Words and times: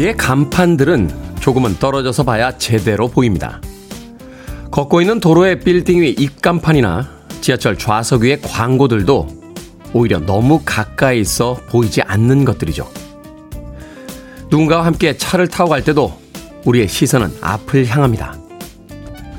거리의 0.00 0.16
간판들은 0.16 1.10
조금은 1.40 1.78
떨어져서 1.78 2.22
봐야 2.22 2.56
제대로 2.56 3.08
보입니다. 3.08 3.60
걷고 4.70 5.02
있는 5.02 5.20
도로의 5.20 5.60
빌딩 5.60 6.00
위 6.00 6.10
입간판이나 6.10 7.06
지하철 7.42 7.76
좌석 7.76 8.22
위의 8.22 8.40
광고들도 8.40 9.28
오히려 9.92 10.18
너무 10.18 10.62
가까이 10.64 11.20
있어 11.20 11.58
보이지 11.68 12.00
않는 12.00 12.46
것들이죠. 12.46 12.88
누군가와 14.48 14.86
함께 14.86 15.18
차를 15.18 15.48
타고 15.48 15.68
갈 15.68 15.84
때도 15.84 16.18
우리의 16.64 16.88
시선은 16.88 17.36
앞을 17.42 17.86
향합니다. 17.86 18.38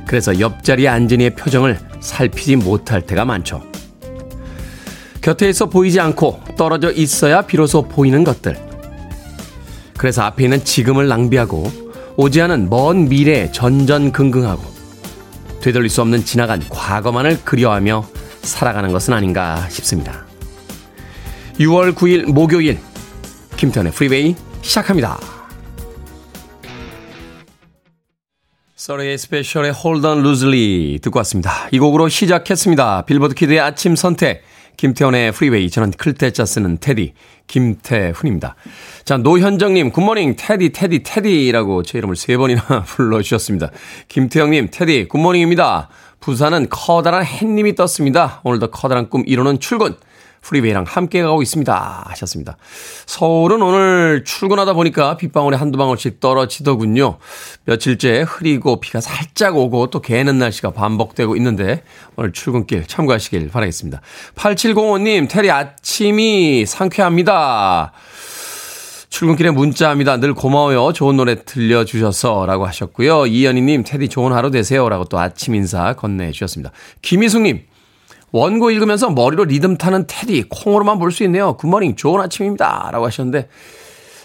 그래서 0.06 0.40
옆자리에 0.40 0.88
앉은 0.88 1.22
이의 1.22 1.36
표정을 1.36 1.80
살피지 2.02 2.58
못할 2.58 3.02
때가 3.02 3.26
많죠. 3.26 3.64
곁에 5.22 5.50
있어 5.50 5.66
보이지 5.66 6.00
않고 6.00 6.40
떨어져 6.56 6.92
있어야 6.92 7.42
비로소 7.42 7.82
보이는 7.82 8.24
것들. 8.24 8.71
그래서 10.02 10.24
앞에 10.24 10.46
있는 10.46 10.66
지금을 10.66 11.08
낭비하고 11.08 11.72
오지 12.18 12.42
않은 12.42 12.72
먼 12.72 13.08
미래에 13.08 13.52
전전긍긍하고 13.52 14.64
되돌릴 15.62 15.92
수 15.92 16.02
없는 16.02 16.26
지나간 16.26 16.60
과거만을 16.70 17.42
그리워하며 17.46 18.08
살아가는 18.42 18.92
것은 18.92 19.14
아닌가 19.14 19.70
싶습니다. 19.70 20.26
6월 21.60 21.94
9일 21.94 22.32
목요일 22.32 22.80
김태훈의 23.58 23.92
프리웨이 23.92 24.36
시작합니다. 24.64 25.20
Thirty-Eight 28.76 29.20
Special의 29.20 29.74
Hold 29.86 30.08
On 30.08 30.20
Loosely 30.22 30.98
듣고 30.98 31.20
왔습니다. 31.20 31.70
이 31.70 31.78
곡으로 31.78 32.10
시작했습니다. 32.10 33.04
빌보드 33.06 33.36
키드의 33.36 33.60
아침 33.60 33.96
선택 33.96 34.42
김태훈의 34.78 35.32
프리웨이 35.32 35.70
저는 35.70 35.92
클 35.92 36.16
태 36.16 36.34
자 36.34 36.46
쓰는 36.46 36.78
테디 36.80 37.14
김태훈입니다. 37.48 38.56
자 39.06 39.18
노현정님 39.18 39.92
good 39.92 40.08
morning 40.08 40.36
테디 40.38 40.72
테디 40.72 41.04
테디라고 41.04 41.84
제 41.84 41.98
이름을 41.98 42.16
세 42.16 42.38
번이나 42.38 42.62
불러주셨습니다. 42.88 43.72
김태형님 44.08 44.70
테디 44.72 45.08
good 45.08 45.26
morning입니다. 45.26 45.90
부산은 46.20 46.68
커다란 46.70 47.26
햇님이 47.26 47.76
떴습니다. 47.76 48.42
오늘도 48.44 48.72
커다란 48.72 49.10
꿈 49.10 49.24
이루는 49.26 49.60
출근 49.60 49.96
프리웨이랑 50.42 50.86
함께 50.88 51.22
가고 51.22 51.42
있습니다. 51.42 52.04
하셨습니다. 52.08 52.58
서울은 53.06 53.62
오늘 53.62 54.24
출근하다 54.26 54.74
보니까 54.74 55.18
빗방울이 55.18 55.56
한두 55.56 55.78
방울씩 55.78 56.20
떨어지더군요. 56.20 57.18
며칠째 57.66 58.26
흐리고 58.28 58.80
비가 58.80 59.02
살짝 59.02 59.56
오고 59.56 59.92
또 59.92 60.02
개는 60.02 60.40
날씨가 60.40 60.72
반복되고 60.72 61.36
있는데 61.38 61.84
오늘 62.16 62.34
출근길 62.34 62.88
참고하시길 62.88 63.50
바라겠습니다. 63.50 64.02
8705님, 64.36 65.30
테리 65.30 65.52
아침이 65.52 66.66
상쾌합니다. 66.66 67.94
출근길에 69.10 69.52
문자합니다. 69.52 70.18
늘 70.18 70.34
고마워요. 70.34 70.94
좋은 70.94 71.18
노래 71.18 71.44
들려주셔서 71.44 72.46
라고 72.46 72.66
하셨고요. 72.66 73.28
이연희님, 73.28 73.84
테디 73.84 74.08
좋은 74.08 74.32
하루 74.32 74.52
되세요. 74.52 74.88
라고 74.88 75.04
또 75.06 75.20
아침 75.20 75.54
인사 75.54 75.94
건네주셨습니다. 75.94 76.72
김희숙님, 77.02 77.66
원고 78.32 78.72
읽으면서 78.72 79.10
머리로 79.10 79.46
리듬 79.46 79.78
타는 79.78 80.06
테디 80.08 80.46
콩으로만 80.50 81.00
볼 81.00 81.12
수 81.12 81.24
있네요. 81.26 81.54
굿모닝 81.58 81.96
좋은 81.98 82.22
아침입니다. 82.22 82.90
라고 82.92 83.06
하셨는데 83.06 83.50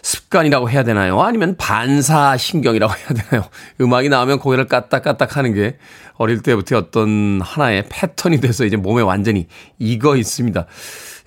습관이라고 0.02 0.70
해야 0.70 0.84
되나요? 0.84 1.20
아니면 1.20 1.56
반사신경이라고 1.56 2.94
해야 2.94 3.08
되나요? 3.08 3.48
음악이 3.80 4.08
나오면 4.08 4.38
고개를 4.38 4.66
까딱까딱 4.66 5.36
하는 5.36 5.52
게 5.52 5.78
어릴 6.14 6.42
때부터 6.42 6.78
어떤 6.78 7.40
하나의 7.42 7.86
패턴이 7.88 8.40
돼서 8.40 8.64
이제 8.64 8.76
몸에 8.76 9.02
완전히 9.02 9.48
익어 9.80 10.16
있습니다. 10.16 10.66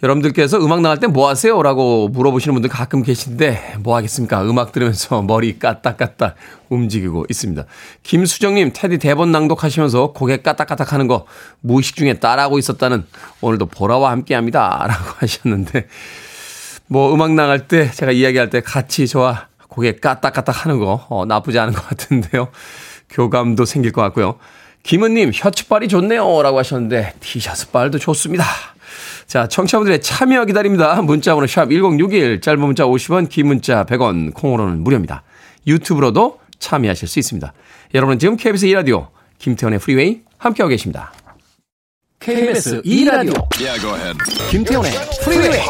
여러분들께서 0.02 0.60
음악 0.64 0.82
나갈 0.82 0.98
때 1.00 1.08
뭐 1.08 1.28
하세요? 1.28 1.62
라고 1.62 2.08
물어보시는 2.10 2.54
분들 2.54 2.70
가끔 2.70 3.04
계신데 3.04 3.78
뭐 3.80 3.96
하겠습니까? 3.96 4.44
음악 4.44 4.72
들으면서 4.72 5.22
머리 5.24 5.60
까딱까딱 5.60 6.36
움직이고 6.70 7.26
있습니다. 7.30 7.66
김수정님, 8.04 8.72
테디 8.74 9.00
대본 9.00 9.32
낭독하시면서 9.32 10.14
고개 10.14 10.38
까딱까딱 10.38 10.94
하는 10.94 11.08
거 11.08 11.26
무의식 11.62 11.96
중에 11.96 12.14
따라하고 12.14 12.60
있었다는 12.60 13.06
오늘도 13.42 13.66
보라와 13.68 14.12
함께 14.12 14.36
합니다. 14.36 14.86
라고 14.88 15.04
하셨는데 15.18 15.88
뭐 16.88 17.14
음악 17.14 17.34
나갈 17.34 17.68
때 17.68 17.92
제가 17.92 18.12
이야기할 18.12 18.50
때 18.50 18.62
같이 18.62 19.08
저와 19.08 19.48
고개 19.68 19.96
까딱까딱 19.96 20.66
하는 20.66 20.80
거 20.80 21.06
어, 21.10 21.26
나쁘지 21.26 21.60
않은 21.60 21.74
것 21.74 21.86
같은데요. 21.88 22.50
교감도 23.10 23.66
생길 23.66 23.92
것 23.92 24.02
같고요. 24.04 24.38
김은님, 24.84 25.34
셔츠빨이 25.34 25.88
좋네요. 25.90 26.42
라고 26.42 26.58
하셨는데 26.60 27.16
티셔츠빨도 27.20 28.00
좋습니다. 28.00 28.46
자, 29.30 29.48
청취자분들의 29.48 30.02
참여 30.02 30.46
기다립니다. 30.46 31.00
문자번호 31.04 31.46
샵 31.46 31.70
1061, 31.70 32.42
짧은 32.42 32.60
문자 32.60 32.86
50원, 32.86 33.30
긴 33.30 33.46
문자 33.46 33.86
100원, 33.86 34.34
콩으로는 34.34 34.84
무료입니다. 34.84 35.22
유튜브로도 35.68 36.40
참여하실 36.58 37.08
수 37.08 37.20
있습니다. 37.20 37.54
여러분은 37.94 38.18
지금 38.18 38.38
KBS 38.38 38.66
2라디오 38.66 39.10
김태훈의 39.38 39.78
프리웨이 39.78 40.22
함께하고 40.40 40.70
계십니다. 40.70 41.14
KBS 42.20 42.82
2라디오 42.82 43.48
yeah, 43.62 44.18
김태훈의 44.50 44.92
프리웨이 45.24 45.62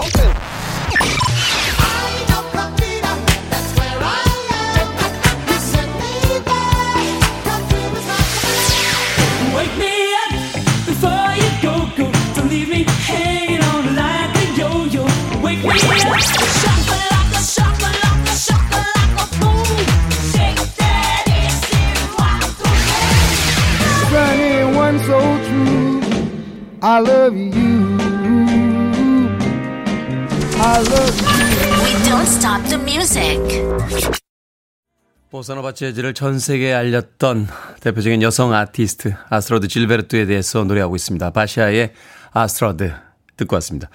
I 26.82 27.02
love 27.02 27.36
you. 27.36 27.98
I 30.62 30.80
love 30.80 31.16
you. 31.20 31.28
We 31.84 31.92
don't 32.08 32.26
stop 32.26 32.64
the 32.70 32.80
music. 32.82 33.40
보사노바 35.30 35.74
재즈를 35.74 36.14
전 36.14 36.40
세계에 36.40 36.74
알렸던 36.74 37.48
대표적인 37.82 38.22
여성 38.22 38.54
아티스트 38.54 39.14
아스트로드 39.30 39.68
질베르토에 39.68 40.26
대해서 40.26 40.64
노래하고 40.64 40.96
있습니다. 40.96 41.30
바시아의 41.32 41.94
아스트로드 42.32 42.94
듣고 43.36 43.56
왔습니다. 43.58 43.90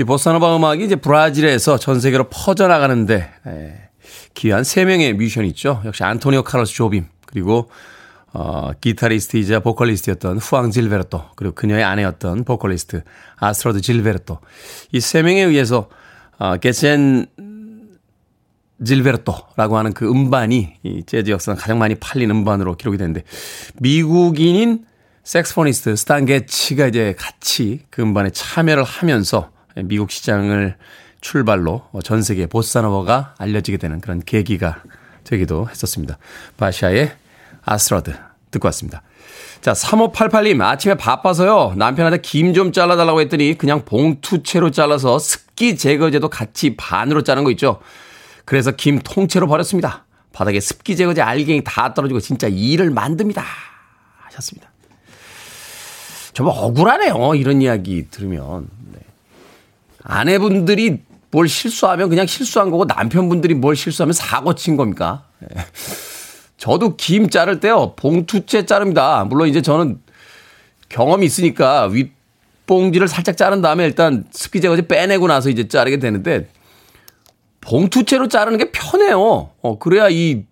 이 0.00 0.04
보사노바 0.04 0.56
음악이 0.56 0.84
이제 0.84 0.96
브라질에서 0.96 1.78
전 1.78 2.00
세계로 2.00 2.30
퍼져나가는데 2.30 3.30
에, 3.46 3.74
기여한 4.34 4.64
세 4.64 4.84
명의 4.86 5.12
뮤지션이 5.12 5.48
있죠. 5.48 5.82
역시 5.84 6.02
안토니오 6.02 6.42
카를로스 6.42 6.72
조빔 6.74 7.06
그리고 7.26 7.70
어, 8.34 8.70
기타리스트이자 8.80 9.60
보컬리스트였던 9.60 10.38
후앙 10.38 10.70
질베르토, 10.70 11.22
그리고 11.36 11.54
그녀의 11.54 11.84
아내였던 11.84 12.44
보컬리스트 12.44 13.02
아스트로드 13.36 13.80
질베르토. 13.80 14.38
이 14.92 15.00
세 15.00 15.22
명에 15.22 15.42
의해서, 15.42 15.88
어, 16.38 16.56
게츠 16.56 17.00
앤 17.00 17.26
질베르토라고 18.84 19.76
하는 19.76 19.92
그 19.92 20.10
음반이 20.10 20.74
이 20.82 21.02
재즈 21.04 21.30
역사상 21.30 21.56
가장 21.56 21.78
많이 21.78 21.94
팔린 21.94 22.30
음반으로 22.30 22.76
기록이 22.76 22.98
됐는데, 22.98 23.22
미국인인 23.80 24.86
섹스포니스트 25.24 25.94
스탄 25.94 26.24
게츠가 26.24 26.88
이제 26.88 27.14
같이 27.16 27.82
그 27.90 28.02
음반에 28.02 28.30
참여를 28.30 28.82
하면서 28.82 29.52
미국 29.84 30.10
시장을 30.10 30.76
출발로 31.20 31.90
전 32.02 32.22
세계 32.22 32.46
보사노바가 32.46 33.36
알려지게 33.38 33.76
되는 33.76 34.00
그런 34.00 34.20
계기가 34.20 34.82
되기도 35.22 35.68
했었습니다. 35.68 36.18
바샤의 36.56 37.12
아스러드 37.64 38.12
듣고 38.52 38.68
왔습니다. 38.68 39.02
자, 39.60 39.72
3588님, 39.72 40.60
아침에 40.60 40.94
바빠서요. 40.94 41.74
남편한테 41.76 42.20
김 42.20 42.52
좀 42.54 42.72
잘라달라고 42.72 43.20
했더니 43.22 43.56
그냥 43.56 43.84
봉투채로 43.84 44.70
잘라서 44.70 45.18
습기 45.18 45.76
제거제도 45.76 46.28
같이 46.28 46.76
반으로 46.76 47.22
자른 47.22 47.44
거 47.44 47.50
있죠. 47.52 47.80
그래서 48.44 48.70
김 48.72 48.98
통째로 48.98 49.46
버렸습니다. 49.46 50.04
바닥에 50.32 50.60
습기 50.60 50.96
제거제 50.96 51.22
알갱이 51.22 51.62
다 51.64 51.94
떨어지고 51.94 52.20
진짜 52.20 52.48
일을 52.48 52.90
만듭니다. 52.90 53.44
하셨습니다. 54.24 54.68
정말 56.32 56.54
억울하네요. 56.58 57.34
이런 57.34 57.60
이야기 57.62 58.08
들으면. 58.10 58.68
네. 58.92 58.98
아내분들이 60.02 61.02
뭘 61.30 61.48
실수하면 61.48 62.08
그냥 62.08 62.26
실수한 62.26 62.70
거고 62.70 62.84
남편분들이 62.84 63.54
뭘 63.54 63.76
실수하면 63.76 64.12
사고 64.12 64.54
친 64.54 64.76
겁니까? 64.76 65.24
네. 65.38 65.48
저도 66.62 66.94
김 66.94 67.28
자를 67.28 67.58
때요, 67.58 67.94
봉투째 67.96 68.66
자릅니다. 68.66 69.24
물론 69.24 69.48
이제 69.48 69.62
저는 69.62 70.00
경험이 70.88 71.26
있으니까 71.26 71.86
윗봉지를 71.86 73.08
살짝 73.08 73.36
자른 73.36 73.62
다음에 73.62 73.84
일단 73.84 74.26
습기 74.30 74.60
제거제 74.60 74.86
빼내고 74.86 75.26
나서 75.26 75.50
이제 75.50 75.66
자르게 75.66 75.98
되는데, 75.98 76.48
봉투째로 77.62 78.28
자르는 78.28 78.58
게 78.58 78.70
편해요. 78.70 79.50
어, 79.60 79.78
그래야 79.80 80.08
이 80.08 80.44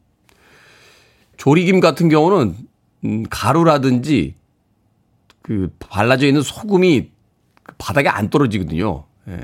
조리김 1.37 1.79
같은 1.79 2.09
경우는, 2.09 2.57
음, 3.05 3.25
가루라든지 3.31 4.35
그 5.43 5.73
발라져 5.79 6.27
있는 6.27 6.43
소금이 6.43 7.09
바닥에 7.79 8.09
안 8.09 8.31
떨어지거든요. 8.31 9.05
예. 9.29 9.39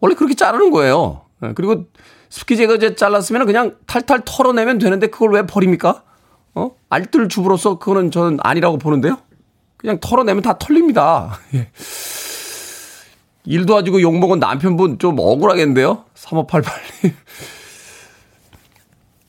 원래 0.00 0.16
그렇게 0.16 0.34
자르는 0.34 0.72
거예요. 0.72 1.26
예. 1.44 1.52
그리고 1.54 1.86
습기 2.28 2.56
제거제 2.56 2.94
잘랐으면 2.96 3.46
그냥 3.46 3.76
탈탈 3.86 4.22
털어내면 4.24 4.78
되는데 4.78 5.06
그걸 5.08 5.32
왜 5.32 5.46
버립니까? 5.46 6.02
어? 6.54 6.70
알뜰 6.88 7.28
주부로서 7.28 7.78
그거는 7.78 8.10
저는 8.10 8.38
아니라고 8.42 8.78
보는데요. 8.78 9.18
그냥 9.76 9.98
털어내면 10.00 10.42
다 10.42 10.58
털립니다. 10.58 11.38
예. 11.54 11.68
일 13.44 13.64
도와주고 13.66 14.00
욕먹은 14.00 14.40
남편분 14.40 14.98
좀 14.98 15.16
억울하겠는데요? 15.18 16.04
3588님. 16.16 17.12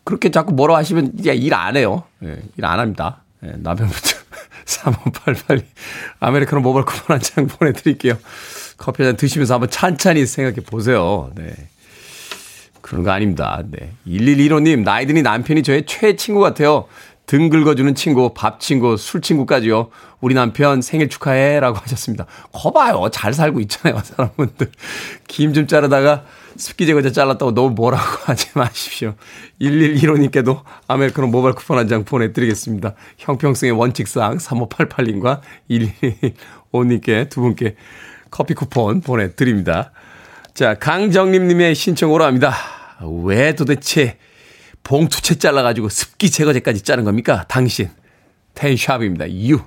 그렇게 0.04 0.32
자꾸 0.32 0.54
뭐라 0.54 0.76
하시면 0.78 1.14
이제 1.20 1.34
일 1.34 1.54
안 1.54 1.76
해요. 1.76 2.04
예, 2.24 2.42
일안 2.56 2.80
합니다. 2.80 3.24
예, 3.44 3.52
남편분 3.58 3.96
3588 4.66 5.62
아메리카노 6.20 6.62
모바일 6.62 6.86
쿠폰 6.86 7.16
한 7.16 7.22
장 7.22 7.48
보내드릴게요. 7.48 8.18
커피 8.78 9.04
한 9.04 9.12
잔 9.14 9.18
드시면서 9.18 9.56
한번 9.56 9.70
찬찬히 9.70 10.26
생각해 10.26 10.58
보세요. 10.66 11.30
네. 11.36 11.54
그런 12.88 13.04
거 13.04 13.12
아닙니다. 13.12 13.62
네. 13.70 13.92
1115님, 14.08 14.84
나이 14.84 15.06
드니 15.06 15.22
남편이 15.22 15.62
저의 15.64 15.86
최애 15.86 16.16
친구 16.16 16.40
같아요. 16.40 16.86
등 17.26 17.50
긁어주는 17.50 17.94
친구, 17.96 18.34
밥 18.34 18.62
친구, 18.62 18.96
술 18.96 19.20
친구까지요. 19.22 19.90
우리 20.22 20.34
남편 20.34 20.82
생일 20.82 21.10
축하해. 21.10 21.60
라고 21.60 21.78
하셨습니다. 21.84 22.26
거봐요. 22.54 23.10
잘 23.12 23.34
살고 23.34 23.60
있잖아요. 23.60 24.02
사람분들. 24.02 24.72
김 25.28 25.54
좀 25.54 25.68
자르다가 25.68 26.24
습기 26.56 26.86
제거제 26.86 27.12
잘랐다고 27.12 27.54
너무 27.54 27.72
뭐라고 27.72 28.04
하지 28.24 28.48
마십시오. 28.56 29.16
1115님께도 29.60 30.62
아메리카노 30.88 31.28
모바일 31.28 31.56
쿠폰 31.56 31.78
한 31.80 31.90
장 31.90 32.06
보내드리겠습니다. 32.06 32.94
형평성의 33.18 33.74
원칙상 33.74 34.38
3588님과 34.38 35.42
1115님께 35.70 37.30
두 37.30 37.42
분께 37.42 37.76
커피 38.32 38.54
쿠폰 38.54 39.02
보내드립니다. 39.02 39.92
자, 40.54 40.76
강정림님의 40.76 41.76
신청으로 41.76 42.24
합니다. 42.24 42.56
왜 43.02 43.54
도대체 43.56 44.18
봉투채 44.84 45.36
잘라가지고 45.36 45.90
습기 45.90 46.32
제거제까지 46.32 46.82
자른 46.82 47.04
겁니까? 47.04 47.46
당신. 47.48 47.90
텐샵입니다. 48.54 49.30
유. 49.50 49.60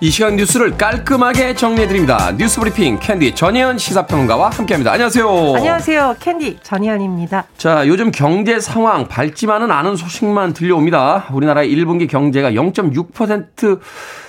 이 0.00 0.10
시간 0.10 0.36
뉴스를 0.36 0.76
깔끔하게 0.76 1.56
정리해드립니다. 1.56 2.32
뉴스 2.36 2.60
브리핑 2.60 3.00
캔디 3.00 3.34
전혜연 3.34 3.78
시사평론가와 3.78 4.50
함께합니다. 4.50 4.92
안녕하세요. 4.92 5.54
안녕하세요. 5.56 6.16
캔디 6.20 6.58
전혜연입니다. 6.62 7.46
자, 7.56 7.84
요즘 7.88 8.12
경제 8.12 8.60
상황 8.60 9.08
밝지만은 9.08 9.72
않은 9.72 9.96
소식만 9.96 10.52
들려옵니다. 10.52 11.26
우리나라의 11.32 11.74
1분기 11.74 12.08
경제가 12.08 12.52
0.6% 12.52 13.80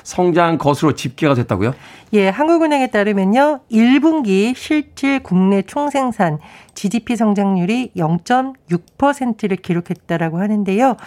성장한 0.09 0.57
것으로 0.57 0.95
집계가 0.95 1.35
됐다고요? 1.35 1.75
예, 2.13 2.29
한국은행에 2.29 2.87
따르면요. 2.87 3.59
1분기 3.71 4.55
실질 4.55 5.21
국내 5.21 5.61
총생산 5.61 6.39
GDP 6.73 7.15
성장률이 7.15 7.91
0.6%를 7.95 9.57
기록했다라고 9.57 10.39
하는데요. 10.39 10.97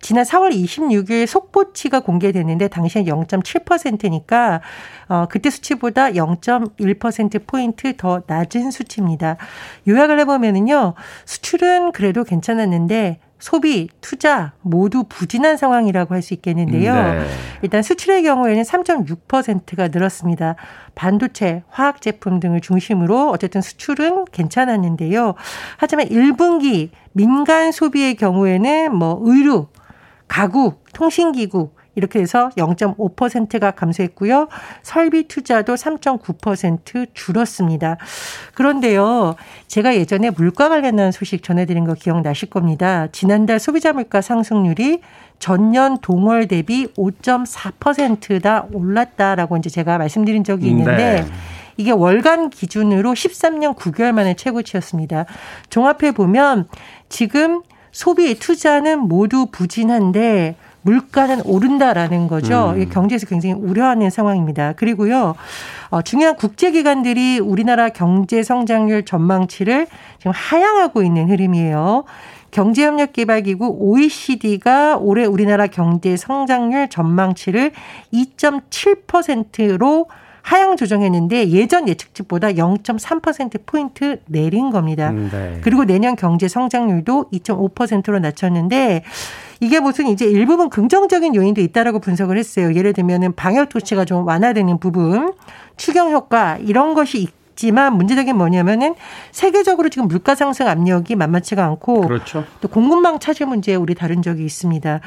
지난 0.00 0.24
4월 0.24 0.50
26일 0.50 1.28
속보치가 1.28 2.00
공개됐는데 2.00 2.66
당시엔 2.66 3.04
0.7%니까 3.04 4.60
어 5.08 5.26
그때 5.30 5.50
수치보다 5.50 6.10
0.1% 6.10 7.46
포인트 7.46 7.96
더 7.96 8.22
낮은 8.26 8.72
수치입니다. 8.72 9.36
요약을 9.86 10.18
해 10.18 10.24
보면은요. 10.24 10.94
수출은 11.26 11.92
그래도 11.92 12.24
괜찮았는데 12.24 13.20
소비, 13.38 13.88
투자 14.00 14.52
모두 14.62 15.04
부진한 15.08 15.56
상황이라고 15.56 16.14
할 16.14 16.22
수 16.22 16.34
있겠는데요. 16.34 16.94
네. 16.94 17.26
일단 17.62 17.82
수출의 17.82 18.24
경우에는 18.24 18.62
3.6%가 18.62 19.88
늘었습니다. 19.88 20.56
반도체, 20.94 21.62
화학 21.68 22.00
제품 22.00 22.40
등을 22.40 22.60
중심으로 22.60 23.30
어쨌든 23.30 23.60
수출은 23.60 24.24
괜찮았는데요. 24.26 25.34
하지만 25.76 26.06
1분기 26.08 26.90
민간 27.12 27.70
소비의 27.70 28.16
경우에는 28.16 28.94
뭐 28.94 29.20
의류, 29.22 29.68
가구, 30.26 30.74
통신기구 30.92 31.70
이렇게 31.98 32.20
해서 32.20 32.50
0.5%가 32.56 33.72
감소했고요. 33.72 34.48
설비 34.82 35.26
투자도 35.28 35.74
3.9% 35.74 37.08
줄었습니다. 37.12 37.98
그런데요, 38.54 39.34
제가 39.66 39.96
예전에 39.96 40.30
물가 40.30 40.68
관련한 40.68 41.10
소식 41.10 41.42
전해드린 41.42 41.84
거 41.84 41.94
기억나실 41.94 42.50
겁니다. 42.50 43.08
지난달 43.10 43.58
소비자 43.58 43.92
물가 43.92 44.20
상승률이 44.20 45.00
전년 45.40 45.98
동월 45.98 46.46
대비 46.46 46.86
5.4%다 46.94 48.66
올랐다라고 48.72 49.56
이제 49.56 49.68
제가 49.68 49.98
말씀드린 49.98 50.44
적이 50.44 50.68
있는데 50.68 51.22
네. 51.22 51.26
이게 51.76 51.90
월간 51.90 52.50
기준으로 52.50 53.12
13년 53.12 53.76
9개월 53.76 54.12
만에 54.12 54.34
최고치였습니다. 54.34 55.26
종합해 55.70 56.12
보면 56.12 56.68
지금 57.08 57.62
소비 57.90 58.38
투자는 58.38 59.00
모두 59.00 59.46
부진한데 59.50 60.56
물가는 60.82 61.40
오른다라는 61.44 62.28
거죠. 62.28 62.74
음. 62.76 62.88
경제에서 62.88 63.26
굉장히 63.26 63.54
우려하는 63.54 64.10
상황입니다. 64.10 64.74
그리고요, 64.74 65.34
어, 65.90 66.02
중요한 66.02 66.36
국제기관들이 66.36 67.40
우리나라 67.40 67.88
경제 67.88 68.42
성장률 68.42 69.04
전망치를 69.04 69.86
지금 70.18 70.32
하향하고 70.34 71.02
있는 71.02 71.28
흐름이에요. 71.28 72.04
경제협력개발기구 72.50 73.76
OECD가 73.78 74.96
올해 74.98 75.24
우리나라 75.24 75.66
경제 75.66 76.16
성장률 76.16 76.88
전망치를 76.88 77.72
2.7%로 78.12 80.06
하향 80.40 80.76
조정했는데 80.76 81.50
예전 81.50 81.88
예측치보다 81.88 82.52
0.3%포인트 82.52 84.20
내린 84.26 84.70
겁니다. 84.70 85.10
음, 85.10 85.28
네. 85.30 85.60
그리고 85.62 85.84
내년 85.84 86.16
경제 86.16 86.48
성장률도 86.48 87.26
2.5%로 87.30 88.18
낮췄는데 88.18 89.02
이게 89.60 89.80
무슨 89.80 90.06
이제 90.06 90.24
일부분 90.24 90.70
긍정적인 90.70 91.34
요인도 91.34 91.60
있다라고 91.60 91.98
분석을 91.98 92.38
했어요. 92.38 92.74
예를 92.74 92.92
들면은 92.92 93.34
방역 93.34 93.70
조치가 93.70 94.04
좀 94.04 94.26
완화되는 94.26 94.78
부분, 94.78 95.32
추경 95.76 96.12
효과 96.12 96.56
이런 96.58 96.94
것이 96.94 97.28
있지만 97.58 97.94
문제적인 97.94 98.36
뭐냐면은 98.36 98.94
세계적으로 99.32 99.88
지금 99.88 100.06
물가 100.06 100.34
상승 100.36 100.68
압력이 100.68 101.16
만만치가 101.16 101.64
않고 101.64 102.02
그렇죠. 102.02 102.44
또 102.60 102.68
공급망 102.68 103.18
차질 103.18 103.46
문제 103.46 103.74
우리 103.74 103.94
다룬 103.94 104.22
적이 104.22 104.44
있습니다. 104.44 105.00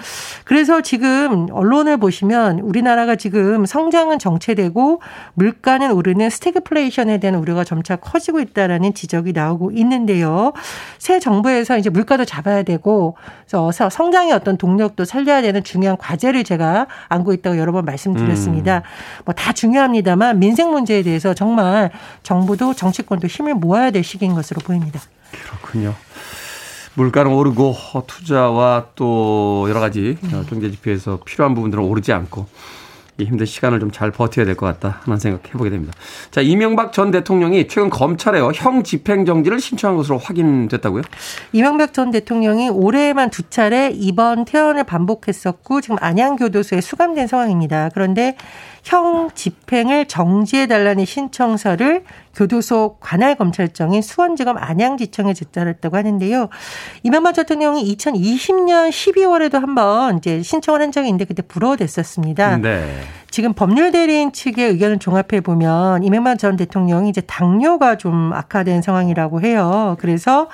그래서 0.43 0.81
지금 0.81 1.47
언론을 1.51 1.97
보시면 1.97 2.59
우리나라가 2.59 3.15
지금 3.15 3.65
성장은 3.65 4.19
정체되고 4.19 5.01
물가는 5.33 5.91
오르는 5.91 6.29
스태그플레이션에 6.29 7.19
대한 7.19 7.35
우려가 7.35 7.63
점차 7.63 7.95
커지고 7.95 8.41
있다라는 8.41 8.93
지적이 8.93 9.31
나오고 9.31 9.71
있는데요. 9.71 10.51
새 10.99 11.19
정부에서 11.19 11.77
이제 11.77 11.89
물가도 11.89 12.25
잡아야 12.25 12.63
되고 12.63 13.15
그래서 13.47 13.89
성장의 13.89 14.33
어떤 14.33 14.57
동력도 14.57 15.05
살려야 15.05 15.41
되는 15.41 15.63
중요한 15.63 15.97
과제를 15.97 16.43
제가 16.43 16.87
안고 17.07 17.33
있다고 17.33 17.57
여러 17.57 17.71
번 17.71 17.85
말씀드렸습니다. 17.85 18.77
음. 18.77 19.23
뭐다 19.25 19.53
중요합니다만 19.53 20.39
민생 20.39 20.71
문제에 20.71 21.01
대해서 21.03 21.33
정말 21.33 21.91
정 22.23 22.40
정부도 22.41 22.73
정치권도 22.73 23.27
힘을 23.27 23.53
모아야 23.53 23.91
될 23.91 24.03
시기인 24.03 24.33
것으로 24.33 24.61
보입니다. 24.61 24.99
그렇군요. 25.31 25.93
물가는 26.95 27.31
오르고 27.31 27.75
투자와 28.07 28.87
또 28.95 29.67
여러 29.69 29.79
가지 29.79 30.17
경제 30.49 30.71
지표에서 30.71 31.19
필요한 31.23 31.53
부분들은 31.55 31.83
오르지 31.83 32.11
않고 32.11 32.47
이 33.17 33.25
힘든 33.25 33.45
시간을 33.45 33.79
좀 33.79 33.91
잘 33.91 34.09
버텨야 34.09 34.45
될 34.45 34.55
것 34.55 34.65
같다 34.65 35.01
하는 35.03 35.17
생각 35.19 35.47
해보게 35.47 35.69
됩니다. 35.69 35.93
자, 36.31 36.41
이명박 36.41 36.91
전 36.93 37.11
대통령이 37.11 37.67
최근 37.67 37.89
검찰에요 37.89 38.51
형 38.55 38.83
집행 38.83 39.25
정지를 39.25 39.59
신청한 39.59 39.95
것으로 39.97 40.17
확인됐다고요? 40.17 41.03
이명박 41.51 41.93
전 41.93 42.09
대통령이 42.11 42.69
올해만 42.69 43.29
두 43.29 43.43
차례 43.43 43.91
이번 43.93 44.45
퇴원을 44.45 44.85
반복했었고 44.85 45.81
지금 45.81 45.97
안양 45.99 46.37
교도소에 46.37 46.81
수감된 46.81 47.27
상황입니다. 47.27 47.89
그런데 47.93 48.35
형 48.83 49.29
집행을 49.33 50.05
정지해달라는 50.07 51.05
신청서를 51.05 52.03
교도소 52.35 52.97
관할 52.99 53.35
검찰청인 53.35 54.01
수원지검 54.01 54.57
안양지청에 54.57 55.33
제출했다고 55.33 55.97
하는데요. 55.97 56.49
이명박 57.03 57.33
대통령이 57.33 57.95
2020년 57.95 58.89
12월에도 58.89 59.59
한번 59.59 60.17
이제 60.17 60.41
신청을 60.41 60.81
한 60.81 60.91
적이 60.91 61.09
있는데 61.09 61.25
그때 61.25 61.41
불어댔었습니다. 61.41 62.57
네. 62.57 63.01
지금 63.29 63.53
법률 63.53 63.91
대리인 63.91 64.31
측의 64.31 64.71
의견을 64.71 64.99
종합해 64.99 65.41
보면 65.41 66.03
이명박 66.03 66.37
전 66.37 66.57
대통령이 66.57 67.09
이제 67.09 67.21
당뇨가 67.21 67.97
좀 67.97 68.33
악화된 68.33 68.81
상황이라고 68.81 69.41
해요. 69.41 69.95
그래서 69.99 70.49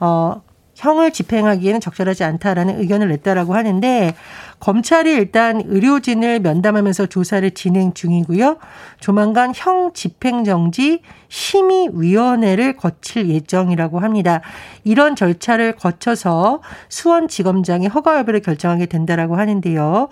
어 0.00 0.42
형을 0.76 1.10
집행하기에는 1.10 1.80
적절하지 1.80 2.24
않다라는 2.24 2.80
의견을 2.80 3.08
냈다라고 3.08 3.54
하는데 3.54 4.14
검찰이 4.58 5.12
일단 5.12 5.62
의료진을 5.64 6.40
면담하면서 6.40 7.06
조사를 7.06 7.48
진행 7.52 7.94
중이고요. 7.94 8.58
조만간 8.98 9.52
형 9.54 9.92
집행정지 9.94 11.02
심의위원회를 11.28 12.76
거칠 12.76 13.28
예정이라고 13.28 14.00
합니다. 14.00 14.40
이런 14.84 15.14
절차를 15.14 15.72
거쳐서 15.72 16.62
수원지검장이 16.88 17.88
허가 17.88 18.18
여부를 18.18 18.40
결정하게 18.40 18.86
된다라고 18.86 19.36
하는데요. 19.36 20.08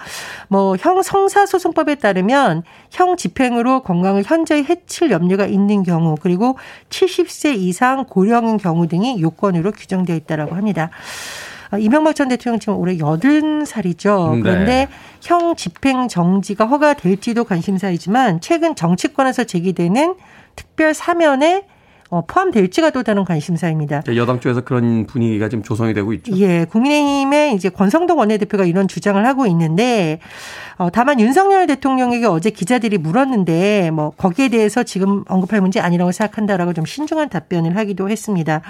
뭐 0.48 0.76
형 0.84 1.02
성사소송법에 1.02 1.96
따르면 1.96 2.62
형 2.90 3.16
집행으로 3.16 3.82
건강을 3.82 4.22
현저히 4.26 4.64
해칠 4.64 5.10
염려가 5.10 5.46
있는 5.46 5.82
경우 5.82 6.14
그리고 6.20 6.58
70세 6.90 7.56
이상 7.56 8.04
고령인 8.04 8.58
경우 8.58 8.86
등이 8.86 9.20
요건으로 9.20 9.72
규정되어 9.72 10.14
있다라고 10.16 10.54
합니다. 10.54 10.90
아, 11.75 11.78
이명박 11.78 12.14
전 12.14 12.28
대통령 12.28 12.61
지금 12.61 12.76
올해 12.76 12.97
80살이죠. 12.97 14.43
그런데 14.43 14.87
네. 14.87 14.88
형 15.21 15.57
집행 15.57 16.07
정지가 16.07 16.66
허가될지도 16.66 17.45
관심사이지만 17.45 18.40
최근 18.40 18.76
정치권에서 18.76 19.45
제기되는 19.45 20.14
특별 20.54 20.95
사면에 20.95 21.66
어, 22.11 22.23
포함될지가 22.26 22.90
또 22.90 23.02
다른 23.02 23.25
관심사입니다. 23.25 24.02
여당 24.14 24.38
쪽에서 24.38 24.61
그런 24.61 25.07
분위기가 25.07 25.49
지금 25.49 25.64
조성이 25.64 25.95
되고 25.95 26.12
있죠. 26.12 26.37
예, 26.37 26.64
국민의힘의 26.64 27.57
이제 27.57 27.71
권성동 27.71 28.19
원내대표가 28.19 28.66
이런 28.66 28.87
주장을 28.87 29.26
하고 29.26 29.47
있는데, 29.47 30.21
어, 30.76 30.90
다만 30.90 31.19
윤석열 31.19 31.66
대통령에게 31.66 32.26
어제 32.26 32.50
기자들이 32.50 32.99
물었는데, 32.99 33.90
뭐 33.90 34.11
거기에 34.11 34.49
대해서 34.49 34.85
지금 34.85 35.25
언급할 35.26 35.61
문제 35.61 35.81
아니라고 35.81 36.12
생각한다라고 36.12 36.73
좀 36.73 36.85
신중한 36.85 37.31
답변을 37.31 37.76
하기도 37.76 38.09
했습니다. 38.09 38.61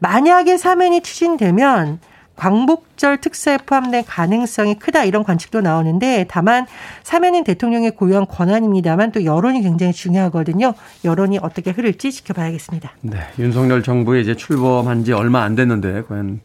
만약에 0.00 0.58
사면이 0.58 1.00
추진되면 1.00 2.00
광복절 2.36 3.20
특사에 3.20 3.58
포함된 3.58 4.04
가능성이 4.04 4.78
크다 4.78 5.04
이런 5.04 5.24
관측도 5.24 5.60
나오는데 5.60 6.26
다만 6.28 6.66
사면은 7.02 7.44
대통령의 7.44 7.92
고유한 7.92 8.26
권한입니다만 8.26 9.12
또 9.12 9.24
여론이 9.24 9.62
굉장히 9.62 9.92
중요하거든요. 9.92 10.74
여론이 11.04 11.38
어떻게 11.42 11.70
흐를지 11.70 12.10
지켜봐야겠습니다. 12.12 12.90
네, 13.02 13.18
윤석열 13.38 13.82
정부에 13.82 14.20
이제 14.20 14.34
출범한 14.34 15.04
지 15.04 15.12
얼마 15.12 15.42
안 15.42 15.54
됐는데 15.54 16.02
과연 16.08 16.40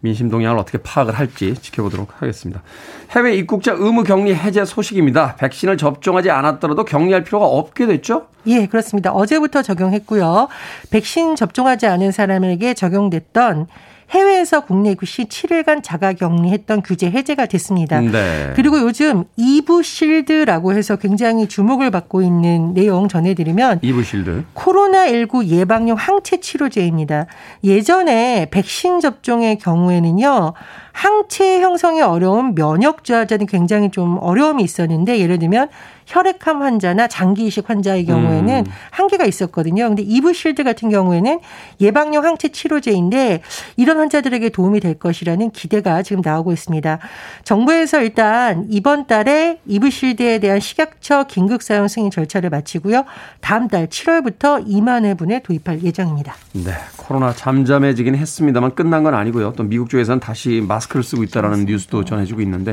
민심 0.00 0.28
동향을 0.28 0.58
어떻게 0.58 0.78
파악을 0.78 1.14
할지 1.18 1.54
지켜보도록 1.54 2.20
하겠습니다. 2.22 2.62
해외 3.10 3.34
입국자 3.34 3.72
의무 3.72 4.04
격리 4.04 4.34
해제 4.34 4.64
소식입니다. 4.64 5.36
백신을 5.36 5.76
접종하지 5.76 6.30
않았더라도 6.30 6.84
격리할 6.84 7.24
필요가 7.24 7.46
없게 7.46 7.86
됐죠? 7.86 8.26
예, 8.46 8.66
그렇습니다. 8.66 9.12
어제부터 9.12 9.62
적용했고요. 9.62 10.48
백신 10.90 11.36
접종하지 11.36 11.86
않은 11.86 12.12
사람에게 12.12 12.74
적용됐던 12.74 13.66
해외에서 14.10 14.60
국내 14.60 14.92
입국 14.92 15.06
시 15.06 15.24
7일간 15.24 15.82
자가 15.82 16.14
격리했던 16.14 16.82
규제 16.82 17.10
해제가 17.10 17.46
됐습니다. 17.46 18.00
네. 18.00 18.52
그리고 18.56 18.80
요즘 18.80 19.24
이부 19.36 19.82
실드라고 19.82 20.72
해서 20.72 20.96
굉장히 20.96 21.46
주목을 21.46 21.90
받고 21.90 22.22
있는 22.22 22.72
내용 22.72 23.08
전해드리면 23.08 23.80
이부 23.82 24.02
실드 24.02 24.44
코로나19 24.54 25.46
예방용 25.48 25.96
항체 25.96 26.40
치료제입니다. 26.40 27.26
예전에 27.64 28.48
백신 28.50 29.00
접종의 29.00 29.58
경우에는요. 29.58 30.54
항체 30.92 31.60
형성이 31.60 32.00
어려운 32.00 32.54
면역 32.54 33.04
저하자는 33.04 33.46
굉장히 33.46 33.90
좀 33.90 34.18
어려움이 34.20 34.64
있었는데 34.64 35.20
예를 35.20 35.38
들면 35.38 35.68
혈액암 36.08 36.62
환자나 36.62 37.06
장기 37.06 37.46
이식 37.46 37.68
환자의 37.68 38.06
경우에는 38.06 38.64
음. 38.66 38.72
한계가 38.90 39.26
있었거든요. 39.26 39.88
근데 39.88 40.02
이브실드 40.02 40.64
같은 40.64 40.88
경우에는 40.88 41.38
예방용 41.80 42.24
항체 42.24 42.48
치료제인데 42.48 43.42
이런 43.76 43.98
환자들에게 43.98 44.48
도움이 44.48 44.80
될 44.80 44.94
것이라는 44.94 45.50
기대가 45.50 46.02
지금 46.02 46.22
나오고 46.24 46.52
있습니다. 46.52 46.98
정부에서 47.44 48.00
일단 48.02 48.66
이번 48.70 49.06
달에 49.06 49.60
이브실드에 49.66 50.38
대한 50.38 50.60
식약처 50.60 51.24
긴급 51.24 51.62
사용 51.62 51.88
승인 51.88 52.10
절차를 52.10 52.48
마치고요. 52.48 53.04
다음 53.40 53.68
달 53.68 53.86
7월부터 53.86 54.66
2만 54.66 55.04
회분에 55.04 55.42
도입할 55.42 55.82
예정입니다. 55.82 56.34
네. 56.52 56.72
코로나 56.96 57.34
잠잠해지긴 57.34 58.14
했습니다만 58.14 58.74
끝난 58.74 59.02
건 59.04 59.14
아니고요. 59.14 59.52
또 59.56 59.62
미국 59.62 59.90
쪽에서는 59.90 60.20
다시 60.20 60.64
마스크를 60.66 61.02
쓰고 61.02 61.22
있다라는 61.24 61.66
뉴스도 61.66 62.04
전해지고 62.04 62.40
있는데 62.42 62.70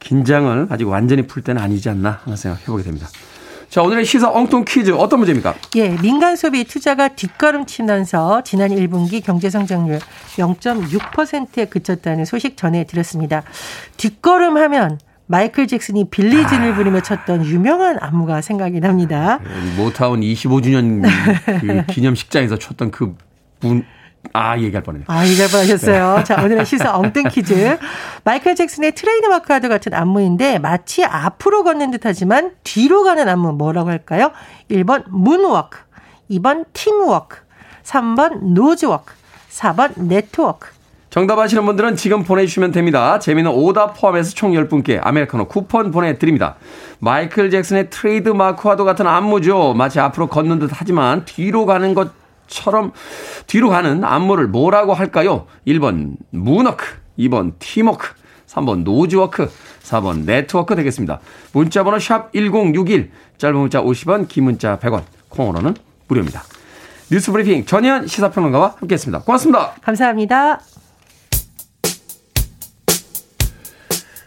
긴장을 0.00 0.66
아직 0.70 0.84
완전히 0.88 1.22
풀 1.22 1.42
때는 1.42 1.62
아니지 1.62 1.88
않나 1.88 2.20
하는 2.24 2.36
생각 2.36 2.60
해보게 2.62 2.82
됩니다. 2.82 3.08
자, 3.68 3.82
오늘의 3.82 4.04
시사 4.04 4.28
엉뚱 4.28 4.64
퀴즈 4.66 4.90
어떤 4.90 5.20
문제입니까? 5.20 5.54
예, 5.76 5.90
민간 6.00 6.34
소비 6.34 6.64
투자가 6.64 7.08
뒷걸음치면서 7.14 8.42
지난 8.42 8.70
1분기 8.70 9.22
경제 9.22 9.48
성장률 9.48 10.00
0.6%에 10.36 11.66
그쳤다는 11.66 12.24
소식 12.24 12.56
전해드렸습니다. 12.56 13.44
뒷걸음 13.96 14.56
하면 14.56 14.98
마이클 15.26 15.68
잭슨이 15.68 16.10
빌리진을 16.10 16.72
아. 16.72 16.74
부르며 16.74 17.02
쳤던 17.02 17.46
유명한 17.46 17.96
안무가 18.00 18.40
생각이 18.40 18.80
납니다. 18.80 19.38
예, 19.44 19.80
모타운 19.80 20.22
25주년 20.22 21.08
그 21.60 21.92
기념식장에서 21.92 22.58
쳤던 22.58 22.90
그 22.90 23.14
문, 23.60 23.84
아, 24.32 24.58
얘기할 24.58 24.82
뻔했네요. 24.82 25.06
아, 25.08 25.26
얘기할 25.26 25.50
뻔하셨어요. 25.50 26.16
네. 26.18 26.24
자, 26.24 26.42
오늘의 26.42 26.64
시사 26.66 26.96
엉뚱 26.96 27.24
퀴즈. 27.28 27.78
마이클 28.24 28.54
잭슨의 28.54 28.94
트레이드마크와도 28.94 29.68
같은 29.68 29.94
안무인데 29.94 30.58
마치 30.58 31.04
앞으로 31.04 31.64
걷는 31.64 31.90
듯 31.90 32.04
하지만 32.04 32.52
뒤로 32.62 33.02
가는 33.02 33.28
안무 33.28 33.52
뭐라고 33.52 33.90
할까요? 33.90 34.32
1번 34.70 35.04
문워크, 35.08 35.78
2번 36.30 36.66
팀워크, 36.72 37.38
3번 37.82 38.52
nose 38.54 38.81
work, 38.81 39.14
4번 39.50 39.92
네트워크. 39.96 40.68
정답 41.08 41.40
아시는 41.40 41.66
분들은 41.66 41.96
지금 41.96 42.22
보내주시면 42.22 42.70
됩니다. 42.70 43.18
재미난 43.18 43.50
오답 43.50 44.00
포함해서 44.00 44.32
총 44.32 44.52
10분께 44.52 45.00
아메리카노 45.02 45.48
쿠폰 45.48 45.90
보내드립니다. 45.90 46.54
마이클 47.00 47.50
잭슨의 47.50 47.90
트레이드 47.90 48.28
마크와도 48.28 48.84
같은 48.84 49.08
안무죠. 49.08 49.74
마치 49.74 49.98
앞으로 49.98 50.28
걷는 50.28 50.60
듯 50.60 50.70
하지만 50.72 51.24
뒤로 51.24 51.66
가는 51.66 51.94
것 51.94 52.12
처럼 52.50 52.92
뒤로 53.46 53.70
가는 53.70 54.04
안무를 54.04 54.48
뭐라고 54.48 54.92
할까요? 54.92 55.46
1번 55.66 56.16
문워크, 56.30 56.84
2번 57.18 57.52
팀워크, 57.58 58.14
3번 58.46 58.82
nose 58.82 59.12
work, 59.12 59.50
4번 59.82 60.24
네트워크 60.24 60.74
되겠습니다. 60.76 61.20
문자 61.52 61.84
번호 61.84 61.98
샵 61.98 62.32
1061, 62.32 63.10
짧은 63.38 63.56
문자 63.56 63.80
50원, 63.80 64.28
긴 64.28 64.44
문자 64.44 64.78
100원, 64.78 65.04
콩으로는 65.30 65.74
무료입니다. 66.08 66.42
뉴스 67.10 67.32
브리핑 67.32 67.64
전현 67.64 68.06
시사평론가와 68.06 68.76
함께했습니다. 68.78 69.22
고맙습니다. 69.22 69.74
감사합니다. 69.82 70.60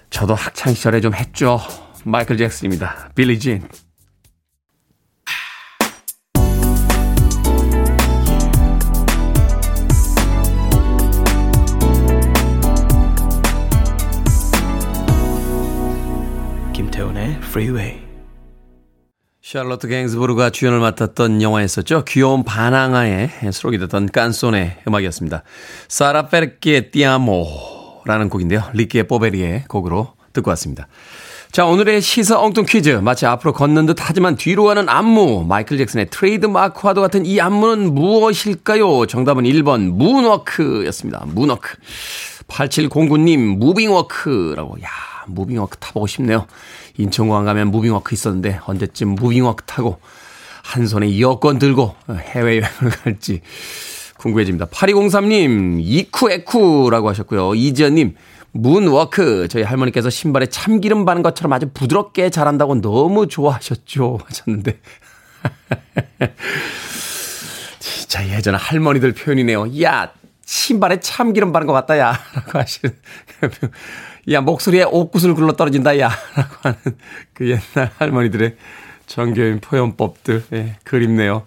저도 0.10 0.36
학창시절에 0.36 1.01
좀 1.01 1.13
했죠. 1.13 1.60
마이클 2.06 2.38
잭슨입니다. 2.38 3.10
Billie 3.16 3.40
Jean. 3.40 3.63
Freeway. 17.54 18.02
샬롯트 19.44 19.88
갱스부르가 19.88 20.50
주연을 20.50 20.80
맡았던 20.80 21.44
영화였었죠. 21.44 22.04
귀여운 22.08 22.44
반항아에 22.44 23.30
수록이 23.52 23.78
됐던 23.78 24.08
칸초네의 24.08 24.78
음악이었습니다. 24.88 25.44
Sarà 25.88 26.30
perché 26.30 26.90
ti 26.90 27.15
amo라는 27.15 28.30
곡인데요. 28.30 28.64
Ricchi 28.74 29.08
e 29.08 29.14
Poveri의 29.14 29.66
곡으로 29.68 30.14
듣고 30.34 30.50
왔습니다. 30.50 30.88
자, 31.52 31.68
오늘의 31.68 32.02
시사 32.02 32.40
엉뚱 32.40 32.66
퀴즈. 32.68 32.90
마치 32.90 33.28
앞으로 33.28 33.54
걷는 33.54 33.86
듯 33.86 33.98
하지만 34.00 34.36
뒤로 34.36 34.64
가는 34.64 34.90
안무. 34.90 35.46
마이클 35.48 35.78
잭슨의 35.78 36.08
트레이드 36.10 36.48
마크와도 36.48 37.02
같은 37.02 37.24
이 37.28 37.40
안무는 37.40 37.94
무엇일까요? 37.94 39.06
정답은 39.06 39.44
1번 39.44 39.92
moonwalk였습니다. 39.92 41.25
moonwalk. 41.28 41.78
8709님 42.48 43.58
무빙워크라고. 43.58 44.82
야, 44.82 44.88
무빙워크 45.28 45.78
타보고 45.78 46.08
싶네요. 46.08 46.48
인천공항 46.98 47.46
가면 47.46 47.72
무빙워크 47.72 48.14
있었는데 48.14 48.60
언제쯤 48.66 49.16
무빙워크 49.16 49.64
타고 49.66 50.00
한 50.64 50.88
손에 50.88 51.20
여권 51.20 51.60
들고 51.60 51.96
해외여행을 52.10 52.92
갈지 53.04 53.42
궁금해집니다. 54.18 54.68
8203님, 54.68 55.80
이크에크라고 55.82 57.10
하셨고요. 57.10 57.56
이지연님, 57.56 58.16
문워크. 58.52 59.48
저희 59.50 59.64
할머니께서 59.64 60.10
신발에 60.10 60.46
참기름 60.46 61.04
바른 61.04 61.24
것처럼 61.24 61.52
아주 61.52 61.70
부드럽게 61.74 62.30
잘한다고 62.30 62.80
너무 62.80 63.28
좋아하셨죠. 63.28 64.20
하셨는데. 64.26 64.80
진짜 67.80 68.30
예전 68.30 68.56
할머니들 68.56 69.14
표현이네요. 69.14 69.82
야, 69.82 70.14
신발에 70.46 71.02
참기름 71.02 71.52
바른 71.52 71.68
것 71.68 71.74
같다, 71.74 71.98
야. 71.98 72.18
라고 72.34 72.60
하시는. 72.60 72.96
야, 74.32 74.42
목소리에 74.42 74.84
옥구슬 74.84 75.34
굴러 75.36 75.53
떨어진다, 75.53 76.00
야. 76.00 76.10
라고 76.36 76.56
하는 76.62 76.77
그 77.34 77.50
옛날 77.50 77.92
할머니들의 77.98 78.56
정교인 79.06 79.60
표현법들. 79.60 80.44
예, 80.53 80.77
그립네요. 80.84 81.44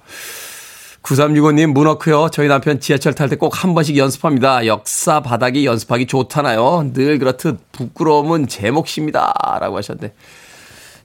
9365님, 1.02 1.72
문어크요. 1.72 2.28
저희 2.32 2.48
남편 2.48 2.80
지하철 2.80 3.14
탈 3.14 3.28
때 3.28 3.36
꼭 3.36 3.50
한 3.64 3.74
번씩 3.74 3.96
연습합니다. 3.96 4.66
역사 4.66 5.20
바닥이 5.20 5.64
연습하기 5.64 6.06
좋다나요? 6.06 6.90
늘 6.92 7.18
그렇듯 7.18 7.72
부끄러움은 7.72 8.48
제 8.48 8.70
몫입니다. 8.70 9.32
라고 9.60 9.76
하셨는데. 9.78 10.12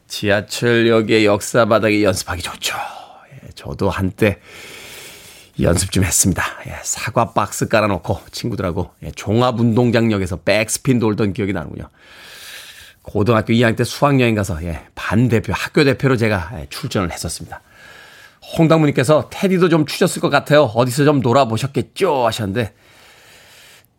지하철역의 0.07 1.25
역사 1.25 1.65
바닥이 1.65 2.03
연습하기 2.03 2.41
좋죠. 2.41 2.75
예, 3.33 3.49
저도 3.55 3.89
한때 3.89 4.39
연습 5.63 5.91
좀 5.91 6.03
했습니다. 6.03 6.43
예, 6.67 6.75
사과 6.83 7.33
박스 7.33 7.67
깔아놓고 7.67 8.21
친구들하고 8.31 8.91
예, 9.03 9.11
종합운동장역에서 9.11 10.37
백스핀 10.37 10.99
돌던 10.99 11.33
기억이 11.33 11.53
나는군요. 11.53 11.89
고등학교 13.01 13.53
2학년 13.53 13.75
때 13.77 13.83
수학여행 13.83 14.35
가서 14.35 14.63
예, 14.63 14.85
반 14.95 15.27
대표, 15.27 15.53
학교 15.53 15.83
대표로 15.83 16.17
제가 16.17 16.51
예, 16.55 16.67
출전을 16.69 17.11
했었습니다. 17.11 17.61
홍당무님께서 18.57 19.29
테디도 19.31 19.69
좀 19.69 19.85
추셨을 19.85 20.21
것 20.21 20.29
같아요. 20.29 20.63
어디서 20.63 21.05
좀 21.05 21.21
놀아보셨겠죠? 21.21 22.27
하셨는데 22.27 22.73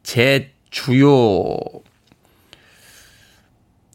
제 0.02 0.52
주요 0.70 1.58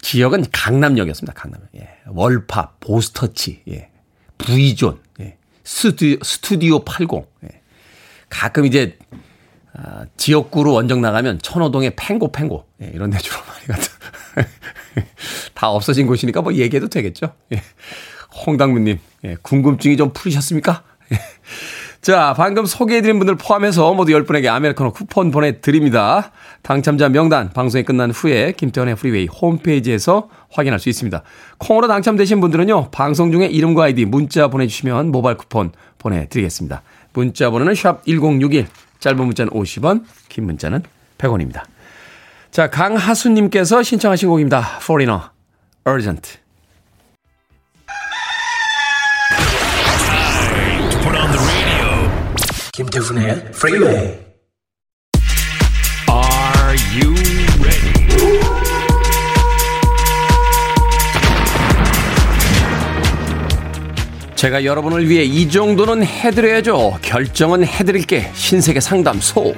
지역은 0.01 0.45
강남역이었습니다. 0.51 1.33
강남역. 1.33 1.67
예. 1.75 1.89
월파, 2.07 2.75
보스터치, 2.79 3.63
예. 3.69 3.89
V존, 4.37 5.01
예. 5.19 5.37
스튜디오, 5.63 6.17
스튜디오 6.23 6.85
80. 6.85 7.25
예. 7.43 7.56
가끔 8.29 8.65
이제 8.65 8.97
아, 9.73 10.05
지역구로 10.17 10.73
원정 10.73 11.01
나가면 11.01 11.39
천호동의 11.41 11.93
팽고 11.95 12.31
팽고 12.31 12.65
예, 12.81 12.91
이런 12.93 13.09
데 13.09 13.17
주로 13.19 13.37
많이 13.47 13.67
갔다. 13.67 13.87
다 15.53 15.69
없어진 15.69 16.07
곳이니까 16.07 16.41
뭐 16.41 16.53
얘기해도 16.53 16.87
되겠죠. 16.87 17.33
예. 17.53 17.61
홍당무님, 18.45 18.99
예, 19.25 19.35
궁금증이 19.41 19.97
좀 19.97 20.13
풀리셨습니까? 20.13 20.83
예. 21.11 21.19
자, 22.01 22.33
방금 22.37 22.65
소개해드린 22.65 23.19
분들 23.19 23.35
포함해서 23.35 23.93
모두 23.93 24.13
10분에게 24.13 24.47
아메리카노 24.47 24.93
쿠폰 24.93 25.29
보내드립니다. 25.29 26.31
당첨자 26.61 27.09
명단 27.09 27.51
방송이 27.51 27.83
끝난 27.83 28.11
후에 28.11 28.53
김태훈의 28.53 28.95
프리웨이 28.95 29.27
홈페이지에서 29.27 30.29
확인할 30.49 30.79
수 30.79 30.89
있습니다. 30.89 31.23
콩으로 31.57 31.87
당첨되신 31.87 32.39
분들은요, 32.39 32.91
방송 32.91 33.31
중에 33.31 33.47
이름과 33.47 33.85
아이디 33.85 34.05
문자 34.05 34.47
보내주시면 34.47 35.11
모바일 35.11 35.37
쿠폰 35.37 35.71
보내드리겠습니다. 35.97 36.81
문자 37.17 37.49
번호는 37.49 37.73
샵 37.73 38.05
1061, 38.05 38.67
짧은 38.99 39.17
문자는 39.25 39.51
50원, 39.51 40.03
긴 40.29 40.45
문자는 40.45 40.83
100원입니다. 41.17 41.63
자, 42.51 42.69
강하수님께서 42.69 43.81
신청하신 43.81 44.29
곡입니다. 44.29 44.77
Foreigner, 44.81 45.29
Urgent. 45.87 46.37
김태훈의 52.73 53.51
프리웨이 53.53 54.19
Are 56.07 56.77
you 57.01 57.16
제가 64.37 64.63
여러분을 64.63 65.09
위해 65.09 65.23
이 65.23 65.49
정도는 65.49 66.05
해드려야죠. 66.05 66.99
결정은 67.01 67.65
해드릴게. 67.65 68.29
신세계 68.35 68.79
상담소. 68.79 69.55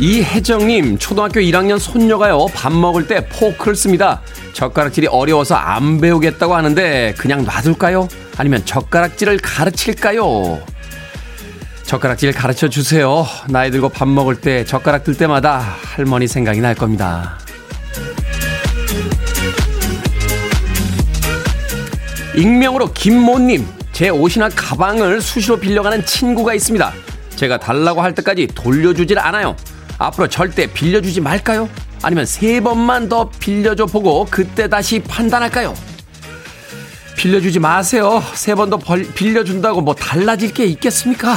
이혜정님, 0.00 0.96
초등학교 0.98 1.40
1학년 1.40 1.78
손녀가요, 1.78 2.46
밥 2.54 2.72
먹을 2.72 3.06
때 3.06 3.28
포크를 3.28 3.76
씁니다. 3.76 4.22
젓가락질이 4.54 5.08
어려워서 5.08 5.54
안 5.54 6.00
배우겠다고 6.00 6.54
하는데, 6.54 7.14
그냥 7.18 7.44
놔둘까요? 7.44 8.08
아니면 8.38 8.64
젓가락질을 8.64 9.36
가르칠까요? 9.36 10.62
젓가락질 11.82 12.32
가르쳐 12.32 12.70
주세요. 12.70 13.26
나이 13.50 13.70
들고 13.70 13.90
밥 13.90 14.08
먹을 14.08 14.40
때, 14.40 14.64
젓가락 14.64 15.04
들 15.04 15.14
때마다 15.14 15.58
할머니 15.58 16.26
생각이 16.26 16.62
날 16.62 16.74
겁니다. 16.74 17.43
익명으로 22.36 22.92
김모님, 22.92 23.66
제 23.92 24.08
옷이나 24.08 24.48
가방을 24.48 25.20
수시로 25.20 25.56
빌려가는 25.56 26.04
친구가 26.04 26.54
있습니다. 26.54 26.92
제가 27.36 27.58
달라고 27.58 28.02
할 28.02 28.14
때까지 28.14 28.48
돌려주질 28.48 29.18
않아요. 29.18 29.56
앞으로 29.98 30.28
절대 30.28 30.66
빌려주지 30.66 31.20
말까요? 31.20 31.68
아니면 32.02 32.26
세 32.26 32.60
번만 32.60 33.08
더 33.08 33.30
빌려줘 33.30 33.86
보고 33.86 34.26
그때 34.28 34.68
다시 34.68 34.98
판단할까요? 35.00 35.74
빌려주지 37.16 37.60
마세요. 37.60 38.22
세 38.34 38.54
번 38.54 38.68
더 38.68 38.78
빌려준다고 39.14 39.80
뭐 39.80 39.94
달라질 39.94 40.52
게 40.52 40.64
있겠습니까? 40.66 41.36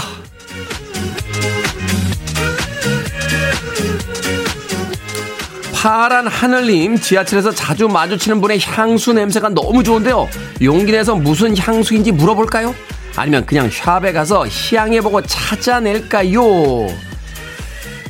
파란 5.87 6.27
하늘님 6.27 6.99
지하철에서 6.99 7.51
자주 7.51 7.87
마주치는 7.87 8.41
분의 8.41 8.59
향수 8.59 9.13
냄새가 9.13 9.47
너무 9.47 9.85
좋은데요. 9.85 10.27
용기 10.61 10.91
내서 10.91 11.15
무슨 11.15 11.57
향수인지 11.57 12.11
물어볼까요? 12.11 12.75
아니면 13.15 13.45
그냥 13.45 13.69
샵에 13.69 14.11
가서 14.11 14.45
향해보고 14.45 15.21
찾아낼까요? 15.21 16.41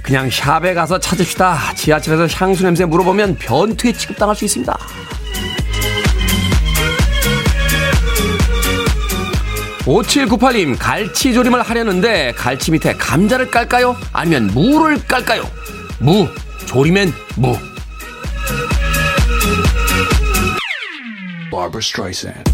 그냥 0.01 0.27
샵에 0.27 0.73
가서 0.73 0.97
찾읍시다. 0.97 1.75
지하철에서 1.75 2.25
향수 2.35 2.63
냄새 2.63 2.83
물어보면 2.83 3.35
변투에 3.35 3.93
취급당할 3.93 4.35
수 4.35 4.45
있습니다. 4.45 4.75
오칠구팔님 9.85 10.77
갈치조림을 10.79 11.61
하려는데 11.61 12.33
갈치 12.35 12.71
밑에 12.71 12.93
감자를 12.93 13.51
깔까요? 13.51 13.95
아니면 14.13 14.47
무를 14.47 14.97
깔까요? 15.07 15.43
무 15.99 16.27
조림엔 16.65 17.11
무 17.35 17.55
Barbara 21.49 21.79
Streisand. 21.79 22.51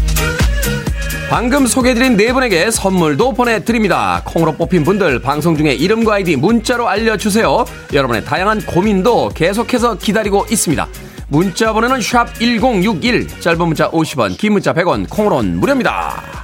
방금 1.28 1.66
소개해드린 1.66 2.16
네 2.16 2.32
분에게 2.32 2.70
선물도 2.70 3.32
보내드립니다. 3.32 4.22
콩으로 4.24 4.52
뽑힌 4.52 4.84
분들 4.84 5.20
방송 5.20 5.56
중에 5.56 5.72
이름과 5.72 6.14
아이디 6.14 6.36
문자로 6.36 6.88
알려주세요. 6.88 7.64
여러분의 7.92 8.24
다양한 8.24 8.64
고민도 8.66 9.30
계속해서 9.34 9.98
기다리고 9.98 10.46
있습니다. 10.50 10.86
문자 11.28 11.72
번호는 11.72 12.00
샵 12.02 12.32
1061, 12.38 13.40
짧은 13.40 13.66
문자 13.66 13.90
50원, 13.90 14.36
긴 14.36 14.52
문자 14.52 14.72
100원, 14.72 15.08
콩으로는 15.08 15.58
무료입니다. 15.58 16.43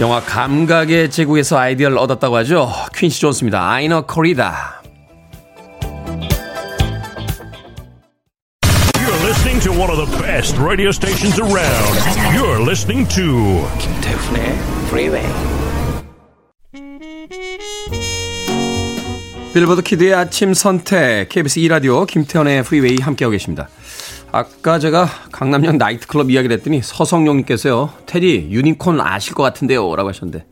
영화 0.00 0.20
감각의 0.20 1.10
제국에서 1.10 1.58
아이디어를 1.58 1.98
얻었다고 1.98 2.36
하죠. 2.36 2.70
퀸시 2.94 3.20
존스입니다. 3.20 3.68
아이너 3.68 4.02
코리다. 4.02 4.78
listening 9.28 9.60
to 9.60 9.72
one 9.72 9.90
of 9.90 9.98
the 9.98 10.22
best 10.22 10.56
radio 10.58 10.90
stations 10.90 11.38
around. 11.38 11.98
You're 12.32 12.60
listening 12.60 13.06
to 13.14 13.66
김태훈의 13.78 14.58
프리웨이 14.90 15.26
빌보드 19.52 19.82
kid의 19.82 20.14
아침 20.14 20.54
선택 20.54 21.28
KBS 21.28 21.58
2 21.58 21.68
라디오 21.68 22.04
김태훈의 22.06 22.62
프리웨이 22.62 22.98
함께하고 23.00 23.32
계십니다. 23.32 23.68
아까 24.30 24.78
제가 24.78 25.06
강남역 25.32 25.76
나이트클럽 25.76 26.30
이야기를 26.30 26.56
했더니 26.58 26.82
서성용님께서요. 26.82 27.92
테디 28.06 28.48
유니콘 28.50 29.00
아실 29.00 29.34
것 29.34 29.42
같은데요 29.42 29.94
라고 29.96 30.08
하셨는데 30.10 30.44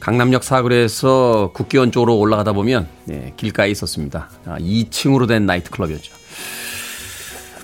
강남역 0.00 0.44
사거리에서 0.44 1.52
국기원 1.54 1.90
쪽으로 1.90 2.18
올라가다 2.18 2.52
보면 2.52 2.86
네, 3.06 3.32
길가에 3.36 3.70
있었습니다. 3.70 4.28
아, 4.44 4.58
2층으로 4.58 5.26
된 5.26 5.46
나이트클럽이었죠. 5.46 6.12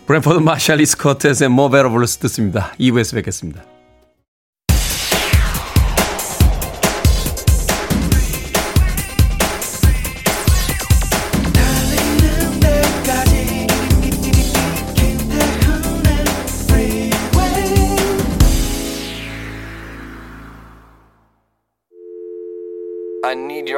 브랜퍼드 0.06 0.38
마샬리 0.38 0.86
스커트의 0.86 1.50
모베러 1.50 1.90
블루스 1.90 2.18
듣습니다. 2.18 2.72
2부에서 2.80 3.14
뵙겠습니다. 3.16 3.62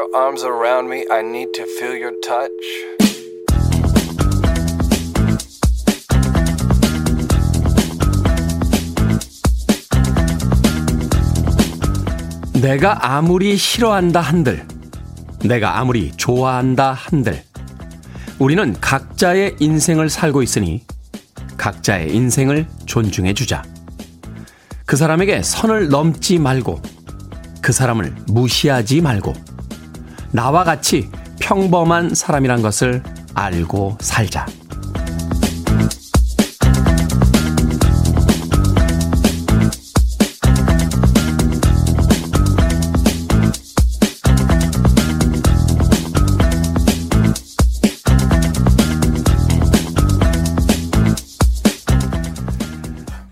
Your 0.03 0.17
arms 0.17 0.45
around 0.45 0.89
me. 0.89 1.05
I 1.11 1.21
need 1.21 1.53
to 1.55 1.65
feel 1.65 1.97
your 1.97 2.19
touch. 2.21 2.51
내가 12.61 13.15
아무리 13.17 13.57
싫어한다 13.57 14.21
한들, 14.21 14.67
내가 15.45 15.79
아무리 15.79 16.13
좋아한다 16.13 16.93
한들, 16.93 17.43
우리는 18.39 18.77
각자의 18.81 19.57
인생을 19.59 20.09
살고 20.09 20.43
있으니 20.43 20.85
각자의 21.57 22.15
인생을 22.15 22.67
존중해 22.87 23.35
주자. 23.35 23.63
그 24.87 24.97
사람에게 24.97 25.43
선을 25.43 25.89
넘지 25.89 26.39
말고, 26.39 26.81
그 27.61 27.73
사람을 27.73 28.15
무시하지 28.29 29.01
말고, 29.01 29.33
나와 30.33 30.65
같이 30.65 31.11
평범한 31.41 32.15
사람이란 32.15 32.63
것을 32.63 33.03
알고 33.35 33.99
살자. 34.01 34.47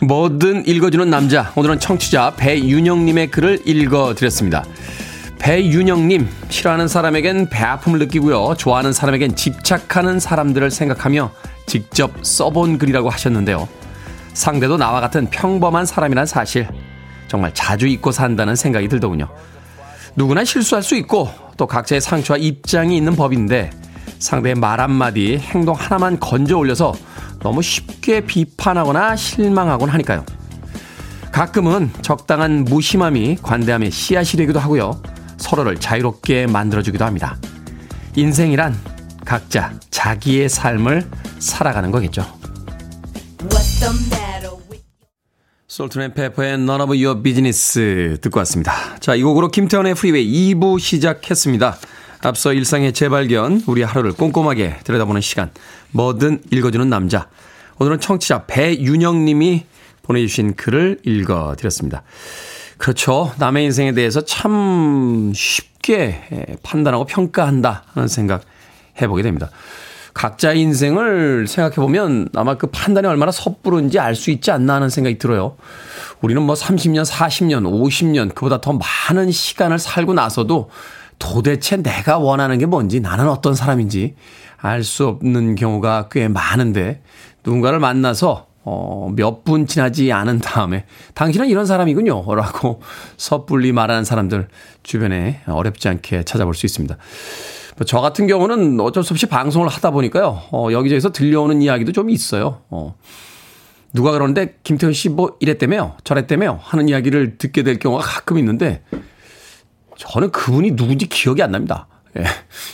뭐든 0.02 0.66
읽어주는 0.66 1.08
남자. 1.08 1.52
오늘은 1.54 1.78
청취자 1.78 2.34
배윤영님의 2.36 3.30
글을 3.30 3.60
읽어드렸습니다. 3.64 4.64
배윤영님, 5.40 6.28
싫어하는 6.50 6.86
사람에겐 6.86 7.48
배 7.48 7.64
아픔을 7.64 7.98
느끼고요. 7.98 8.54
좋아하는 8.56 8.92
사람에겐 8.92 9.36
집착하는 9.36 10.20
사람들을 10.20 10.70
생각하며 10.70 11.32
직접 11.66 12.12
써본 12.22 12.78
글이라고 12.78 13.08
하셨는데요. 13.08 13.66
상대도 14.34 14.76
나와 14.76 15.00
같은 15.00 15.28
평범한 15.30 15.86
사람이란 15.86 16.26
사실. 16.26 16.68
정말 17.26 17.52
자주 17.54 17.86
잊고 17.86 18.12
산다는 18.12 18.54
생각이 18.54 18.88
들더군요. 18.88 19.28
누구나 20.14 20.44
실수할 20.44 20.82
수 20.82 20.94
있고 20.96 21.30
또 21.56 21.66
각자의 21.66 22.00
상처와 22.00 22.36
입장이 22.36 22.96
있는 22.96 23.16
법인데 23.16 23.70
상대의 24.18 24.56
말 24.56 24.80
한마디, 24.80 25.38
행동 25.38 25.74
하나만 25.74 26.20
건져 26.20 26.58
올려서 26.58 26.92
너무 27.40 27.62
쉽게 27.62 28.20
비판하거나 28.20 29.16
실망하곤 29.16 29.88
하니까요. 29.88 30.24
가끔은 31.32 31.90
적당한 32.02 32.64
무심함이 32.64 33.38
관대함의 33.40 33.90
씨앗이 33.90 34.36
되기도 34.36 34.60
하고요. 34.60 35.00
서로를 35.40 35.76
자유롭게 35.76 36.46
만들어주기도 36.46 37.04
합니다. 37.04 37.36
인생이란 38.14 38.76
각자 39.24 39.72
자기의 39.90 40.48
삶을 40.48 41.08
살아가는 41.38 41.90
거겠죠. 41.90 42.24
Salt-N-Pepa의 45.66 46.54
None 46.54 46.82
of 46.82 46.92
Your 46.92 47.22
Business 47.22 48.18
듣고 48.20 48.38
왔습니다. 48.40 48.72
자, 48.98 49.14
이 49.14 49.22
곡으로 49.22 49.48
김태훈의 49.48 49.94
프리웨이 49.94 50.54
2부 50.54 50.78
시작했습니다. 50.80 51.78
앞서 52.22 52.52
일상의 52.52 52.92
재발견, 52.92 53.62
우리 53.66 53.82
하루를 53.82 54.12
꼼꼼하게 54.12 54.80
들여다보는 54.84 55.20
시간, 55.20 55.50
뭐든 55.92 56.42
읽어주는 56.50 56.88
남자. 56.90 57.28
오늘은 57.78 58.00
청취자 58.00 58.46
배윤영 58.46 59.24
님이 59.24 59.64
보내주신 60.02 60.54
글을 60.54 60.98
읽어드렸습니다. 61.04 62.02
그렇죠. 62.80 63.30
남의 63.38 63.64
인생에 63.64 63.92
대해서 63.92 64.22
참 64.22 65.32
쉽게 65.34 66.56
판단하고 66.62 67.04
평가한다 67.04 67.84
하는 67.92 68.08
생각 68.08 68.40
해보게 69.00 69.22
됩니다. 69.22 69.50
각자의 70.14 70.60
인생을 70.62 71.46
생각해보면 71.46 72.30
아마 72.34 72.56
그 72.56 72.68
판단이 72.68 73.06
얼마나 73.06 73.32
섣부른지 73.32 73.98
알 73.98 74.14
수 74.14 74.30
있지 74.30 74.50
않나 74.50 74.76
하는 74.76 74.88
생각이 74.88 75.18
들어요. 75.18 75.56
우리는 76.22 76.40
뭐 76.40 76.54
30년, 76.54 77.04
40년, 77.04 77.64
50년, 77.64 78.34
그보다 78.34 78.62
더 78.62 78.72
많은 78.72 79.30
시간을 79.30 79.78
살고 79.78 80.14
나서도 80.14 80.70
도대체 81.18 81.76
내가 81.76 82.18
원하는 82.18 82.56
게 82.58 82.64
뭔지 82.64 83.00
나는 83.00 83.28
어떤 83.28 83.54
사람인지 83.54 84.14
알 84.56 84.82
수 84.82 85.06
없는 85.06 85.54
경우가 85.54 86.08
꽤 86.10 86.28
많은데 86.28 87.02
누군가를 87.44 87.78
만나서 87.78 88.46
어, 88.62 89.10
몇 89.16 89.42
분 89.44 89.66
지나지 89.66 90.12
않은 90.12 90.38
다음에 90.40 90.84
당신은 91.14 91.48
이런 91.48 91.66
사람이군요. 91.66 92.34
라고 92.34 92.80
섣불리 93.16 93.72
말하는 93.72 94.04
사람들 94.04 94.48
주변에 94.82 95.40
어렵지 95.46 95.88
않게 95.88 96.24
찾아볼 96.24 96.54
수 96.54 96.66
있습니다. 96.66 96.96
뭐저 97.78 98.00
같은 98.00 98.26
경우는 98.26 98.78
어쩔 98.80 99.02
수 99.02 99.14
없이 99.14 99.26
방송을 99.26 99.68
하다 99.68 99.90
보니까요. 99.92 100.42
어, 100.52 100.68
여기저기서 100.72 101.12
들려오는 101.12 101.62
이야기도 101.62 101.92
좀 101.92 102.10
있어요. 102.10 102.60
어. 102.68 102.94
누가 103.92 104.12
그러는데 104.12 104.58
김태현 104.62 104.92
씨 104.92 105.08
뭐 105.08 105.36
이랬다며요? 105.40 105.96
저랬다며요? 106.04 106.60
하는 106.62 106.88
이야기를 106.88 107.38
듣게 107.38 107.62
될 107.62 107.78
경우가 107.78 108.04
가끔 108.04 108.38
있는데 108.38 108.82
저는 109.96 110.30
그분이 110.30 110.76
누군지 110.76 111.06
기억이 111.08 111.42
안 111.42 111.50
납니다. 111.52 111.88
예. 112.18 112.24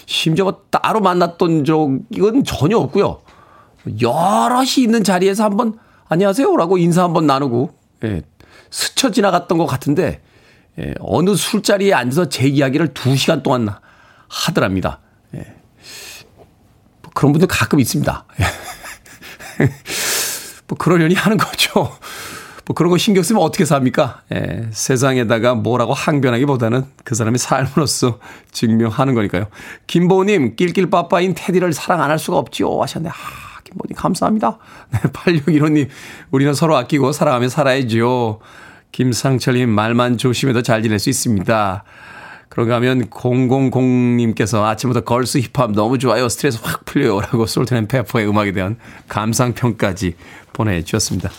심지어 0.07 0.45
뭐 0.45 0.63
따로 0.71 1.01
만났던 1.01 1.65
적은 1.65 2.45
전혀 2.45 2.77
없고요. 2.77 3.21
여럿이 4.01 4.79
있는 4.79 5.05
자리에서 5.05 5.45
한번 5.45 5.79
안녕하세요라고 6.09 6.79
인사 6.79 7.03
한번 7.03 7.27
나누고 7.27 7.75
예. 8.05 8.23
스쳐 8.71 9.11
지나갔던 9.11 9.59
것 9.59 9.67
같은데 9.67 10.23
예. 10.79 10.95
어느 11.01 11.35
술자리에 11.35 11.95
앉아서 11.95 12.29
제 12.29 12.47
이야기를 12.47 12.95
두 12.95 13.17
시간 13.17 13.43
동안 13.43 13.69
하더랍니다. 14.29 15.01
예. 15.35 15.55
뭐 17.03 17.11
그런 17.15 17.33
분들 17.33 17.49
가끔 17.49 17.81
있습니다. 17.81 18.25
예. 18.41 18.45
뭐 20.69 20.77
그러려니 20.79 21.15
하는 21.15 21.37
거죠. 21.37 21.97
뭐 22.67 22.75
그런 22.75 22.91
거 22.91 22.99
신경 22.99 23.23
쓰면 23.23 23.41
어떻게 23.41 23.65
삽니까? 23.65 24.23
예, 24.35 24.67
세상에다가 24.73 25.55
뭐라고 25.55 25.95
항변하기보다는 25.95 26.85
그 27.05 27.15
사람의 27.15 27.39
삶으로서 27.39 28.19
증명하는 28.51 29.15
거니까요. 29.15 29.47
김보님, 29.87 30.57
낄낄빠빠인 30.57 31.35
테디를 31.37 31.73
사랑 31.73 32.03
안 32.03 32.11
할 32.11 32.19
수가 32.19 32.39
없지요. 32.39 32.83
하셨네. 32.83 33.09
아, 33.09 33.13
김보님, 33.77 33.95
감사합니다. 33.97 34.59
네, 34.93 34.99
8615님, 35.01 35.89
우리는 36.31 36.55
서로 36.55 36.77
아끼고 36.77 37.13
사랑하며 37.13 37.49
살아야죠. 37.49 38.41
김상철님, 38.93 39.69
말만 39.69 40.17
조심해도 40.17 40.63
잘 40.63 40.83
지낼 40.83 40.99
수 40.99 41.11
있습니다. 41.11 41.85
그런가 42.49 42.77
하면 42.77 43.11
000님께서 43.11 44.65
아침부터 44.65 45.03
걸스 45.03 45.39
힙합 45.39 45.73
너무 45.73 45.99
좋아요. 45.99 46.29
스트레스 46.29 46.59
확 46.63 46.85
풀려요. 46.87 47.21
라고 47.21 47.45
솔트앤페퍼의 47.45 48.27
음악에 48.27 48.53
대한 48.53 48.77
감상평까지 49.09 50.15
보내주셨습니다. 50.55 51.31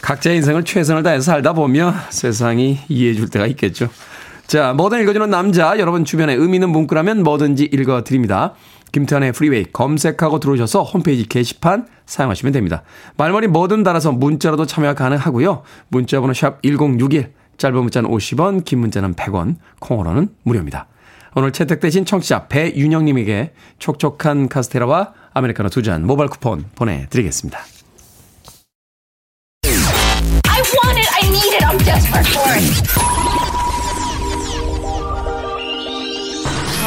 각자의 0.00 0.38
인생을 0.38 0.64
최선을 0.64 1.04
다해서 1.04 1.22
살다 1.22 1.52
보면 1.52 1.94
세상이 2.10 2.80
이해해 2.88 3.14
줄 3.14 3.28
때가 3.28 3.46
있겠죠. 3.48 3.88
자, 4.48 4.72
뭐든 4.72 5.00
읽어주는 5.02 5.30
남자, 5.30 5.78
여러분 5.78 6.04
주변에 6.04 6.34
의미 6.34 6.56
있는 6.56 6.70
문구라면 6.70 7.22
뭐든지 7.22 7.68
읽어드립니다. 7.72 8.54
김태환의 8.92 9.32
프리웨이 9.32 9.64
검색하고 9.72 10.38
들어오셔서 10.38 10.82
홈페이지 10.82 11.26
게시판 11.26 11.86
사용하시면 12.06 12.52
됩니다. 12.52 12.82
말머리 13.16 13.46
뭐든 13.48 13.82
달아서 13.82 14.12
문자로도 14.12 14.66
참여가 14.66 14.94
가능하고요. 14.94 15.62
문자 15.88 16.20
번호 16.20 16.34
샵 16.34 16.62
1061, 16.62 17.32
짧은 17.56 17.74
문자는 17.76 18.10
50원, 18.10 18.64
긴 18.64 18.80
문자는 18.80 19.14
100원, 19.14 19.56
콩으로는 19.80 20.28
무료입니다. 20.42 20.86
오늘 21.34 21.52
채택되신 21.52 22.04
청취자 22.04 22.48
배윤영님에게 22.48 23.52
촉촉한 23.78 24.48
카스테라와 24.48 25.14
아메리카노 25.32 25.70
두 25.70 25.82
잔 25.82 26.06
모바일 26.06 26.28
쿠폰 26.28 26.66
보내드리겠습니다. 26.74 27.58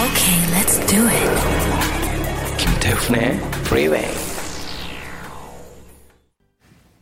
Okay, 0.06 0.38
let's 0.54 0.78
do 0.88 1.08
it. 1.08 1.55
김태훈의 2.90 3.40
Freeway. 3.66 4.08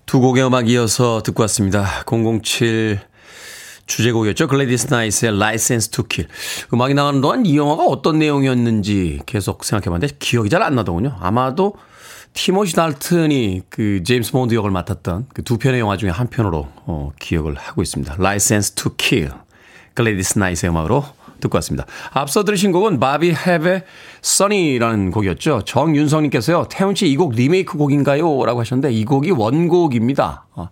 두 0.05 0.21
곡의 0.21 0.45
음악 0.45 0.69
이어서 0.69 1.21
듣고 1.23 1.41
왔습니다. 1.43 2.05
007 2.05 3.01
주제곡이었죠. 3.85 4.47
글래디스 4.47 4.93
나이스의 4.93 5.33
License 5.35 5.91
to 5.91 6.05
Kill. 6.07 6.31
음악이 6.73 6.93
나가는 6.93 7.19
동안 7.19 7.45
이 7.45 7.57
영화가 7.57 7.83
어떤 7.83 8.17
내용이었는지 8.19 9.19
계속 9.25 9.65
생각해봤는데 9.65 10.15
기억이 10.19 10.49
잘 10.49 10.63
안 10.63 10.75
나더군요. 10.75 11.17
아마도 11.19 11.75
티모시 12.31 12.75
달튼이 12.77 13.63
그 13.69 14.03
제임스 14.03 14.31
본드 14.31 14.53
역을 14.55 14.71
맡았던 14.71 15.27
그 15.33 15.41
두 15.43 15.57
편의 15.57 15.81
영화 15.81 15.97
중에 15.97 16.11
한 16.11 16.27
편으로 16.27 16.69
어, 16.85 17.11
기억을 17.19 17.55
하고 17.55 17.81
있습니다. 17.81 18.15
License 18.19 18.75
to 18.75 18.93
Kill. 18.97 19.33
글래디스 19.95 20.39
나이트의 20.39 20.69
음악으로 20.71 21.03
듣고 21.43 21.57
왔습니다. 21.57 21.85
앞서 22.11 22.43
들으신 22.43 22.71
곡은 22.71 22.99
바비 22.99 23.33
헵의 23.33 23.83
Sunny라는 24.21 25.11
곡이었죠. 25.11 25.61
정윤성님께서요. 25.65 26.67
태훈 26.69 26.95
씨 26.95 27.07
이 27.07 27.15
곡 27.15 27.33
리메이크 27.35 27.77
곡인가요? 27.77 28.45
라고 28.45 28.59
하셨는데 28.61 28.91
이 28.91 29.05
곡이 29.05 29.31
원곡입니다. 29.31 30.45
어, 30.55 30.69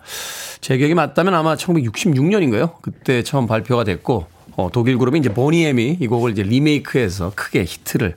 제 0.61 0.77
기억이 0.77 0.93
맞다면 0.93 1.33
아마 1.35 1.55
1966년인가요? 1.55 2.73
그때 2.81 3.23
처음 3.23 3.47
발표가 3.47 3.83
됐고 3.83 4.25
어, 4.57 4.69
독일 4.71 4.97
그룹이 4.97 5.19
이제 5.19 5.29
보니엠이 5.33 5.97
이 5.99 6.07
곡을 6.07 6.31
이제 6.31 6.43
리메이크해서 6.43 7.33
크게 7.35 7.63
히트를 7.63 8.15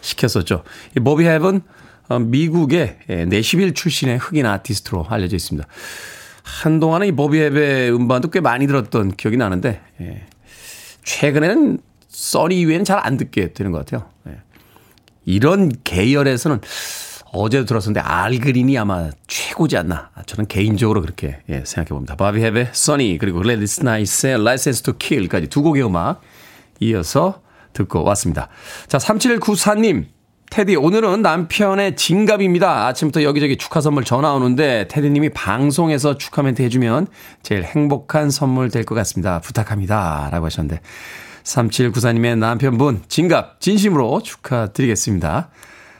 시켰었죠. 0.00 0.62
이 0.96 1.00
바비 1.00 1.24
헵은 1.24 1.60
어, 2.08 2.18
미국의 2.18 2.98
내시빌 3.28 3.74
출신의 3.74 4.18
흑인 4.18 4.46
아티스트로 4.46 5.06
알려져 5.08 5.36
있습니다. 5.36 5.68
한동안은 6.42 7.06
이 7.06 7.12
바비 7.12 7.38
헵의 7.38 7.90
음반도 7.90 8.30
꽤 8.30 8.40
많이 8.40 8.66
들었던 8.66 9.12
기억이 9.12 9.36
나는데 9.36 9.80
예. 10.00 10.26
최근에는 11.04 11.78
Sunny 12.08 12.58
이외에는 12.60 12.84
잘 12.84 12.98
안 13.04 13.16
듣게 13.16 13.52
되는 13.52 13.72
것 13.72 13.78
같아요. 13.78 14.08
예. 14.28 14.38
이런 15.24 15.70
계열에서는 15.84 16.60
어제도 17.32 17.64
들었었는데 17.64 18.00
알그린이 18.00 18.76
아마 18.76 19.10
최고지 19.28 19.76
않나. 19.76 20.10
저는 20.26 20.48
개인적으로 20.48 21.00
그렇게 21.00 21.38
예, 21.48 21.62
생각해 21.64 21.88
봅니다. 21.90 22.16
바비 22.16 22.40
헵의 22.40 22.70
Sunny 22.72 23.18
그리고 23.18 23.42
글래디스 23.42 23.84
나이트의 23.84 24.42
License 24.44 24.82
to 24.82 24.98
Kill까지 24.98 25.46
두 25.46 25.62
곡의 25.62 25.84
음악 25.86 26.20
이어서 26.80 27.42
듣고 27.72 28.02
왔습니다. 28.02 28.48
자, 28.88 28.98
3794님. 28.98 30.06
테디, 30.50 30.74
오늘은 30.74 31.22
남편의 31.22 31.94
진갑입니다. 31.94 32.88
아침부터 32.88 33.22
여기저기 33.22 33.56
축하 33.56 33.80
선물 33.80 34.02
전화 34.02 34.32
오는데, 34.32 34.88
테디님이 34.88 35.28
방송에서 35.28 36.18
축하 36.18 36.42
멘트 36.42 36.60
해주면 36.62 37.06
제일 37.44 37.62
행복한 37.62 38.30
선물 38.30 38.68
될 38.68 38.84
것 38.84 38.96
같습니다. 38.96 39.40
부탁합니다. 39.40 40.28
라고 40.32 40.46
하셨는데, 40.46 40.80
3794님의 41.44 42.36
남편분, 42.38 43.02
진갑, 43.06 43.60
진심으로 43.60 44.22
축하드리겠습니다. 44.24 45.50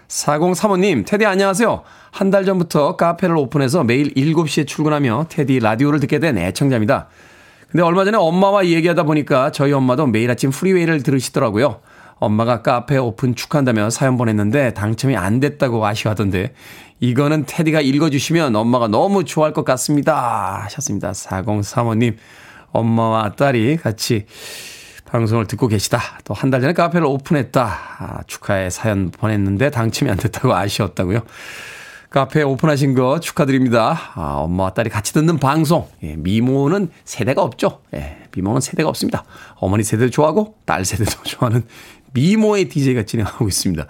4035님, 0.08 1.06
테디 1.06 1.26
안녕하세요. 1.26 1.82
한 2.10 2.32
달 2.32 2.44
전부터 2.44 2.96
카페를 2.96 3.36
오픈해서 3.36 3.84
매일 3.84 4.12
7시에 4.14 4.66
출근하며 4.66 5.26
테디 5.28 5.60
라디오를 5.60 6.00
듣게 6.00 6.18
된 6.18 6.36
애청자입니다. 6.36 7.06
근데 7.70 7.84
얼마 7.84 8.04
전에 8.04 8.18
엄마와 8.18 8.66
얘기하다 8.66 9.04
보니까 9.04 9.52
저희 9.52 9.72
엄마도 9.72 10.08
매일 10.08 10.28
아침 10.28 10.50
프리웨이를 10.50 11.04
들으시더라고요. 11.04 11.78
엄마가 12.20 12.62
카페 12.62 12.96
오픈 12.98 13.34
축하한다며 13.34 13.90
사연 13.90 14.16
보냈는데 14.16 14.74
당첨이 14.74 15.16
안 15.16 15.40
됐다고 15.40 15.84
아쉬워하던데 15.84 16.52
이거는 17.00 17.44
테디가 17.46 17.80
읽어주시면 17.80 18.54
엄마가 18.54 18.88
너무 18.88 19.24
좋아할 19.24 19.52
것 19.54 19.64
같습니다. 19.64 20.60
하셨습니다. 20.64 21.12
4035님, 21.12 22.16
엄마와 22.72 23.32
딸이 23.32 23.78
같이 23.78 24.26
방송을 25.06 25.46
듣고 25.46 25.66
계시다. 25.66 25.98
또 26.24 26.34
한 26.34 26.50
달 26.50 26.60
전에 26.60 26.72
카페를 26.74 27.04
오픈했다. 27.06 27.78
아, 27.98 28.20
축하의 28.26 28.70
사연 28.70 29.10
보냈는데 29.10 29.70
당첨이 29.70 30.10
안 30.10 30.16
됐다고 30.18 30.54
아쉬웠다고요. 30.54 31.22
카페 32.10 32.42
오픈하신 32.42 32.94
거 32.94 33.18
축하드립니다. 33.20 33.96
아, 34.14 34.34
엄마와 34.38 34.74
딸이 34.74 34.90
같이 34.90 35.12
듣는 35.12 35.38
방송. 35.38 35.88
예, 36.02 36.16
미모는 36.16 36.90
세대가 37.04 37.42
없죠. 37.42 37.80
예, 37.94 38.18
미모는 38.34 38.60
세대가 38.60 38.88
없습니다. 38.88 39.24
어머니 39.56 39.84
세대도 39.84 40.10
좋아하고 40.10 40.56
딸 40.64 40.84
세대도 40.84 41.22
좋아하는 41.24 41.64
미모의 42.12 42.68
DJ가 42.68 43.04
진행하고 43.04 43.48
있습니다. 43.48 43.86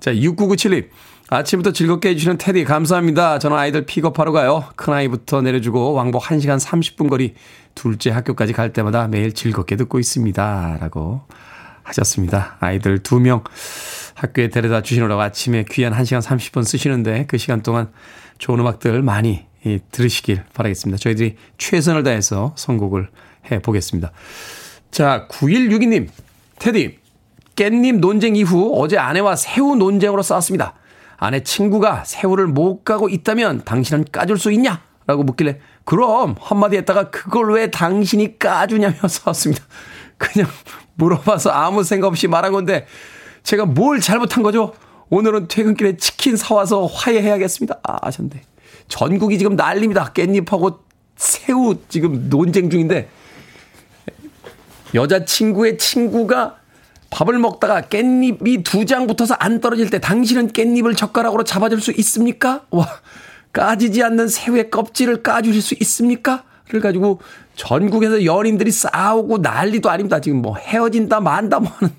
자, 0.00 0.12
6997님. 0.12 0.88
아침부터 1.28 1.72
즐겁게 1.72 2.10
해주시는 2.10 2.36
테디 2.36 2.64
감사합니다. 2.64 3.38
저는 3.38 3.56
아이들 3.56 3.86
픽업하러 3.86 4.32
가요. 4.32 4.64
큰아이부터 4.76 5.40
내려주고 5.40 5.94
왕복 5.94 6.24
1시간 6.24 6.60
30분 6.60 7.08
거리 7.08 7.34
둘째 7.74 8.10
학교까지 8.10 8.52
갈 8.52 8.74
때마다 8.74 9.08
매일 9.08 9.32
즐겁게 9.32 9.76
듣고 9.76 9.98
있습니다. 9.98 10.76
라고 10.80 11.22
하셨습니다. 11.84 12.56
아이들 12.60 12.98
두 12.98 13.18
명 13.18 13.42
학교에 14.14 14.48
데려다 14.48 14.82
주시느라고 14.82 15.22
아침에 15.22 15.64
귀한 15.70 15.94
1시간 15.94 16.20
30분 16.20 16.64
쓰시는데 16.64 17.24
그 17.28 17.38
시간 17.38 17.62
동안 17.62 17.90
좋은 18.38 18.60
음악들 18.60 19.00
많이 19.02 19.46
들으시길 19.90 20.44
바라겠습니다. 20.52 20.98
저희들이 20.98 21.36
최선을 21.56 22.02
다해서 22.02 22.52
선곡을 22.58 23.08
해 23.50 23.58
보겠습니다. 23.60 24.12
자, 24.90 25.26
9162님. 25.30 26.08
테디, 26.58 26.98
깻잎 27.56 27.98
논쟁 27.98 28.36
이후 28.36 28.72
어제 28.76 28.98
아내와 28.98 29.36
새우 29.36 29.76
논쟁으로 29.76 30.22
싸웠습니다. 30.22 30.74
아내 31.16 31.42
친구가 31.42 32.04
새우를 32.04 32.46
못 32.46 32.84
가고 32.84 33.08
있다면 33.08 33.62
당신은 33.64 34.06
까줄 34.10 34.38
수 34.38 34.50
있냐? 34.52 34.82
라고 35.06 35.22
묻길래 35.24 35.60
그럼 35.84 36.36
한마디 36.40 36.76
했다가 36.76 37.10
그걸 37.10 37.52
왜 37.52 37.70
당신이 37.70 38.38
까주냐며 38.38 38.96
싸웠습니다. 39.08 39.62
그냥 40.16 40.48
물어봐서 40.94 41.50
아무 41.50 41.82
생각 41.84 42.08
없이 42.08 42.28
말한 42.28 42.52
건데 42.52 42.86
제가 43.42 43.66
뭘 43.66 44.00
잘못한 44.00 44.42
거죠? 44.42 44.74
오늘은 45.10 45.48
퇴근길에 45.48 45.96
치킨 45.96 46.36
사와서 46.36 46.86
화해해야겠습니다. 46.86 47.80
아, 47.82 47.98
하셨는데. 48.02 48.42
전국이 48.88 49.38
지금 49.38 49.56
난립니다. 49.56 50.12
깻잎하고 50.12 50.78
새우 51.16 51.76
지금 51.88 52.28
논쟁 52.28 52.70
중인데 52.70 53.08
여자친구의 54.94 55.78
친구가 55.78 56.56
밥을 57.12 57.38
먹다가 57.38 57.82
깻잎이 57.82 58.64
두 58.64 58.84
장 58.86 59.06
붙어서 59.06 59.34
안 59.34 59.60
떨어질 59.60 59.90
때 59.90 60.00
당신은 60.00 60.48
깻잎을 60.48 60.96
젓가락으로 60.96 61.44
잡아줄 61.44 61.80
수 61.80 61.92
있습니까? 61.92 62.64
와, 62.70 62.88
까지지 63.52 64.02
않는 64.02 64.28
새우의 64.28 64.70
껍질을 64.70 65.22
까주실 65.22 65.62
수 65.62 65.74
있습니까? 65.80 66.44
를 66.68 66.80
가지고 66.80 67.20
전국에서 67.54 68.24
연인들이 68.24 68.70
싸우고 68.70 69.38
난리도 69.38 69.90
아닙니다. 69.90 70.20
지금 70.20 70.40
뭐 70.40 70.56
헤어진다 70.56 71.20
만다 71.20 71.58
뭐 71.60 71.70
하는. 71.70 71.94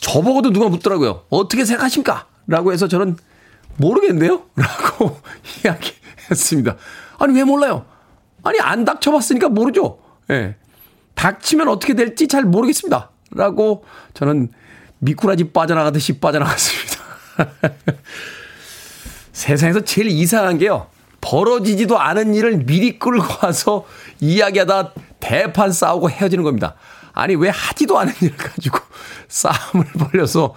저보고도 0.00 0.50
누가 0.52 0.68
묻더라고요. 0.68 1.24
어떻게 1.30 1.64
생각하십니까? 1.64 2.26
라고 2.46 2.72
해서 2.72 2.86
저는 2.88 3.16
모르겠네요? 3.76 4.42
라고 4.56 5.18
이야기했습니다. 5.64 6.76
아니, 7.18 7.34
왜 7.34 7.44
몰라요? 7.44 7.86
아니, 8.42 8.60
안 8.60 8.84
닥쳐봤으니까 8.84 9.48
모르죠. 9.48 9.98
예. 10.30 10.34
네. 10.34 10.56
닥치면 11.18 11.68
어떻게 11.68 11.94
될지 11.94 12.28
잘 12.28 12.44
모르겠습니다. 12.44 13.10
라고 13.32 13.84
저는 14.14 14.50
미꾸라지 15.00 15.50
빠져나가듯이 15.52 16.20
빠져나갔습니다. 16.20 16.96
세상에서 19.32 19.80
제일 19.80 20.08
이상한 20.08 20.58
게요. 20.58 20.86
벌어지지도 21.20 21.98
않은 21.98 22.34
일을 22.34 22.58
미리 22.64 23.00
끌고 23.00 23.24
와서 23.42 23.84
이야기하다 24.20 24.92
대판 25.18 25.72
싸우고 25.72 26.08
헤어지는 26.08 26.44
겁니다. 26.44 26.76
아니, 27.12 27.34
왜 27.34 27.48
하지도 27.48 27.98
않은 27.98 28.12
일을 28.20 28.36
가지고 28.36 28.78
싸움을 29.26 29.86
벌려서 29.98 30.54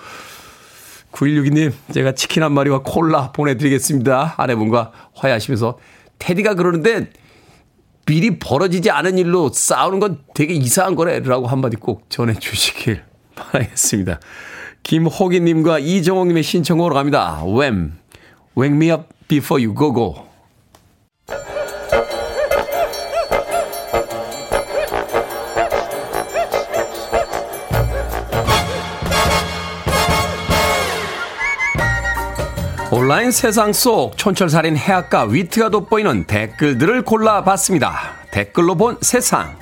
9162님, 1.11 1.73
제가 1.91 2.13
치킨 2.13 2.43
한 2.43 2.53
마리와 2.53 2.83
콜라 2.83 3.31
보내드리겠습니다. 3.31 4.35
아내분과 4.37 4.91
화해하시면서 5.15 5.79
테디가 6.19 6.53
그러는데 6.53 7.09
미리 8.05 8.39
벌어지지 8.39 8.89
않은 8.89 9.17
일로 9.17 9.51
싸우는 9.53 9.99
건 9.99 10.19
되게 10.33 10.53
이상한 10.53 10.95
거래라고 10.95 11.47
한마디 11.47 11.77
꼭 11.77 12.09
전해주시길 12.09 13.03
바라겠습니다. 13.35 14.19
김호기님과 14.83 15.79
이정옥님의 15.79 16.43
신청으로 16.43 16.95
갑니다. 16.95 17.43
Wham! 17.45 17.93
Wake 18.57 18.75
me 18.75 18.91
up 18.91 19.05
before 19.27 19.63
you 19.63 19.75
go 19.77 19.93
go. 19.93 20.30
온라인 32.93 33.31
세상 33.31 33.71
속 33.71 34.17
촌철살인 34.17 34.75
해악과 34.75 35.23
위트가 35.23 35.69
돋보이는 35.69 36.25
댓글들을 36.25 37.03
골라봤습니다. 37.03 37.97
댓글로 38.31 38.75
본 38.75 38.97
세상. 38.99 39.55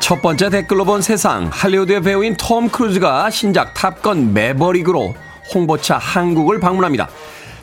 첫 0.00 0.20
번째 0.20 0.50
댓글로 0.50 0.84
본 0.84 1.00
세상. 1.00 1.48
할리우드의 1.50 2.02
배우인 2.02 2.36
톰 2.36 2.68
크루즈가 2.68 3.30
신작 3.30 3.72
탑건 3.72 4.34
매버릭으로 4.34 5.14
홍보차 5.54 5.96
한국을 5.96 6.60
방문합니다. 6.60 7.08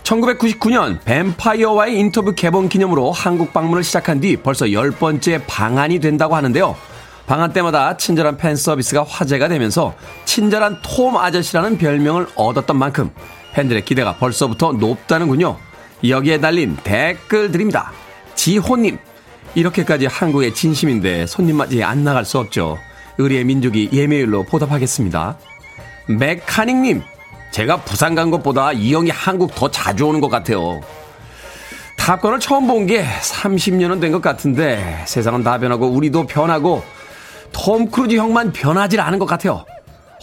1999년 0.10 1.00
뱀파이어와의 1.06 2.00
인터뷰 2.00 2.34
개봉 2.34 2.68
기념으로 2.68 3.12
한국 3.12 3.54
방문을 3.54 3.84
시작한 3.84 4.20
뒤 4.20 4.38
벌써 4.38 4.66
10번째 4.66 5.44
방한이 5.46 6.00
된다고 6.00 6.36
하는데요. 6.36 6.76
방한 7.28 7.54
때마다 7.54 7.96
친절한 7.96 8.38
팬 8.38 8.56
서비스가 8.56 9.04
화제가 9.04 9.48
되면서 9.50 9.94
친절한 10.26 10.80
톰 10.82 11.16
아저씨라는 11.16 11.78
별명을 11.78 12.26
얻었던 12.36 12.76
만큼 12.76 13.12
팬들의 13.54 13.86
기대가 13.86 14.16
벌써부터 14.18 14.74
높다는군요. 14.74 15.58
여기에 16.08 16.40
달린 16.40 16.76
댓글들입니다. 16.84 17.92
지호님, 18.34 18.98
이렇게까지 19.54 20.08
한국의 20.08 20.56
진심인데 20.56 21.28
손님 21.28 21.58
맞이 21.58 21.84
안 21.84 22.04
나갈 22.04 22.26
수 22.26 22.40
없죠. 22.40 22.80
의리의 23.20 23.44
민족이 23.44 23.90
예매율로 23.94 24.44
보답하겠습니다. 24.44 25.38
메카닉님, 26.08 27.04
제가 27.52 27.78
부산 27.78 28.16
간 28.16 28.30
것보다 28.32 28.72
이 28.74 28.94
형이 28.94 29.10
한국 29.10 29.54
더 29.56 29.70
자주 29.70 30.06
오는 30.06 30.22
것 30.22 30.30
같아요. 30.30 30.82
Top 31.98 32.12
Gun을 32.12 32.40
처음 32.40 32.68
본 32.68 32.88
게 32.88 33.04
30년은 33.06 34.00
된 34.02 34.12
것 34.12 34.22
같은데 34.22 35.04
세상은 35.06 35.44
다 35.44 35.58
변하고 35.60 35.88
우리도 35.88 36.26
변하고 36.28 36.84
톰 37.52 37.90
크루즈 37.90 38.16
형만 38.16 38.52
변하질 38.54 39.00
않은 39.02 39.20
것 39.20 39.26
같아요. 39.26 39.66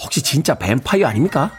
혹시 0.03 0.23
진짜 0.23 0.55
뱀파이어 0.55 1.07
아닙니까? 1.07 1.51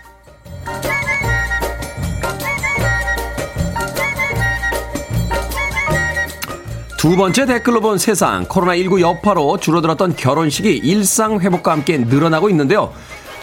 두 6.97 7.15
번째 7.15 7.45
댓글로 7.45 7.80
본 7.80 7.97
세상 7.97 8.45
코로나19 8.45 8.99
여파로 9.01 9.58
줄어들었던 9.60 10.15
결혼식이 10.15 10.77
일상 10.77 11.39
회복과 11.39 11.71
함께 11.71 11.97
늘어나고 11.99 12.49
있는데요. 12.49 12.91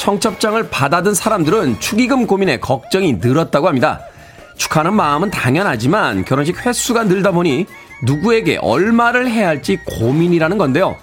청첩장을 0.05 0.69
받아든 0.69 1.15
사람들은 1.15 1.81
축의금 1.81 2.27
고민에 2.27 2.59
걱정이 2.59 3.15
늘었다고 3.23 3.69
합니다. 3.69 4.01
축하하는 4.59 4.93
마음은 4.93 5.31
당연하지만 5.31 6.27
결혼식 6.27 6.67
횟수가 6.67 7.05
늘다 7.05 7.33
보니 7.33 7.65
누구에게 8.03 8.59
얼마를 8.61 9.31
해야 9.31 9.49
할지 9.49 9.79
고민이라는 9.87 10.59
건데요. 10.59 10.95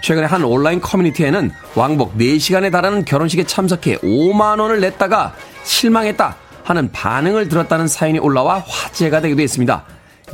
최근에 0.00 0.26
한 0.26 0.42
온라인 0.42 0.80
커뮤니티에는 0.80 1.50
왕복 1.74 2.16
4시간에 2.16 2.72
달하는 2.72 3.04
결혼식에 3.04 3.44
참석해 3.44 3.98
5만원을 3.98 4.80
냈다가 4.80 5.34
실망했다 5.64 6.36
하는 6.64 6.90
반응을 6.92 7.50
들었다는 7.50 7.88
사연이 7.88 8.18
올라와 8.18 8.64
화제가 8.66 9.20
되기도 9.20 9.42
했습니다. 9.42 9.84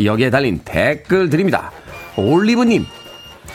여기에 0.03 0.31
달린 0.31 0.61
댓글 0.65 1.29
드립니다. 1.29 1.73
올리브님, 2.17 2.87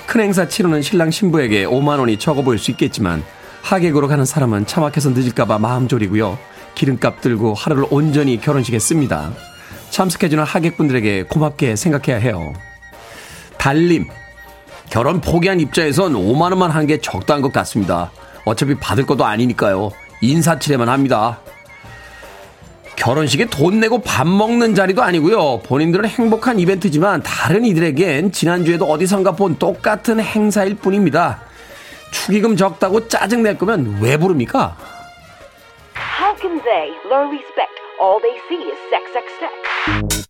큰 0.08 0.21
행사 0.21 0.49
치르는 0.49 0.82
신랑 0.82 1.10
신부에게 1.10 1.65
5만원이 1.65 2.19
적어 2.19 2.41
보일 2.41 2.60
수 2.60 2.71
있겠지만 2.71 3.23
하객으로 3.67 4.08
가는 4.08 4.23
사람은 4.23 4.65
차막해서 4.65 5.10
늦을까봐 5.10 5.60
마음 5.60 5.89
졸이고요. 5.89 6.38
기름값 6.75 7.19
들고 7.19 7.53
하루를 7.53 7.86
온전히 7.89 8.39
결혼식에 8.39 8.80
씁니다. 8.80 9.32
참석해주는 9.89 10.41
하객분들에게 10.43 11.23
고맙게 11.23 11.75
생각해야 11.75 12.21
해요. 12.21 12.53
달림. 13.58 14.08
결혼 14.89 15.19
포기한 15.19 15.60
입장에선 15.60 16.13
5만원만 16.13 16.69
하는 16.69 16.88
게 16.88 17.01
적당한 17.01 17.41
것 17.41 17.51
같습니다. 17.51 18.12
어차피 18.45 18.75
받을 18.75 19.06
것도 19.06 19.25
아니니까요. 19.25 19.91
인사치레만 20.21 20.88
합니다. 20.88 21.39
결혼식에 22.95 23.47
돈 23.47 23.82
내고 23.82 24.01
밥 24.01 24.25
먹는 24.27 24.75
자리도 24.75 25.03
아니고요. 25.03 25.60
본인들은 25.63 26.08
행복한 26.08 26.60
이벤트지만 26.60 27.21
다른 27.21 27.65
이들에겐 27.65 28.32
지난주에도 28.32 28.86
어디선가 28.86 29.34
본 29.34 29.58
똑같은 29.58 30.21
행사일 30.21 30.75
뿐입니다. 30.75 31.47
축의금 32.12 32.56
적다고 32.56 33.08
짜증 33.08 33.43
낼 33.43 33.58
거면 33.58 34.00
왜 34.02 34.17
부릅니까? 34.17 34.76
How 35.96 36.36
can 36.39 36.62
they 36.63 36.91
learn 37.06 37.30
respect? 37.30 37.74
All 38.00 38.20
they 38.22 38.38
see 38.48 38.62
is 38.70 38.78
sex, 38.89 39.12
sex, 39.13 39.26
sex. 39.39 40.28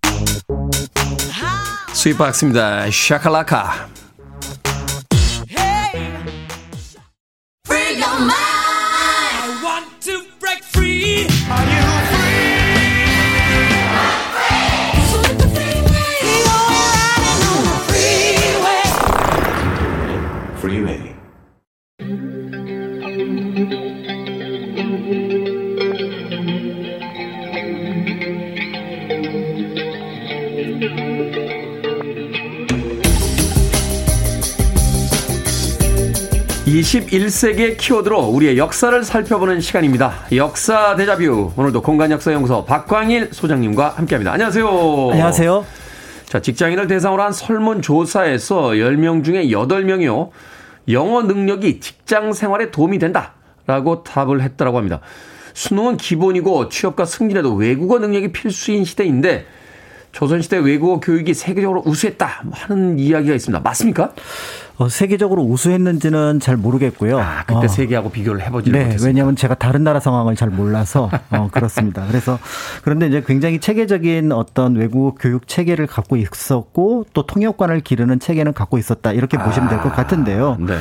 스윗박스입니다. 1.94 2.90
샤칼라카. 2.92 3.88
Freeway. 7.66 8.47
(21세기의) 36.68 37.78
키워드로 37.78 38.20
우리의 38.26 38.58
역사를 38.58 39.02
살펴보는 39.02 39.62
시간입니다 39.62 40.26
역사 40.36 40.98
대자뷰 40.98 41.54
오늘도 41.56 41.82
공간 41.82 42.12
역사 42.12 42.34
연구소 42.34 42.66
박광일 42.66 43.30
소장님과 43.32 43.94
함께 43.96 44.16
합니다 44.16 44.34
안녕하세요 44.34 45.12
안녕하세요. 45.12 45.66
자, 46.26 46.42
직장인을 46.42 46.88
대상으로 46.88 47.24
한 47.24 47.32
설문조사에서 47.32 48.72
10명 48.72 49.24
중에 49.24 49.46
8명이요. 49.48 50.30
영어 50.90 51.22
능력이 51.22 51.80
직장 51.80 52.34
생활에 52.34 52.70
도움이 52.70 53.00
된다. 53.00 53.36
라고 53.66 54.04
답을 54.04 54.42
했다라고 54.42 54.78
합니다. 54.78 55.00
수능은 55.54 55.96
기본이고 55.96 56.68
취업과 56.68 57.06
승진에도 57.06 57.54
외국어 57.54 58.00
능력이 58.00 58.34
필수인 58.34 58.84
시대인데 58.84 59.46
조선시대 60.12 60.58
외국어 60.58 61.00
교육이 61.00 61.34
세계적으로 61.34 61.84
우수했다 61.86 62.44
하는 62.52 63.00
이야기가 63.00 63.34
있습니다. 63.36 63.62
맞습니까? 63.62 64.12
어, 64.78 64.90
세계적으로 64.90 65.42
우수했는지는 65.44 66.40
잘 66.40 66.56
모르겠고요. 66.56 67.20
아, 67.20 67.44
그때 67.46 67.66
어, 67.66 67.68
세계하고 67.68 68.12
비교를 68.12 68.46
해보지 68.46 68.72
네, 68.72 68.80
못했습니다. 68.80 69.08
왜냐하면 69.08 69.36
제가 69.36 69.56
다른 69.56 69.84
나라 69.84 70.00
상황을 70.00 70.36
잘 70.36 70.50
몰라서 70.50 71.10
어, 71.32 71.50
그렇습니다. 71.52 72.06
그래서 72.08 72.38
그런데 72.84 73.08
이제 73.08 73.24
굉장히 73.26 73.60
체계적인 73.60 74.32
어떤 74.32 74.76
외국어 74.76 75.16
교육 75.20 75.48
체계를 75.48 75.88
갖고 75.88 76.16
있었고 76.16 77.08
또 77.14 77.26
통역관을 77.26 77.82
기르는 77.82 78.20
체계는 78.20 78.54
갖고 78.54 78.78
있었다 78.78 79.14
이렇게 79.14 79.38
보시면 79.38 79.70
될것 79.70 79.96
같은데요. 79.96 80.58
네. 80.60 80.78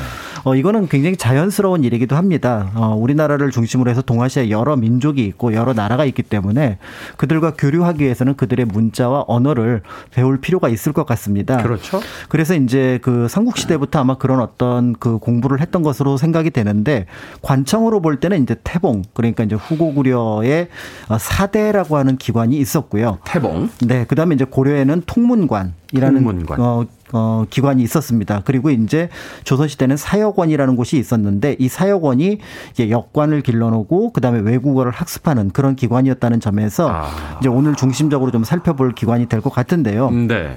어, 0.46 0.54
이거는 0.54 0.86
굉장히 0.86 1.16
자연스러운 1.16 1.82
일이기도 1.82 2.14
합니다. 2.14 2.70
어, 2.76 2.94
우리나라를 2.94 3.50
중심으로 3.50 3.90
해서 3.90 4.00
동아시아에 4.00 4.48
여러 4.50 4.76
민족이 4.76 5.24
있고 5.24 5.52
여러 5.54 5.72
나라가 5.72 6.04
있기 6.04 6.22
때문에 6.22 6.78
그들과 7.16 7.54
교류하기 7.54 8.04
위해서는 8.04 8.36
그들의 8.36 8.66
문자와 8.66 9.24
언어를 9.26 9.82
배울 10.12 10.40
필요가 10.40 10.68
있을 10.68 10.92
것 10.92 11.04
같습니다. 11.04 11.56
그렇죠. 11.56 12.00
그래서 12.28 12.54
이제 12.54 13.00
그 13.02 13.26
삼국 13.28 13.58
시대부터 13.58 13.98
아마 13.98 14.18
그런 14.18 14.38
어떤 14.38 14.92
그 14.92 15.18
공부를 15.18 15.60
했던 15.60 15.82
것으로 15.82 16.16
생각이 16.16 16.50
되는데 16.50 17.06
관청으로 17.42 18.00
볼 18.00 18.20
때는 18.20 18.44
이제 18.44 18.54
태봉 18.62 19.02
그러니까 19.14 19.42
이제 19.42 19.56
후고구려의 19.56 20.68
어, 21.08 21.18
사대라고 21.18 21.96
하는 21.96 22.16
기관이 22.16 22.56
있었고요. 22.58 23.18
태봉. 23.24 23.68
네, 23.84 24.04
그다음에 24.04 24.36
이제 24.36 24.44
고려에는 24.44 25.02
통문관이라는 25.06 26.22
통문관. 26.22 26.60
어, 26.60 26.86
어, 27.12 27.44
기관이 27.48 27.82
있었습니다. 27.82 28.42
그리고 28.44 28.70
이제 28.70 29.08
조선시대는 29.44 29.96
사역원이라는 29.96 30.76
곳이 30.76 30.98
있었는데 30.98 31.56
이 31.58 31.68
사역원이 31.68 32.38
이제 32.72 32.90
역관을 32.90 33.42
길러놓고 33.42 34.12
그다음에 34.12 34.40
외국어를 34.40 34.92
학습하는 34.92 35.50
그런 35.50 35.76
기관이었다는 35.76 36.40
점에서 36.40 36.90
아. 36.90 37.38
이제 37.40 37.48
오늘 37.48 37.74
중심적으로 37.74 38.30
좀 38.30 38.44
살펴볼 38.44 38.92
기관이 38.92 39.26
될 39.26 39.40
것 39.40 39.52
같은데요. 39.52 40.10
네. 40.10 40.56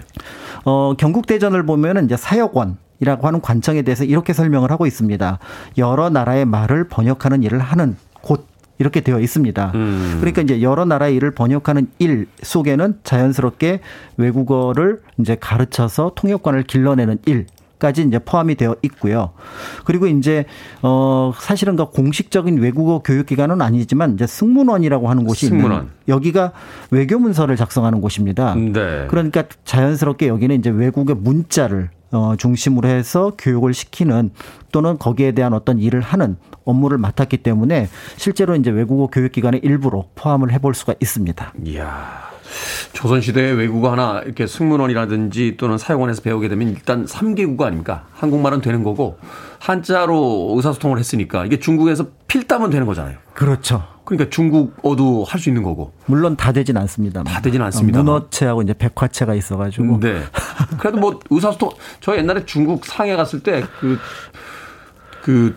어, 0.65 0.93
경국대전을 0.97 1.65
보면은 1.65 2.05
이제 2.05 2.17
사역원 2.17 2.77
이라고 3.01 3.27
하는 3.27 3.39
관청에 3.41 3.81
대해서 3.83 4.03
이렇게 4.03 4.33
설명을 4.33 4.71
하고 4.71 4.85
있습니다. 4.87 5.37
여러 5.77 6.09
나라의 6.09 6.45
말을 6.45 6.87
번역하는 6.87 7.43
일을 7.43 7.59
하는 7.59 7.95
곳. 8.21 8.48
이렇게 8.79 9.01
되어 9.01 9.19
있습니다. 9.19 9.71
음. 9.75 10.17
그러니까 10.19 10.41
이제 10.41 10.61
여러 10.61 10.85
나라의 10.85 11.15
일을 11.15 11.31
번역하는 11.31 11.87
일 11.99 12.27
속에는 12.41 12.99
자연스럽게 13.03 13.81
외국어를 14.17 15.01
이제 15.19 15.35
가르쳐서 15.39 16.13
통역관을 16.15 16.63
길러내는 16.63 17.19
일. 17.25 17.45
까지 17.79 18.03
이제 18.03 18.19
포함이 18.19 18.55
되어 18.55 18.75
있고요. 18.83 19.31
그리고 19.85 20.05
이제 20.07 20.45
어 20.81 21.31
사실은 21.39 21.77
그 21.77 21.85
공식적인 21.85 22.57
외국어 22.59 22.99
교육 22.99 23.25
기관은 23.25 23.61
아니지만 23.61 24.13
이제 24.13 24.27
승문원이라고 24.27 25.09
하는 25.09 25.23
곳이 25.23 25.47
승문원. 25.47 25.71
있는 25.71 25.91
여기가 26.09 26.51
외교 26.91 27.17
문서를 27.17 27.55
작성하는 27.55 28.01
곳입니다. 28.01 28.55
네. 28.55 29.07
그러니까 29.07 29.43
자연스럽게 29.63 30.27
여기는 30.27 30.59
이제 30.59 30.69
외국의 30.69 31.15
문자를 31.15 31.89
어, 32.11 32.35
중심으로 32.37 32.87
해서 32.87 33.33
교육을 33.37 33.73
시키는 33.73 34.31
또는 34.71 34.97
거기에 34.97 35.31
대한 35.31 35.53
어떤 35.53 35.79
일을 35.79 36.01
하는 36.01 36.37
업무를 36.65 36.97
맡았기 36.97 37.37
때문에 37.37 37.87
실제로 38.17 38.55
이제 38.55 38.71
외국어 38.71 39.07
교육기관의 39.07 39.61
일부로 39.63 40.09
포함을 40.15 40.51
해볼 40.51 40.73
수가 40.73 40.95
있습니다. 40.99 41.53
이야. 41.65 42.28
조선시대의 42.93 43.55
외국어 43.55 43.91
하나 43.91 44.21
이렇게 44.25 44.47
승문원이라든지 44.47 45.55
또는 45.57 45.77
사용원에서 45.77 46.21
배우게 46.21 46.49
되면 46.49 46.69
일단 46.69 47.05
3개국어 47.05 47.63
아닙니까? 47.63 48.05
한국말은 48.13 48.61
되는 48.61 48.83
거고 48.83 49.17
한자로 49.59 50.53
의사소통을 50.55 50.99
했으니까 50.99 51.45
이게 51.45 51.59
중국에서 51.59 52.07
필따면 52.27 52.69
되는 52.69 52.85
거잖아요. 52.85 53.17
그렇죠. 53.33 53.83
그러니까 54.05 54.29
중국어도 54.31 55.23
할 55.23 55.39
수 55.39 55.49
있는 55.49 55.61
거고. 55.63 55.93
물론 56.07 56.35
다 56.35 56.51
되진 56.51 56.75
않습니다. 56.77 57.23
다 57.23 57.41
되진 57.41 57.61
않습니다만. 57.61 58.05
문어체하고 58.05 58.63
이제 58.63 58.73
백화체가 58.73 59.35
있어가지고. 59.35 59.99
네. 59.99 60.23
그래도 60.79 60.97
뭐 60.97 61.19
의사소통 61.29 61.69
저 62.01 62.17
옛날에 62.17 62.43
중국 62.45 62.85
상해 62.85 63.15
갔을 63.15 63.41
때 63.41 63.63
그 63.79 63.97
그 65.21 65.55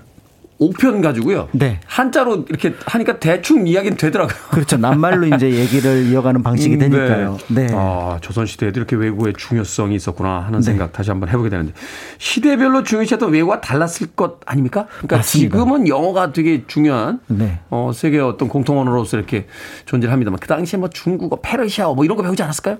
옥편 0.59 1.01
가지고요. 1.01 1.49
네. 1.53 1.81
한자로 1.87 2.47
이렇게 2.49 2.75
하니까 2.87 3.19
대충 3.19 3.67
이야기는 3.67 3.97
되더라고요. 3.97 4.37
그렇죠. 4.51 4.77
낱말로 4.77 5.27
이제 5.35 5.51
얘기를 5.51 6.07
이어가는 6.13 6.43
방식이 6.43 6.75
음, 6.75 6.79
되니까요. 6.79 7.39
네. 7.49 7.69
아, 7.73 8.19
조선시대에도 8.21 8.79
이렇게 8.79 8.97
외국의 8.97 9.35
중요성이 9.37 9.97
있었구나 9.97 10.41
하는 10.41 10.61
네. 10.61 10.65
생각 10.65 10.93
다시 10.93 11.11
한번 11.11 11.29
해보게 11.31 11.51
되는데 11.51 11.73
시대별로 12.19 12.85
중요시했던 12.85 13.33
외국어가 13.33 13.61
달랐을 13.61 14.09
것 14.15 14.41
아닙니까? 14.47 14.87
그러니까 14.99 15.17
맞습니다. 15.17 15.59
지금은 15.59 15.89
영어가 15.89 16.33
되게 16.33 16.65
중요한 16.67 17.21
네. 17.27 17.61
어, 17.71 17.91
세계 17.95 18.21
어떤 18.21 18.49
공통언어로서 18.49 19.17
이렇게 19.17 19.47
존재를 19.87 20.13
합니다만 20.13 20.39
그 20.39 20.47
당시에 20.47 20.79
뭐 20.79 20.89
중국어, 20.91 21.41
페르시아어 21.43 21.95
뭐 21.95 22.05
이런 22.05 22.17
거 22.17 22.23
배우지 22.23 22.43
않았을까요? 22.43 22.79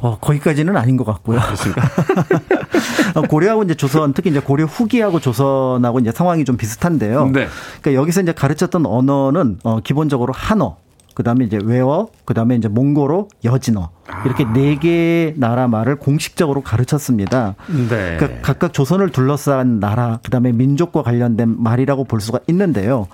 어, 0.00 0.18
거기까지는 0.18 0.76
아닌 0.76 0.96
것 0.96 1.04
같고요. 1.04 1.40
그렇습니까? 1.40 1.82
어, 3.14 3.22
고려하고 3.22 3.62
이제 3.62 3.74
조선, 3.74 4.12
특히 4.12 4.30
이제 4.30 4.40
고려 4.40 4.64
후기하고 4.64 5.20
조선하고 5.20 6.00
이제 6.00 6.10
상황이 6.12 6.44
좀 6.44 6.56
비슷한데 6.56 7.03
요. 7.12 7.26
네. 7.26 7.46
그러니까 7.80 7.94
여기서 7.94 8.22
이제 8.22 8.32
가르쳤던 8.32 8.86
언어는 8.86 9.58
어, 9.64 9.80
기본적으로 9.80 10.32
한어, 10.32 10.76
그 11.14 11.22
다음에 11.22 11.44
이제 11.44 11.58
외어, 11.62 12.08
그 12.24 12.34
다음에 12.34 12.56
이제 12.56 12.68
몽골어, 12.68 13.28
여진어. 13.44 13.90
이렇게 14.24 14.44
네 14.44 14.76
개의 14.78 15.34
나라 15.36 15.66
말을 15.68 15.96
공식적으로 15.96 16.60
가르쳤습니다. 16.60 17.54
네. 17.68 18.16
그러니까 18.18 18.42
각각 18.42 18.72
조선을 18.72 19.10
둘러싼 19.10 19.80
나라, 19.80 20.18
그다음에 20.22 20.52
민족과 20.52 21.02
관련된 21.02 21.56
말이라고 21.58 22.04
볼 22.04 22.20
수가 22.20 22.40
있는데요. 22.48 23.06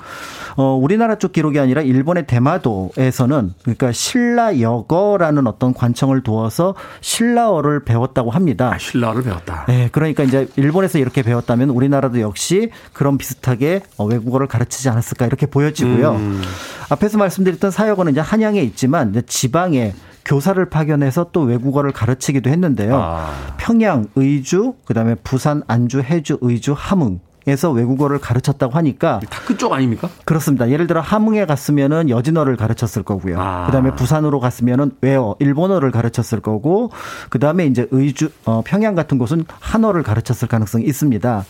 어, 0.57 0.74
우리나라 0.74 1.16
쪽 1.16 1.32
기록이 1.32 1.59
아니라 1.59 1.80
일본의 1.82 2.26
대마도에서는 2.26 3.55
그러니까 3.62 3.93
신라여거라는 3.93 5.47
어떤 5.47 5.72
관청을 5.72 6.22
두어서 6.22 6.74
신라어를 7.01 7.84
배웠다고 7.84 8.30
합니다. 8.30 8.72
아, 8.74 8.78
신라를 8.78 9.22
배웠다. 9.22 9.66
네, 9.68 9.88
그러니까 9.93 10.24
이제 10.24 10.49
일본에서 10.57 10.99
이렇게 10.99 11.22
배웠다면 11.22 11.70
우리나라도 11.70 12.20
역시 12.20 12.70
그런 12.93 13.16
비슷하게 13.16 13.82
어, 13.97 14.05
외국어를 14.07 14.49
가르치지 14.49 14.88
않았을까 14.88 15.26
이렇게 15.26 15.47
보여지고요. 15.47 16.12
음. 16.12 16.43
앞에서 16.88 17.18
말씀드렸던 17.18 17.70
사역어는 17.70 18.12
이제 18.12 18.20
한양에 18.20 18.61
있지만 18.62 19.11
이제 19.11 19.22
지방에 19.22 19.95
교사를 20.31 20.64
파견해서 20.64 21.31
또 21.33 21.41
외국어를 21.41 21.91
가르치기도 21.91 22.51
했는데요. 22.51 22.97
아. 22.97 23.33
평양, 23.57 24.07
의주, 24.14 24.74
그다음에 24.85 25.16
부산, 25.16 25.64
안주, 25.66 26.01
해주, 26.01 26.39
의주, 26.41 26.72
함흥 26.76 27.18
에서 27.47 27.70
외국어를 27.70 28.18
가르쳤다고 28.18 28.74
하니까 28.74 29.18
다 29.31 29.41
그쪽 29.47 29.72
아닙니까? 29.72 30.11
그렇습니다. 30.26 30.68
예를 30.68 30.87
들어 30.87 31.01
함흥에 31.01 31.47
갔으면은 31.47 32.11
여진어를 32.11 32.57
가르쳤을 32.57 33.03
거고요. 33.03 33.41
아. 33.41 33.64
그다음에 33.64 33.93
부산으로 33.93 34.41
갔으면은 34.41 34.93
외어 35.01 35.35
일본어를 35.39 35.91
가르쳤을 35.91 36.41
거고 36.41 36.91
그다음에 37.31 37.64
이제 37.64 37.89
의주 37.93 38.31
어, 38.45 38.61
평양 38.64 38.95
같은 38.95 39.16
곳은 39.16 39.47
한어를 39.59 40.03
가르쳤을 40.03 40.49
가능성이 40.49 40.85
있습니다. 40.85 41.45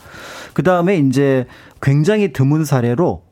그다음에 0.55 0.97
이제 0.97 1.47
굉장히 1.83 2.33
드문 2.33 2.65
사례로 2.65 3.25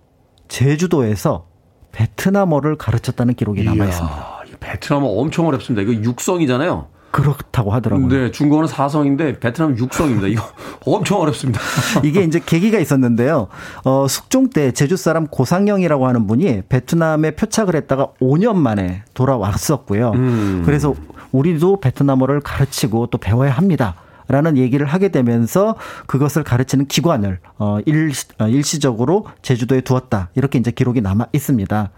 제주도에서 0.48 1.46
베트남어를 1.92 2.76
가르쳤다는 2.76 3.34
기록이 3.34 3.62
남아 3.62 3.84
있습니다. 3.84 4.37
베트남어 4.60 5.06
엄청 5.06 5.46
어렵습니다. 5.46 5.88
이거 5.88 6.02
육성이잖아요. 6.02 6.86
그렇다고 7.10 7.72
하더라고요. 7.72 8.08
네, 8.08 8.30
중국어는 8.30 8.68
사성인데 8.68 9.40
베트남 9.40 9.76
육성입니다. 9.78 10.28
이거 10.28 10.42
엄청 10.84 11.20
어렵습니다. 11.20 11.60
이게 12.04 12.22
이제 12.22 12.40
계기가 12.44 12.78
있었는데요. 12.78 13.48
어, 13.84 14.06
숙종 14.08 14.50
때 14.50 14.72
제주 14.72 14.96
사람 14.96 15.26
고상영이라고 15.26 16.06
하는 16.06 16.26
분이 16.26 16.62
베트남에 16.68 17.32
표착을 17.32 17.74
했다가 17.76 18.08
5년 18.20 18.56
만에 18.56 19.02
돌아왔었고요. 19.14 20.12
음. 20.12 20.62
그래서 20.66 20.94
우리도 21.32 21.80
베트남어를 21.80 22.40
가르치고 22.40 23.06
또 23.06 23.18
배워야 23.18 23.52
합니다. 23.52 23.94
라는 24.28 24.56
얘기를 24.56 24.86
하게 24.86 25.08
되면서 25.08 25.74
그것을 26.06 26.44
가르치는 26.44 26.86
기관을 26.86 27.38
어 27.58 27.78
일시, 27.86 28.26
어, 28.38 28.46
일시적으로 28.48 29.26
제주도에 29.42 29.80
두었다. 29.80 30.28
이렇게 30.34 30.58
이제 30.58 30.70
기록이 30.70 31.00
남아 31.00 31.26
있습니다. 31.32 31.90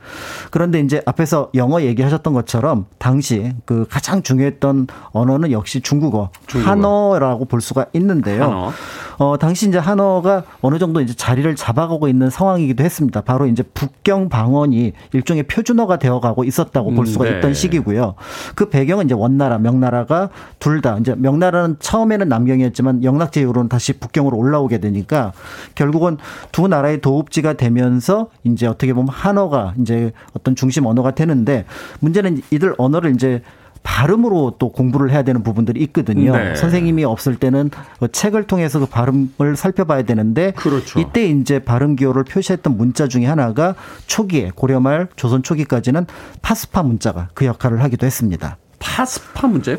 그런데 0.51 0.81
이제 0.81 1.03
앞에서 1.07 1.51
영어 1.55 1.83
얘기하셨던 1.83 2.33
것처럼 2.33 2.87
당시 2.99 3.53
그 3.65 3.87
가장 3.91 4.23
중요했던 4.23 4.87
언어는 5.13 5.51
역시 5.53 5.81
중국어, 5.81 6.31
중국어. 6.47 6.71
한어라고 6.71 7.45
볼 7.47 7.61
수가 7.61 7.87
있는데요. 7.95 8.43
한어. 8.45 8.73
어, 9.19 9.37
당시 9.39 9.69
이제 9.69 9.77
한어가 9.77 10.45
어느 10.63 10.79
정도 10.79 11.01
이제 11.01 11.13
자리를 11.15 11.55
잡아가고 11.57 12.09
있는 12.09 12.31
상황이기도 12.31 12.83
했습니다. 12.83 13.21
바로 13.21 13.47
이제 13.47 13.63
북경 13.63 14.29
방언이 14.31 14.93
일종의 15.13 15.43
표준어가 15.43 15.99
되어가고 15.99 16.45
있었다고 16.45 16.93
볼 16.93 17.07
수가 17.07 17.25
음, 17.27 17.31
네. 17.31 17.37
있던 17.39 17.53
시기고요. 17.55 18.15
그 18.55 18.71
배경은 18.71 19.05
이제 19.07 19.15
원나라, 19.15 19.59
명나라가 19.59 20.31
둘 20.59 20.81
다 20.81 20.97
이제 20.99 21.15
명나라는 21.15 21.77
처음에는 21.81 22.20
남경이었지만 22.29 23.05
영락제 23.05 23.41
이후로는 23.43 23.69
다시 23.69 23.95
북경으로 23.95 24.37
올라오게 24.37 24.79
되니까 24.79 25.33
결국은 25.75 26.19
두 26.53 26.69
나라의 26.69 27.01
도읍지가 27.01 27.55
되면서 27.55 28.29
이제 28.45 28.67
어떻게 28.67 28.93
보면 28.93 29.09
한어가 29.09 29.75
이제 29.81 30.13
어떤 30.35 30.55
중심 30.55 30.87
언어가 30.87 31.13
되는데 31.13 31.65
문제는 32.01 32.43
이들 32.51 32.75
언어를 32.79 33.15
이제 33.15 33.43
발음으로 33.83 34.57
또 34.59 34.71
공부를 34.71 35.11
해야 35.11 35.23
되는 35.23 35.43
부분들이 35.43 35.81
있거든요. 35.85 36.37
네. 36.37 36.55
선생님이 36.55 37.05
없을 37.05 37.37
때는 37.37 37.71
그 37.99 38.13
책을 38.13 38.45
통해서 38.45 38.79
그 38.79 38.87
발음을 38.87 39.57
살펴봐야 39.57 40.03
되는데 40.03 40.53
그렇죠. 40.53 41.01
이때 41.01 41.27
이제 41.27 41.59
발음 41.61 41.97
기호를 41.97 42.25
표시했던 42.25 42.77
문자 42.77 43.09
중에 43.09 43.27
하나가 43.27 43.75
초기에 44.07 44.53
고려말 44.55 45.09
조선 45.17 45.43
초기까지는 45.43 46.07
파스파 46.43 46.83
문자가 46.83 47.29
그 47.35 47.47
역할을 47.47 47.83
하기도 47.83 48.07
했습니다. 48.07 48.59
파스파 48.79 49.47
문자요? 49.47 49.79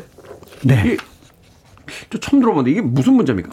네. 0.64 0.96
저 2.10 2.18
처음 2.18 2.40
들어보는데 2.40 2.70
이게 2.70 2.80
무슨 2.80 3.14
문자입니까? 3.14 3.50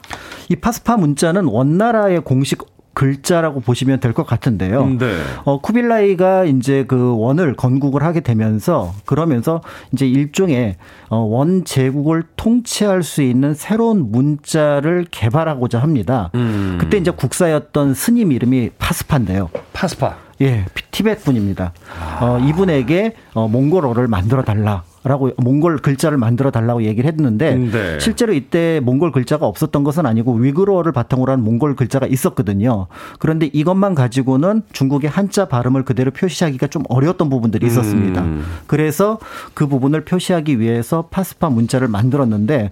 이 0.49 0.55
파스파 0.55 0.97
문자는 0.97 1.45
원나라의 1.45 2.21
공식 2.21 2.63
글자라고 2.95 3.61
보시면 3.61 4.01
될 4.01 4.11
것 4.13 4.25
같은데요. 4.25 4.85
네. 4.97 5.15
어, 5.45 5.61
쿠빌라이가 5.61 6.43
이제 6.45 6.83
그 6.85 7.15
원을 7.17 7.55
건국을 7.55 8.03
하게 8.03 8.19
되면서 8.19 8.93
그러면서 9.05 9.61
이제 9.93 10.05
일종의 10.05 10.75
어, 11.09 11.17
원 11.17 11.63
제국을 11.63 12.23
통치할 12.35 13.03
수 13.03 13.21
있는 13.21 13.53
새로운 13.53 14.11
문자를 14.11 15.05
개발하고자 15.11 15.79
합니다. 15.79 16.29
음. 16.35 16.77
그때 16.81 16.97
이제 16.97 17.11
국사였던 17.11 17.93
스님 17.93 18.33
이름이 18.33 18.71
파스파인데요. 18.79 19.49
파스파. 19.71 20.17
예, 20.41 20.65
티벳 20.91 21.23
분입니다. 21.23 21.71
어, 22.19 22.39
이분에게 22.39 23.13
어, 23.33 23.47
몽골어를 23.47 24.07
만들어 24.09 24.41
달라. 24.43 24.83
라고 25.03 25.31
몽골 25.37 25.77
글자를 25.77 26.17
만들어 26.17 26.51
달라고 26.51 26.83
얘기를 26.83 27.09
했는데 27.09 27.55
네. 27.55 27.99
실제로 27.99 28.33
이때 28.33 28.81
몽골 28.83 29.11
글자가 29.11 29.45
없었던 29.45 29.83
것은 29.83 30.05
아니고 30.05 30.33
위그르어를 30.33 30.91
바탕으로 30.91 31.31
한 31.31 31.43
몽골 31.43 31.75
글자가 31.75 32.05
있었거든요. 32.07 32.87
그런데 33.17 33.49
이것만 33.51 33.95
가지고는 33.95 34.63
중국의 34.73 35.09
한자 35.09 35.47
발음을 35.47 35.85
그대로 35.85 36.11
표시하기가 36.11 36.67
좀 36.67 36.83
어려웠던 36.89 37.29
부분들이 37.29 37.65
있었습니다. 37.67 38.21
음. 38.21 38.43
그래서 38.67 39.19
그 39.53 39.67
부분을 39.67 40.03
표시하기 40.03 40.59
위해서 40.59 41.07
파스파 41.09 41.49
문자를 41.49 41.87
만들었는데 41.87 42.71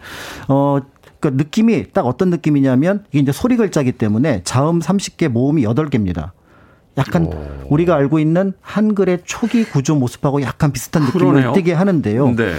어 0.50 0.80
그러니까 1.20 1.44
느낌이 1.44 1.92
딱 1.94 2.06
어떤 2.06 2.30
느낌이냐면 2.30 3.04
이게 3.12 3.20
이제 3.20 3.32
소리 3.32 3.56
글자기 3.58 3.92
때문에 3.92 4.42
자음 4.44 4.80
30개 4.80 5.28
모음이 5.28 5.64
8개입니다. 5.64 6.32
약간 6.98 7.30
우리가 7.70 7.95
알고 7.95 8.20
있는 8.20 8.54
한글의 8.62 9.20
초기 9.26 9.64
구조 9.64 9.95
모습하고 9.95 10.41
약간 10.41 10.72
비슷한 10.72 11.04
느낌을 11.04 11.26
그러네요. 11.32 11.54
띠게 11.54 11.74
하는데요. 11.74 12.36
네. 12.36 12.54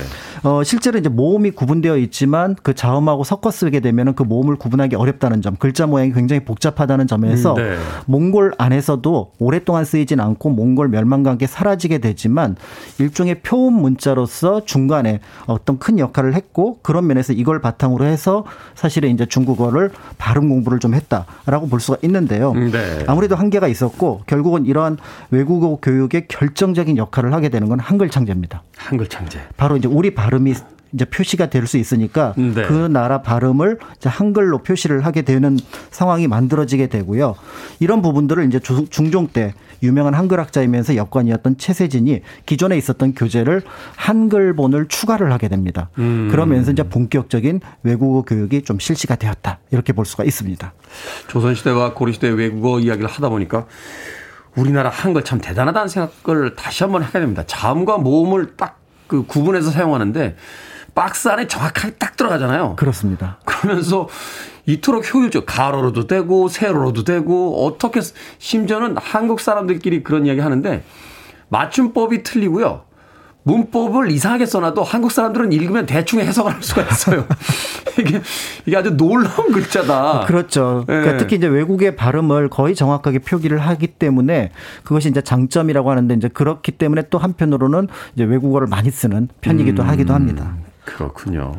어, 0.44 0.62
실제로 0.62 0.98
이제 0.98 1.08
모음이 1.08 1.50
구분되어 1.50 1.96
있지만 1.98 2.54
그 2.62 2.74
자음하고 2.74 3.24
섞어 3.24 3.50
쓰게 3.50 3.80
되면은 3.80 4.14
그 4.14 4.22
모음을 4.22 4.56
구분하기 4.56 4.96
어렵다는 4.96 5.42
점, 5.42 5.56
글자 5.56 5.86
모양이 5.86 6.12
굉장히 6.12 6.44
복잡하다는 6.44 7.06
점에서 7.06 7.54
음, 7.54 7.56
네. 7.56 7.76
몽골 8.06 8.52
안에서도 8.58 9.32
오랫동안 9.38 9.84
쓰이진 9.84 10.20
않고 10.20 10.50
몽골 10.50 10.88
멸망과 10.88 11.30
함께 11.30 11.46
사라지게 11.46 11.98
되지만 11.98 12.56
일종의 12.98 13.40
표음 13.42 13.74
문자로서 13.74 14.64
중간에 14.64 15.20
어떤 15.46 15.78
큰 15.78 15.98
역할을 15.98 16.34
했고 16.34 16.78
그런 16.82 17.06
면에서 17.06 17.32
이걸 17.32 17.60
바탕으로 17.60 18.04
해서 18.04 18.44
사실은 18.74 19.10
이제 19.10 19.26
중국어를 19.26 19.90
발음 20.18 20.48
공부를 20.48 20.78
좀 20.78 20.94
했다라고 20.94 21.68
볼 21.68 21.80
수가 21.80 21.98
있는데요. 22.02 22.52
음, 22.52 22.70
네. 22.70 23.04
아무래도 23.06 23.34
한계가 23.34 23.66
있었고 23.68 24.22
결국은 24.28 24.66
이러한 24.66 24.98
외국어 25.32 25.76
교육의 25.82 26.28
결정적인 26.28 26.96
역할을 26.96 27.32
하게 27.32 27.48
되는 27.48 27.68
건 27.68 27.80
한글 27.80 28.08
창제입니다. 28.10 28.62
한글 28.76 29.08
창제. 29.08 29.40
바로 29.56 29.76
이제 29.76 29.88
우리 29.88 30.14
발음이 30.14 30.54
이제 30.92 31.04
표시가 31.04 31.50
될 31.50 31.66
수 31.66 31.76
있으니까 31.76 32.32
네. 32.38 32.62
그 32.66 32.72
나라 32.72 33.20
발음을 33.20 33.78
한글로 34.04 34.58
표시를 34.62 35.04
하게 35.04 35.20
되는 35.22 35.58
상황이 35.90 36.26
만들어지게 36.28 36.86
되고요. 36.86 37.34
이런 37.80 38.00
부분들을 38.00 38.46
이제 38.46 38.58
주- 38.58 38.86
중종 38.88 39.28
때 39.28 39.52
유명한 39.82 40.14
한글학자이면서 40.14 40.96
역관이었던 40.96 41.58
최세진이 41.58 42.22
기존에 42.46 42.76
있었던 42.78 43.12
교재를 43.14 43.62
한글본을 43.96 44.88
추가를 44.88 45.30
하게 45.30 45.48
됩니다. 45.48 45.90
음. 45.98 46.28
그러면서 46.30 46.72
이제 46.72 46.82
본격적인 46.82 47.60
외국어 47.82 48.22
교육이 48.22 48.62
좀 48.62 48.78
실시가 48.78 49.14
되었다. 49.16 49.58
이렇게 49.70 49.92
볼 49.92 50.06
수가 50.06 50.24
있습니다. 50.24 50.72
조선시대와 51.28 51.92
고려시대 51.94 52.28
외국어 52.30 52.80
이야기를 52.80 53.08
하다 53.10 53.28
보니까 53.28 53.66
우리나라 54.58 54.90
한글 54.90 55.24
참 55.24 55.40
대단하다는 55.40 55.88
생각을 55.88 56.54
다시 56.56 56.82
한번 56.84 57.02
하게 57.02 57.20
됩니다. 57.20 57.44
자음과 57.46 57.98
모음을 57.98 58.56
딱 58.56 58.76
그 59.08 59.24
구분해서 59.24 59.70
사용하는데 59.70 60.36
박스 60.94 61.28
안에 61.28 61.46
정확하게 61.46 61.94
딱 61.94 62.14
들어가잖아요. 62.18 62.76
그렇습니다. 62.76 63.38
그러면서 63.46 64.06
이토록 64.66 65.14
효율적 65.14 65.46
가로로도 65.46 66.06
되고 66.06 66.48
세로로도 66.48 67.04
되고 67.04 67.64
어떻게 67.64 68.02
쓰- 68.02 68.12
심지어는 68.36 68.98
한국 68.98 69.40
사람들끼리 69.40 70.02
그런 70.02 70.26
이야기 70.26 70.40
하는데 70.40 70.84
맞춤법이 71.48 72.22
틀리고요. 72.22 72.82
문법을 73.44 74.10
이상하게 74.10 74.44
써놔도 74.46 74.82
한국 74.82 75.10
사람들은 75.10 75.52
읽으면 75.52 75.86
대충 75.86 76.20
해석을 76.20 76.54
할 76.54 76.62
수가 76.62 76.82
있어요. 76.82 77.26
이게 77.98 78.20
이게 78.66 78.76
아주 78.76 78.90
놀라운 78.96 79.52
글자다. 79.52 80.24
그렇죠. 80.26 80.84
그러니까 80.86 81.14
예. 81.14 81.16
특히 81.16 81.36
이제 81.36 81.46
외국의 81.46 81.96
발음을 81.96 82.48
거의 82.50 82.74
정확하게 82.74 83.20
표기를 83.20 83.58
하기 83.58 83.86
때문에 83.86 84.50
그것이 84.84 85.08
이제 85.08 85.22
장점이라고 85.22 85.90
하는데 85.90 86.14
이제 86.14 86.28
그렇기 86.28 86.72
때문에 86.72 87.04
또 87.10 87.18
한편으로는 87.18 87.88
이제 88.14 88.24
외국어를 88.24 88.66
많이 88.66 88.90
쓰는 88.90 89.28
편이기도 89.40 89.82
음. 89.82 89.88
하기도 89.88 90.12
합니다. 90.14 90.54
그렇군요. 90.84 91.52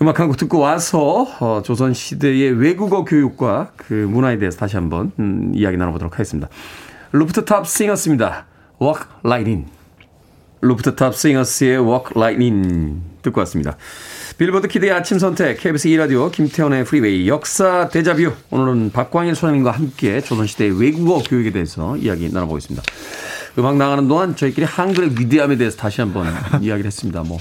음악 0.00 0.18
한 0.18 0.26
곡 0.28 0.36
듣고 0.36 0.58
와서 0.58 1.26
어, 1.40 1.62
조선 1.64 1.94
시대의 1.94 2.52
외국어 2.52 3.04
교육과 3.04 3.70
그 3.76 3.94
문화에 3.94 4.38
대해서 4.38 4.58
다시 4.58 4.76
한번 4.76 5.12
음, 5.18 5.52
이야기 5.54 5.76
나눠보도록 5.76 6.14
하겠습니다. 6.14 6.48
루프트탑 7.12 7.66
싱어스입니다. 7.68 8.46
Walk 8.80 9.06
Right 9.22 9.48
In. 9.50 9.81
루프탑 10.62 11.14
싱어스의 11.14 11.78
Walk 11.78 12.12
Right 12.16 12.77
In 12.77 13.02
듣고 13.22 13.40
왔습니다. 13.40 13.76
빌보드 14.38 14.68
kid의 14.68 14.92
아침 14.92 15.18
선택, 15.18 15.58
KBS 15.60 15.88
2라디오, 15.88 16.30
김태훈의 16.30 16.84
프리웨이, 16.84 17.28
역사 17.28 17.88
데자뷔. 17.88 18.32
오늘은 18.50 18.92
박광일 18.92 19.34
소장님과 19.34 19.72
함께 19.72 20.20
조선시대의 20.20 20.80
외국어 20.80 21.18
교육에 21.18 21.50
대해서 21.50 21.96
이야기 21.96 22.30
나눠보겠습니다. 22.32 22.82
음악 23.58 23.76
나가는 23.76 24.06
동안 24.06 24.34
저희끼리 24.36 24.64
한글의 24.64 25.10
위대함에 25.18 25.56
대해서 25.56 25.76
다시 25.76 26.00
한번 26.00 26.26
이야기를 26.62 26.86
했습니다. 26.86 27.22
뭐, 27.24 27.38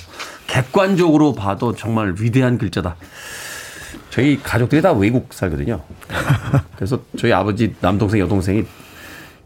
객관적으로 0.48 1.34
봐도 1.34 1.76
정말 1.76 2.16
위대한 2.20 2.58
글자다. 2.58 2.96
저희 4.10 4.42
가족들이 4.42 4.82
다 4.82 4.92
외국 4.94 5.32
살거든요. 5.32 5.82
그래서 6.76 7.02
저희 7.18 7.32
아버지 7.32 7.76
남동생, 7.80 8.20
여동생이 8.20 8.66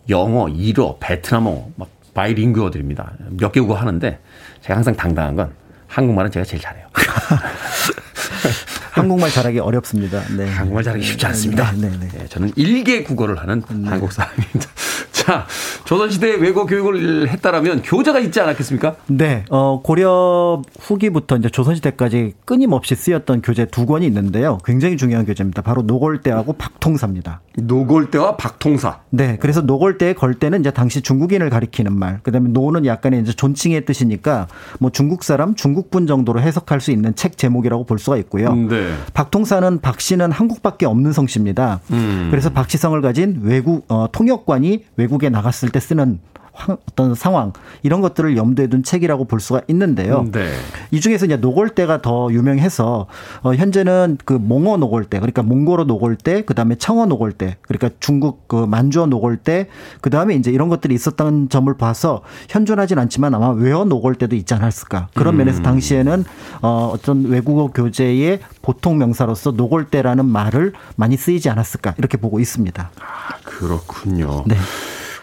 영어, 0.09 0.47
일어, 0.49 0.97
베트남어, 0.99 1.69
막 1.75 1.94
바이링구어들입니다. 2.15 3.13
몇 3.39 3.51
개 3.51 3.59
국어 3.61 3.75
하는데 3.75 4.19
제가 4.61 4.75
항상 4.75 4.95
당당한 4.95 5.35
건 5.35 5.51
한국말은 5.87 6.31
제가 6.31 6.43
제일 6.43 6.61
잘해요. 6.61 6.87
한국말 8.95 9.29
잘하기 9.29 9.59
어렵습니다. 9.59 10.21
네. 10.37 10.49
한국말 10.49 10.83
잘하기 10.83 11.03
쉽지 11.03 11.25
않습니다. 11.25 11.71
네, 11.73 11.89
네, 11.89 11.97
네. 11.99 12.07
네, 12.17 12.27
저는 12.27 12.51
일개 12.55 13.03
국어를 13.03 13.37
하는 13.39 13.61
한국 13.85 14.11
사람입니다. 14.11 14.69
자, 15.11 15.45
조선시대 15.85 16.35
외고 16.35 16.65
교육을 16.65 17.27
했다라면 17.29 17.81
교재가 17.81 18.19
있지 18.19 18.39
않았겠습니까? 18.39 18.95
네, 19.07 19.43
어, 19.49 19.81
고려 19.81 20.61
후기부터 20.79 21.37
이제 21.37 21.49
조선시대까지 21.49 22.33
끊임없이 22.45 22.95
쓰였던 22.95 23.41
교재 23.41 23.65
두 23.65 23.85
권이 23.85 24.05
있는데요. 24.05 24.59
굉장히 24.63 24.97
중요한 24.97 25.25
교재입니다. 25.25 25.61
바로 25.61 25.81
노골대하고 25.81 26.53
박통사입니다. 26.53 27.41
노골대와 27.57 28.37
박통사. 28.37 28.99
네, 29.09 29.37
그래서 29.39 29.61
노골대에 29.61 30.13
걸 30.13 30.35
때는 30.35 30.59
이제 30.59 30.71
당시 30.71 31.01
중국인을 31.01 31.49
가리키는 31.49 31.91
말, 31.93 32.19
그 32.21 32.31
다음에 32.31 32.49
노는 32.49 32.85
약간의 32.85 33.21
이제 33.21 33.33
존칭의 33.33 33.85
뜻이니까 33.85 34.47
뭐 34.79 34.91
중국 34.91 35.23
사람, 35.23 35.55
중국분 35.55 36.07
정도로 36.07 36.39
해석할 36.39 36.81
수 36.81 36.91
있는 36.91 37.15
책 37.15 37.37
제목이라고 37.37 37.85
볼 37.85 37.99
수가 37.99 38.17
있고요. 38.17 38.53
네. 38.53 38.84
박통사는 39.13 39.81
박씨는 39.81 40.31
한국밖에 40.31 40.85
없는 40.85 41.13
성씨입니다. 41.13 41.79
음. 41.91 42.27
그래서 42.31 42.49
박씨성을 42.49 42.99
가진 43.01 43.39
외국 43.43 43.85
어, 43.89 44.07
통역관이 44.11 44.85
외국에 44.97 45.29
나갔을 45.29 45.69
때 45.69 45.79
쓰는 45.79 46.19
황- 46.34 46.34
어떤 46.67 47.15
상황 47.15 47.53
이런 47.83 48.01
것들을 48.01 48.37
염두에 48.37 48.67
둔 48.67 48.83
책이라고 48.83 49.25
볼 49.25 49.39
수가 49.39 49.61
있는데요. 49.67 50.25
네. 50.31 50.51
이 50.91 50.99
중에서 50.99 51.25
이제 51.25 51.37
노골대가 51.37 52.01
더 52.01 52.29
유명해서 52.31 53.07
어 53.41 53.53
현재는 53.53 54.17
그 54.25 54.33
몽어 54.33 54.77
노골대 54.77 55.19
그러니까 55.19 55.43
몽고로 55.43 55.83
노골대 55.85 56.43
그다음에 56.43 56.75
청어 56.75 57.05
노골대 57.05 57.57
그러니까 57.61 57.89
중국 57.99 58.47
그 58.47 58.55
만주어 58.55 59.07
노골대 59.07 59.67
그다음에 60.01 60.35
이제 60.35 60.51
이런 60.51 60.69
것들이 60.69 60.95
있었다는 60.95 61.49
점을 61.49 61.71
봐서 61.77 62.21
현존하진 62.49 62.99
않지만 62.99 63.33
아마 63.35 63.49
외어 63.49 63.85
노골대도 63.85 64.35
있지 64.35 64.53
않았을까 64.53 65.09
그런 65.13 65.37
면에서 65.37 65.61
당시에는 65.61 66.25
어 66.61 66.91
어떤 66.93 67.25
외국어 67.25 67.67
교재의 67.67 68.39
보통 68.61 68.97
명사로서 68.97 69.51
노골대라는 69.51 70.25
말을 70.25 70.73
많이 70.95 71.17
쓰이지 71.17 71.49
않았을까 71.49 71.95
이렇게 71.97 72.17
보고 72.17 72.39
있습니다. 72.39 72.91
그렇군요. 73.43 74.43
네. 74.47 74.55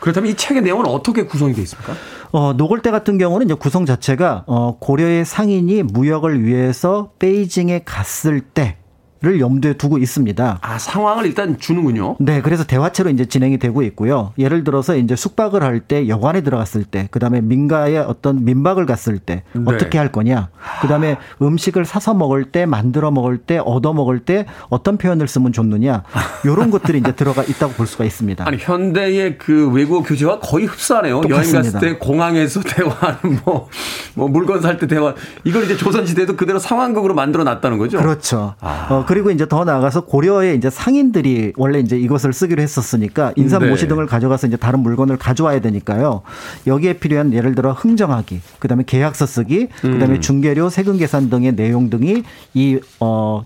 그렇다면 0.03 0.33
이 0.33 0.35
책의 0.35 0.63
내용은 0.63 0.85
어떻게 0.87 1.25
구성이 1.25 1.55
되어 1.55 1.63
있습니까? 1.63 1.95
어, 2.33 2.53
노골대 2.55 2.91
같은 2.91 3.19
경우는 3.19 3.47
이제 3.47 3.55
구성 3.55 3.87
자체가 3.87 4.43
어, 4.49 4.77
고려의 4.81 5.25
상인이 5.25 5.85
무역을 5.85 6.43
위해서 6.43 7.13
베이징에 7.21 7.83
갔을 7.85 8.41
때 8.41 8.79
를 9.23 9.39
염두에 9.39 9.75
두고 9.75 9.99
있습니다. 9.99 10.59
아, 10.61 10.79
상황을 10.79 11.27
일단 11.27 11.57
주는군요. 11.57 12.17
네, 12.19 12.43
그래서 12.43 12.65
대화체로 12.65 13.09
이제 13.09 13.25
진행이 13.25 13.59
되고 13.59 13.83
있고요. 13.83 14.33
예를 14.37 14.65
들어서 14.65 14.97
이제 14.97 15.15
숙박을 15.15 15.63
할 15.63 15.81
때 15.87 16.09
여관에 16.09 16.41
들어갔을 16.43 16.83
때, 16.85 17.07
그 17.13 17.19
다음에 17.21 17.41
민가에 17.41 17.99
어떤 17.99 18.45
민박을 18.45 18.85
갔을 18.87 19.19
때 19.19 19.43
네. 19.53 19.63
어떻게 19.67 19.99
할 19.99 20.11
거냐, 20.11 20.49
그 20.81 20.89
다음에 20.89 21.19
음식을 21.41 21.85
사서 21.85 22.15
먹을 22.15 22.45
때, 22.47 22.67
만들어 22.67 23.11
먹을 23.13 23.39
때, 23.39 23.59
얻어 23.65 23.93
먹을 23.93 24.21
때 24.21 24.47
어떤 24.71 24.97
표현을 24.99 25.29
쓰면 25.29 25.53
좋느냐, 25.53 26.03
이런 26.45 26.71
것들이 26.73 26.99
이제 26.99 27.13
들어가 27.15 27.43
있다고 27.45 27.75
볼 27.75 27.87
수가 27.87 28.05
있습니다. 28.05 28.45
아니 28.47 28.57
현대의 28.59 29.39
그 29.39 29.71
외국어 29.71 30.03
교재와 30.03 30.41
거의 30.41 30.67
흡사하네요. 30.67 31.17
여행 31.17 31.29
똑같습니다. 31.29 31.63
갔을 31.63 31.81
때 31.81 31.99
공항에서 31.99 32.61
대화하는 32.67 33.41
뭐, 33.45 33.69
뭐 34.15 34.29
물건 34.29 34.61
살 34.61 34.79
때 34.79 34.87
대화 34.89 35.15
이걸 35.45 35.65
이제 35.65 35.77
조선 35.77 36.07
시대도 36.07 36.35
그대로 36.37 36.59
상황극으로 36.59 37.15
만들어 37.15 37.45
놨다는 37.45 37.79
거죠. 37.79 37.99
그렇죠. 37.99 38.55
아. 38.61 38.87
어, 38.91 39.05
그리고 39.13 39.31
이제 39.31 39.47
더 39.47 39.63
나아가서 39.65 40.07
고려의 40.07 40.57
이제 40.57 40.71
상인들이 40.71 41.53
원래 41.59 41.81
이제 41.81 41.99
이것을 41.99 42.33
쓰기로 42.33 42.63
했었으니까 42.63 43.35
인삼 43.37 43.61
네. 43.61 43.69
모시 43.69 43.87
등을 43.87 44.07
가져가서 44.07 44.47
이제 44.47 44.57
다른 44.57 44.81
물건을 44.81 45.19
가져와야 45.19 45.61
되니까요. 45.61 46.23
여기에 46.67 46.95
필요한 46.95 47.35
예를 47.35 47.55
들어 47.55 47.75
흥정하기, 47.75 48.41
그다음에 48.59 48.85
계약서 48.87 49.27
쓰기, 49.27 49.67
그다음에 49.83 50.15
음. 50.15 50.21
중개료, 50.23 50.71
세금 50.71 50.97
계산 50.97 51.29
등의 51.29 51.57
내용 51.57 51.91
등이 51.91 52.23
이 52.55 52.81
어. 53.01 53.45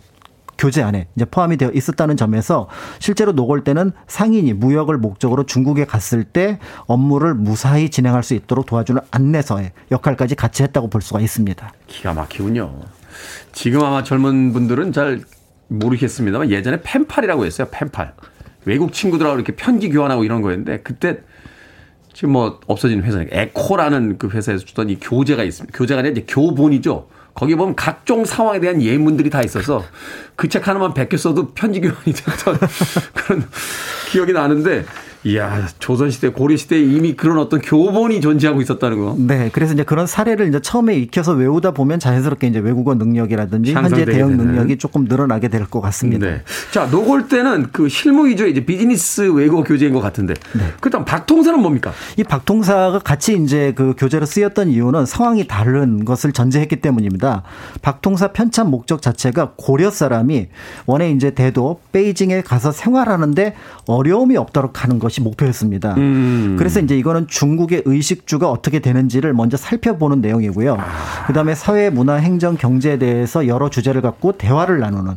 교재 0.58 0.82
안에 0.82 1.08
이제 1.14 1.26
포함이 1.26 1.58
되어 1.58 1.70
있었다는 1.70 2.16
점에서 2.16 2.66
실제로 2.98 3.32
노골 3.32 3.62
때는 3.62 3.92
상인이 4.06 4.54
무역을 4.54 4.96
목적으로 4.96 5.44
중국에 5.44 5.84
갔을 5.84 6.24
때 6.24 6.58
업무를 6.86 7.34
무사히 7.34 7.90
진행할 7.90 8.22
수 8.22 8.32
있도록 8.32 8.64
도와주는 8.64 9.02
안내서의 9.10 9.72
역할까지 9.90 10.34
같이 10.34 10.62
했다고 10.62 10.88
볼 10.88 11.02
수가 11.02 11.20
있습니다. 11.20 11.72
기가 11.88 12.14
막히군요. 12.14 12.72
지금 13.52 13.82
아마 13.82 14.02
젊은 14.02 14.54
분들은 14.54 14.92
잘 14.92 15.20
모르겠습니다만 15.68 16.50
예전에 16.50 16.80
펜팔이라고 16.82 17.44
했어요. 17.46 17.68
펜팔. 17.70 18.14
외국 18.64 18.92
친구들하고 18.92 19.36
이렇게 19.36 19.54
편지 19.54 19.88
교환하고 19.88 20.24
이런 20.24 20.42
거였는데 20.42 20.80
그때 20.82 21.18
지금 22.12 22.30
뭐 22.32 22.60
없어진 22.66 23.02
회사니까 23.02 23.36
에코라는 23.36 24.18
그 24.18 24.28
회사에서 24.28 24.64
주던 24.64 24.90
이 24.90 24.98
교재가 25.00 25.44
있습니다. 25.44 25.76
교재가 25.76 26.00
아니라 26.00 26.12
이제 26.12 26.24
교본이죠. 26.26 27.08
거기 27.34 27.54
보면 27.54 27.76
각종 27.76 28.24
상황에 28.24 28.60
대한 28.60 28.80
예문들이 28.80 29.28
다 29.28 29.42
있어서 29.42 29.84
그 30.36 30.48
책 30.48 30.66
하나만 30.66 30.94
베꼈어도 30.94 31.52
편지 31.52 31.80
교환이 31.82 32.12
됐던 32.14 32.58
그런 33.14 33.44
기억이 34.10 34.32
나는데 34.32 34.86
이야 35.26 35.66
조선시대 35.80 36.28
고려시대에 36.28 36.80
이미 36.80 37.16
그런 37.16 37.38
어떤 37.38 37.60
교본이 37.60 38.20
존재하고 38.20 38.60
있었다는 38.62 38.98
거. 38.98 39.16
네, 39.18 39.50
그래서 39.52 39.74
이제 39.74 39.82
그런 39.82 40.06
사례를 40.06 40.46
이제 40.48 40.60
처음에 40.60 40.94
익혀서 40.98 41.32
외우다 41.32 41.72
보면 41.72 41.98
자연스럽게 41.98 42.46
이제 42.46 42.60
외국어 42.60 42.94
능력이라든지 42.94 43.72
현재 43.72 44.04
대응 44.04 44.28
되는. 44.28 44.36
능력이 44.36 44.78
조금 44.78 45.04
늘어나게 45.04 45.48
될 45.48 45.66
것 45.66 45.80
같습니다. 45.80 46.24
네. 46.24 46.42
자, 46.70 46.86
노골 46.86 47.26
때는 47.26 47.70
그 47.72 47.88
실무 47.88 48.28
위주의 48.28 48.52
이제 48.52 48.64
비즈니스 48.64 49.22
외국어 49.22 49.64
교재인 49.64 49.92
것 49.92 50.00
같은데. 50.00 50.34
그렇다면 50.78 51.04
박통사는 51.04 51.60
뭡니까? 51.60 51.92
이 52.16 52.22
박통사가 52.22 53.00
같이 53.00 53.36
이제 53.42 53.72
그 53.74 53.94
교재로 53.98 54.26
쓰였던 54.26 54.68
이유는 54.68 55.06
상황이 55.06 55.48
다른 55.48 56.04
것을 56.04 56.30
전제했기 56.32 56.76
때문입니다. 56.76 57.42
박통사 57.82 58.28
편찬 58.28 58.70
목적 58.70 59.02
자체가 59.02 59.54
고려 59.56 59.90
사람이 59.90 60.46
원래 60.86 61.10
이제 61.10 61.30
대도 61.32 61.80
베이징에 61.90 62.42
가서 62.42 62.70
생활하는데 62.70 63.54
어려움이 63.88 64.36
없도록 64.36 64.84
하는 64.84 65.00
것이 65.00 65.15
목표였습니다. 65.20 65.94
음. 65.96 66.56
그래서 66.58 66.80
이제 66.80 66.96
이거는 66.96 67.26
중국의 67.28 67.82
의식주가 67.84 68.50
어떻게 68.50 68.78
되는지를 68.78 69.32
먼저 69.32 69.56
살펴보는 69.56 70.20
내용이고요. 70.20 70.78
그다음에 71.26 71.54
사회, 71.54 71.90
문화, 71.90 72.14
행정, 72.14 72.56
경제에 72.56 72.98
대해서 72.98 73.46
여러 73.46 73.70
주제를 73.70 74.02
갖고 74.02 74.32
대화를 74.32 74.80
나누는 74.80 75.14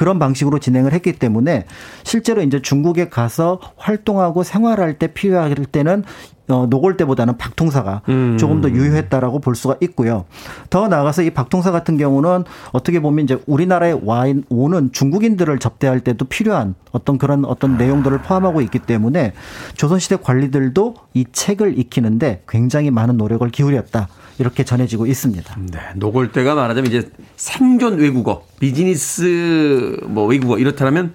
그런 0.00 0.18
방식으로 0.18 0.58
진행을 0.60 0.94
했기 0.94 1.12
때문에 1.12 1.66
실제로 2.04 2.40
이제 2.40 2.62
중국에 2.62 3.10
가서 3.10 3.60
활동하고 3.76 4.42
생활할 4.44 4.94
때 4.98 5.08
필요할 5.08 5.54
때는 5.70 6.04
어, 6.48 6.66
노골 6.70 6.96
때보다는 6.96 7.36
박통사가 7.36 8.00
음. 8.08 8.38
조금 8.40 8.62
더 8.62 8.70
유효했다라고 8.70 9.40
볼 9.40 9.54
수가 9.54 9.76
있고요. 9.82 10.24
더 10.70 10.88
나아가서 10.88 11.20
이 11.20 11.30
박통사 11.30 11.70
같은 11.70 11.98
경우는 11.98 12.44
어떻게 12.72 13.00
보면 13.00 13.24
이제 13.26 13.38
우리나라에 13.46 13.94
와 14.02 14.26
있- 14.26 14.42
오는 14.48 14.90
중국인들을 14.90 15.58
접대할 15.58 16.00
때도 16.00 16.24
필요한 16.24 16.74
어떤 16.92 17.18
그런 17.18 17.44
어떤 17.44 17.76
내용들을 17.76 18.22
포함하고 18.22 18.62
있기 18.62 18.78
때문에 18.78 19.34
조선시대 19.74 20.16
관리들도 20.22 20.94
이 21.12 21.26
책을 21.30 21.78
익히는데 21.78 22.44
굉장히 22.48 22.90
많은 22.90 23.18
노력을 23.18 23.46
기울였다. 23.50 24.08
이렇게 24.40 24.64
전해지고 24.64 25.06
있습니다. 25.06 25.56
네. 25.70 25.78
노골 25.96 26.32
때가 26.32 26.54
말하자면 26.54 26.90
이제 26.90 27.10
생존 27.36 27.98
외국어, 27.98 28.46
비즈니스 28.58 29.98
뭐 30.06 30.26
외국어 30.26 30.58
이렇다면 30.58 31.12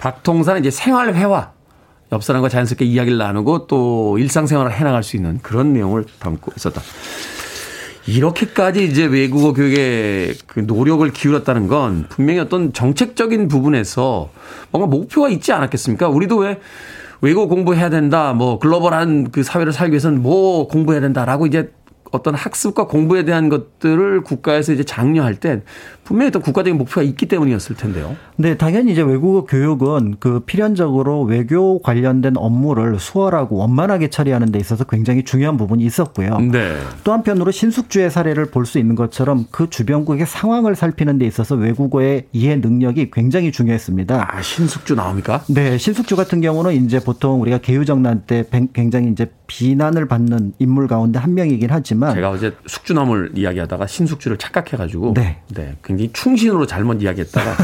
박통사는 0.00 0.60
이제 0.60 0.70
생활 0.70 1.14
회화. 1.14 1.52
옆 2.12 2.22
사람과 2.22 2.48
자연스럽게 2.48 2.84
이야기를 2.84 3.18
나누고 3.18 3.68
또 3.68 4.18
일상생활을 4.18 4.72
해나갈 4.72 5.02
수 5.02 5.16
있는 5.16 5.38
그런 5.42 5.72
내용을 5.72 6.04
담고 6.18 6.52
있었다. 6.56 6.80
이렇게까지 8.08 8.84
이제 8.84 9.04
외국어 9.04 9.52
교육에 9.52 10.34
그 10.46 10.60
노력을 10.60 11.08
기울였다는 11.12 11.68
건 11.68 12.06
분명히 12.08 12.40
어떤 12.40 12.72
정책적인 12.72 13.48
부분에서 13.48 14.30
뭔가 14.70 14.88
목표가 14.88 15.28
있지 15.28 15.52
않았겠습니까? 15.52 16.08
우리도 16.08 16.38
왜 16.38 16.60
외국어 17.20 17.46
공부해야 17.46 17.90
된다, 17.90 18.32
뭐 18.32 18.58
글로벌한 18.58 19.30
그 19.30 19.42
사회를 19.42 19.72
살기 19.72 19.92
위해서는 19.92 20.22
뭐 20.22 20.68
공부해야 20.68 21.00
된다라고 21.00 21.46
이제 21.46 21.72
어떤 22.12 22.34
학습과 22.34 22.86
공부에 22.86 23.24
대한 23.24 23.48
것들을 23.48 24.22
국가에서 24.22 24.72
이제 24.72 24.84
장려할 24.84 25.36
때 25.36 25.62
분명히 26.04 26.28
어떤 26.28 26.42
국가적인 26.42 26.78
목표가 26.78 27.02
있기 27.02 27.26
때문이었을 27.26 27.76
텐데요. 27.76 28.16
네, 28.36 28.56
당연히 28.56 28.92
이제 28.92 29.02
외국어 29.02 29.44
교육은 29.44 30.16
그 30.20 30.40
필연적으로 30.40 31.22
외교 31.22 31.80
관련된 31.80 32.36
업무를 32.36 32.98
수월하고 32.98 33.56
원만하게 33.56 34.10
처리하는 34.10 34.52
데 34.52 34.58
있어서 34.58 34.84
굉장히 34.84 35.24
중요한 35.24 35.56
부분이 35.56 35.82
있었고요. 35.84 36.38
네. 36.38 36.76
또 37.04 37.12
한편으로 37.12 37.50
신숙주의 37.50 38.10
사례를 38.10 38.46
볼 38.50 38.66
수 38.66 38.78
있는 38.78 38.96
것처럼 38.96 39.46
그 39.50 39.70
주변국의 39.70 40.26
상황을 40.26 40.74
살피는 40.74 41.18
데 41.18 41.26
있어서 41.26 41.54
외국어의 41.54 42.26
이해 42.32 42.56
능력이 42.56 43.10
굉장히 43.12 43.52
중요했습니다. 43.52 44.28
아, 44.36 44.42
신숙주 44.42 44.96
나옵니까? 44.96 45.44
네, 45.48 45.78
신숙주 45.78 46.16
같은 46.16 46.40
경우는 46.40 46.74
이제 46.84 46.98
보통 46.98 47.40
우리가 47.40 47.58
개유정난 47.58 48.24
때 48.26 48.44
굉장히 48.72 49.10
이제 49.12 49.30
비난을 49.46 50.08
받는 50.08 50.54
인물 50.58 50.88
가운데 50.88 51.18
한 51.18 51.34
명이긴 51.34 51.70
하지만 51.70 52.14
제가 52.14 52.30
어제 52.30 52.54
숙주나물 52.66 53.32
이야기하다가 53.34 53.86
신숙주를 53.86 54.38
착각해가지고 54.38 55.14
네, 55.14 55.40
네 55.48 55.76
굉장히 55.84 56.12
충신으로 56.12 56.66
잘못 56.66 57.02
이야기했다가 57.02 57.56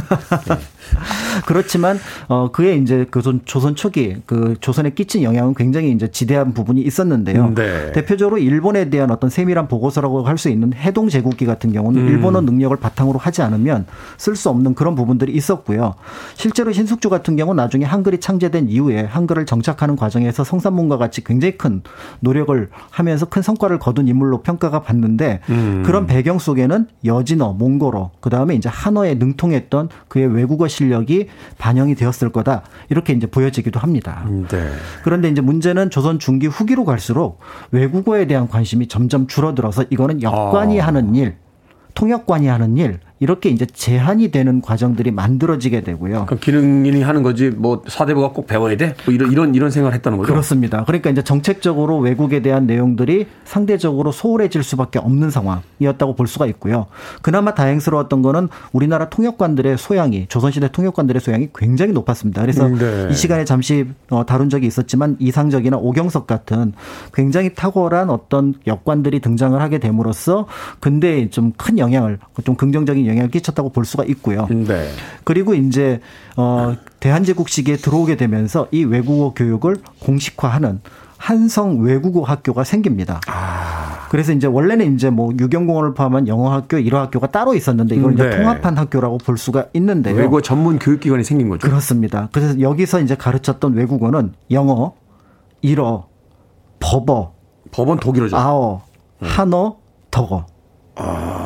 네. 0.48 0.58
그렇지만 1.46 1.98
어 2.28 2.50
그의 2.52 2.80
이제 2.82 3.06
그 3.10 3.22
조선 3.46 3.74
초기 3.74 4.16
그 4.26 4.56
조선에 4.60 4.90
끼친 4.90 5.22
영향은 5.22 5.54
굉장히 5.54 5.92
이제 5.92 6.10
지대한 6.10 6.52
부분이 6.52 6.82
있었는데요. 6.82 7.54
네. 7.54 7.92
대표적으로 7.92 8.38
일본에 8.38 8.90
대한 8.90 9.10
어떤 9.10 9.30
세밀한 9.30 9.68
보고서라고 9.68 10.24
할 10.24 10.42
수 10.42 10.50
있는 10.50 10.72
해동 10.74 11.08
제국기 11.08 11.46
같은 11.46 11.72
경우는 11.72 12.02
음. 12.02 12.08
일본어 12.08 12.40
능력을 12.40 12.76
바탕으로 12.76 13.18
하지 13.18 13.42
않으면 13.42 13.86
쓸 14.18 14.34
수 14.36 14.50
없는 14.50 14.74
그런 14.74 14.94
부분들이 14.94 15.32
있었고요. 15.32 15.94
실제로 16.34 16.72
신숙주 16.72 17.08
같은 17.08 17.36
경우 17.36 17.54
는 17.54 17.62
나중에 17.62 17.84
한글이 17.84 18.18
창제된 18.18 18.68
이후에 18.68 19.02
한글을 19.02 19.46
정착하는 19.46 19.94
과정에서 19.96 20.42
성산문과 20.42 20.98
같이 20.98 21.22
굉장히 21.22 21.56
큰 21.56 21.82
노력을 22.20 22.68
하면서 22.90 23.26
큰 23.26 23.40
성과를 23.40 23.78
거둔 23.78 24.08
인물로 24.08 24.42
평가가 24.42 24.82
받는데 24.82 25.40
음. 25.50 25.82
그런 25.86 26.06
배경 26.06 26.38
속에는 26.38 26.88
여진어, 27.04 27.52
몽골어, 27.52 28.10
그 28.20 28.28
다음에 28.28 28.54
이제 28.56 28.68
한어에 28.68 29.14
능통했던 29.14 29.90
그의 30.08 30.26
외국어 30.26 30.66
실력이 30.72 31.28
반영이 31.58 31.94
되었을 31.94 32.30
거다 32.32 32.62
이렇게 32.88 33.12
이제 33.12 33.26
보여지기도 33.26 33.78
합니다. 33.78 34.26
네. 34.48 34.70
그런데 35.04 35.28
이제 35.28 35.40
문제는 35.40 35.90
조선 35.90 36.18
중기 36.18 36.46
후기로 36.46 36.84
갈수록 36.84 37.38
외국어에 37.70 38.26
대한 38.26 38.48
관심이 38.48 38.88
점점 38.88 39.26
줄어들어서 39.26 39.84
이거는 39.90 40.22
역관이 40.22 40.80
아. 40.80 40.86
하는 40.86 41.14
일, 41.14 41.36
통역관이 41.94 42.46
하는 42.46 42.76
일 42.76 43.00
이렇게 43.22 43.48
이제 43.48 43.64
제한이 43.66 44.30
되는 44.32 44.60
과정들이 44.60 45.10
만들어지게 45.12 45.82
되고요. 45.82 46.26
그럼 46.26 46.40
기능인이 46.40 47.02
하는 47.02 47.22
거지 47.22 47.50
뭐 47.50 47.82
사대부가 47.86 48.32
꼭 48.32 48.46
배워야 48.46 48.76
돼? 48.76 48.94
뭐 49.04 49.14
이런 49.14 49.30
이런 49.32 49.54
이런 49.54 49.70
생각을 49.70 49.94
했다는 49.94 50.18
거죠. 50.18 50.32
그렇습니다. 50.32 50.84
그러니까 50.84 51.10
이제 51.10 51.22
정책적으로 51.22 51.98
외국에 51.98 52.42
대한 52.42 52.66
내용들이 52.66 53.26
상대적으로 53.44 54.12
소홀해질 54.12 54.62
수밖에 54.62 54.98
없는 54.98 55.30
상황이었다고 55.30 56.14
볼 56.14 56.26
수가 56.26 56.46
있고요. 56.46 56.86
그나마 57.22 57.54
다행스러웠던 57.54 58.22
거는 58.22 58.48
우리나라 58.72 59.08
통역관들의 59.08 59.78
소양이 59.78 60.26
조선시대 60.28 60.72
통역관들의 60.72 61.20
소양이 61.20 61.48
굉장히 61.54 61.92
높았습니다. 61.92 62.42
그래서 62.42 62.66
음, 62.66 62.76
네. 62.78 63.08
이 63.10 63.14
시간에 63.14 63.44
잠시 63.44 63.86
어, 64.10 64.26
다룬 64.26 64.50
적이 64.50 64.66
있었지만 64.66 65.16
이상적이나 65.18 65.76
오경석 65.76 66.26
같은 66.26 66.72
굉장히 67.14 67.54
탁월한 67.54 68.10
어떤 68.10 68.54
역관들이 68.66 69.20
등장을 69.20 69.58
하게 69.60 69.78
됨으로써 69.78 70.46
근대에 70.80 71.30
좀 71.30 71.52
큰 71.56 71.78
영향을 71.78 72.18
좀 72.44 72.56
긍정적인 72.56 73.06
영향을 73.12 73.30
끼쳤다고 73.30 73.70
볼 73.70 73.84
수가 73.84 74.04
있고요. 74.04 74.46
네. 74.50 74.88
그리고 75.24 75.54
이제 75.54 76.00
어 76.36 76.74
대한제국 77.00 77.48
시기에 77.48 77.76
들어오게 77.76 78.16
되면서 78.16 78.68
이 78.72 78.84
외국어 78.84 79.32
교육을 79.34 79.76
공식화하는 80.00 80.80
한성 81.22 81.80
외국어 81.82 82.22
학교가 82.22 82.64
생깁니다. 82.64 83.20
아. 83.28 84.08
그래서 84.10 84.32
이제 84.32 84.48
원래는 84.48 84.94
이제 84.94 85.08
뭐 85.08 85.32
유경공원을 85.38 85.94
포함한 85.94 86.26
영어 86.26 86.52
학교, 86.52 86.78
일어 86.78 87.00
학교가 87.00 87.28
따로 87.28 87.54
있었는데 87.54 87.94
이걸 87.94 88.16
네. 88.16 88.26
이제 88.26 88.36
통합한 88.36 88.76
학교라고 88.76 89.18
볼 89.18 89.38
수가 89.38 89.66
있는데요. 89.72 90.16
외국어 90.16 90.42
전문 90.42 90.80
교육기관이 90.80 91.22
생긴 91.22 91.48
거죠. 91.48 91.66
그렇습니다. 91.66 92.28
그래서 92.32 92.60
여기서 92.60 93.00
이제 93.00 93.14
가르쳤던 93.14 93.74
외국어는 93.74 94.34
영어, 94.50 94.94
일어, 95.62 96.08
법어, 96.80 97.32
법은 97.70 97.98
독일어죠. 98.00 98.36
아어, 98.36 98.82
한어, 99.20 99.76
덕어. 100.10 100.44
아, 100.96 101.41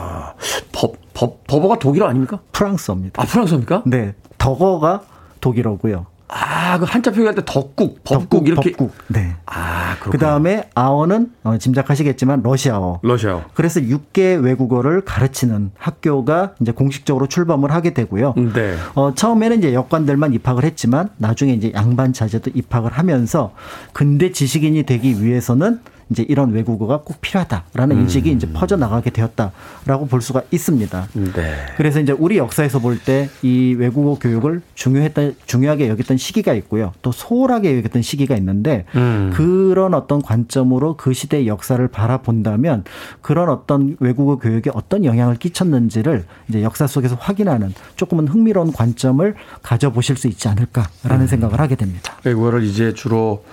법, 0.76 0.94
법, 1.14 1.46
법어가 1.46 1.78
독일어 1.78 2.06
아닙니까? 2.06 2.38
프랑스어입니다. 2.52 3.22
아, 3.22 3.24
프랑스어입니까? 3.24 3.84
네. 3.86 4.14
덕어가 4.36 5.02
독일어고요. 5.40 6.04
아, 6.28 6.78
그 6.78 6.84
한자 6.84 7.10
표기할 7.12 7.34
때 7.34 7.42
덕국, 7.46 8.04
법국 8.04 8.46
이렇게. 8.46 8.72
법국. 8.72 8.92
네. 9.06 9.36
아, 9.46 9.96
그 10.00 10.18
다음에 10.18 10.68
아어는 10.74 11.32
어, 11.44 11.56
짐작하시겠지만 11.56 12.42
러시아어. 12.42 13.00
러시아어. 13.02 13.44
그래서 13.54 13.80
6개 13.80 14.42
외국어를 14.42 15.02
가르치는 15.02 15.70
학교가 15.78 16.54
이제 16.60 16.72
공식적으로 16.72 17.26
출범을 17.26 17.70
하게 17.72 17.94
되고요. 17.94 18.34
네. 18.36 18.74
어, 18.94 19.14
처음에는 19.14 19.58
이제 19.58 19.72
여관들만 19.72 20.34
입학을 20.34 20.64
했지만 20.64 21.08
나중에 21.16 21.54
이제 21.54 21.72
양반 21.74 22.12
자제도 22.12 22.50
입학을 22.52 22.92
하면서 22.92 23.54
근대 23.94 24.30
지식인이 24.30 24.82
되기 24.82 25.24
위해서는 25.24 25.80
이제 26.10 26.24
이런 26.28 26.52
외국어가 26.52 27.00
꼭 27.04 27.20
필요하다라는 27.20 27.96
음. 27.96 28.02
인식이 28.02 28.30
이제 28.30 28.48
퍼져 28.52 28.76
나가게 28.76 29.10
되었다라고 29.10 30.06
볼 30.06 30.20
수가 30.22 30.42
있습니다. 30.50 31.08
네. 31.34 31.54
그래서 31.76 32.00
이제 32.00 32.12
우리 32.12 32.38
역사에서 32.38 32.78
볼 32.78 32.98
때 33.04 33.28
이 33.42 33.74
외국어 33.78 34.18
교육을 34.18 34.62
중요했다 34.74 35.30
중요하게 35.46 35.88
여겼던 35.88 36.16
시기가 36.16 36.54
있고요. 36.54 36.92
또 37.02 37.12
소홀하게 37.12 37.76
여겼던 37.78 38.02
시기가 38.02 38.36
있는데 38.36 38.84
음. 38.94 39.32
그런 39.34 39.94
어떤 39.94 40.22
관점으로 40.22 40.96
그 40.96 41.12
시대의 41.12 41.46
역사를 41.46 41.86
바라본다면 41.88 42.84
그런 43.20 43.48
어떤 43.48 43.96
외국어 44.00 44.36
교육에 44.38 44.70
어떤 44.74 45.04
영향을 45.04 45.36
끼쳤는지를 45.36 46.24
이제 46.48 46.62
역사 46.62 46.86
속에서 46.86 47.16
확인하는 47.18 47.74
조금은 47.96 48.28
흥미로운 48.28 48.72
관점을 48.72 49.34
가져보실 49.62 50.16
수 50.16 50.28
있지 50.28 50.48
않을까라는 50.48 51.22
음. 51.22 51.26
생각을 51.26 51.60
하게 51.60 51.74
됩니다. 51.74 52.14
외국어를 52.24 52.62
이제 52.64 52.94
주로 52.94 53.44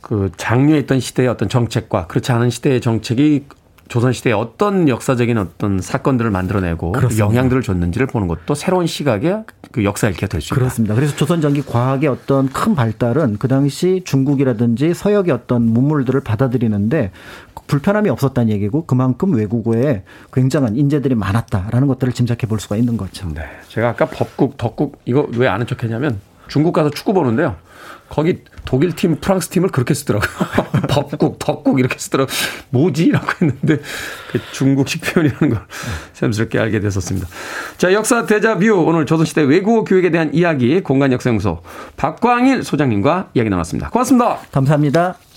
그 0.00 0.30
장려했던 0.36 1.00
시대의 1.00 1.28
어떤 1.28 1.48
정책과 1.48 2.06
그렇지 2.06 2.32
않은 2.32 2.50
시대의 2.50 2.80
정책이 2.80 3.44
조선 3.88 4.12
시대에 4.12 4.32
어떤 4.32 4.88
역사적인 4.88 5.36
어떤 5.36 5.80
사건들을 5.80 6.30
만들어내고 6.30 6.92
그렇습니다. 6.92 7.26
영향들을 7.26 7.60
줬는지를 7.62 8.06
보는 8.06 8.28
것도 8.28 8.54
새로운 8.54 8.86
시각의 8.86 9.42
그 9.72 9.82
역사 9.82 10.08
읽기가 10.08 10.28
될 10.28 10.40
수 10.40 10.46
있다. 10.46 10.54
그렇습니다. 10.54 10.94
그래서 10.94 11.16
조선 11.16 11.40
전기 11.40 11.60
과학의 11.60 12.08
어떤 12.08 12.48
큰 12.48 12.76
발달은 12.76 13.38
그 13.38 13.48
당시 13.48 14.02
중국이라든지 14.04 14.94
서역의 14.94 15.34
어떤 15.34 15.62
문물들을 15.62 16.20
받아들이는데 16.20 17.10
불편함이 17.66 18.08
없었다는 18.10 18.52
얘기고 18.52 18.86
그만큼 18.86 19.34
외국어에 19.34 20.04
굉장한 20.32 20.76
인재들이 20.76 21.16
많았다라는 21.16 21.88
것들을 21.88 22.12
짐작해 22.12 22.46
볼 22.46 22.60
수가 22.60 22.76
있는 22.76 22.96
거죠. 22.96 23.28
네. 23.34 23.42
제가 23.68 23.88
아까 23.88 24.06
법국, 24.06 24.56
덕국 24.56 25.00
이거 25.04 25.26
왜 25.34 25.48
아는 25.48 25.66
척 25.66 25.82
했냐면 25.82 26.20
중국 26.46 26.72
가서 26.72 26.90
축구 26.90 27.12
보는데요. 27.12 27.56
거기 28.08 28.42
독일 28.64 28.94
팀, 28.94 29.16
프랑스 29.20 29.48
팀을 29.48 29.70
그렇게 29.70 29.94
쓰더라고요. 29.94 30.30
법국, 30.88 31.38
덕국 31.38 31.78
이렇게 31.78 31.98
쓰더라고요. 31.98 32.34
뭐지? 32.70 33.10
라고 33.10 33.26
했는데 33.40 33.82
그 34.32 34.40
중국식 34.52 35.02
표현이라는 35.02 35.54
걸 35.54 35.64
샘스럽게 36.14 36.58
알게 36.58 36.80
됐었습니다. 36.80 37.28
자, 37.78 37.92
역사 37.92 38.26
대자뷰 38.26 38.84
오늘 38.86 39.06
조선시대 39.06 39.42
외국어 39.42 39.84
교육에 39.84 40.10
대한 40.10 40.32
이야기 40.34 40.80
공간역사연구소 40.80 41.62
박광일 41.96 42.64
소장님과 42.64 43.30
이야기 43.34 43.50
나눴습니다. 43.50 43.90
고맙습니다. 43.90 44.38
감사합니다. 44.52 45.29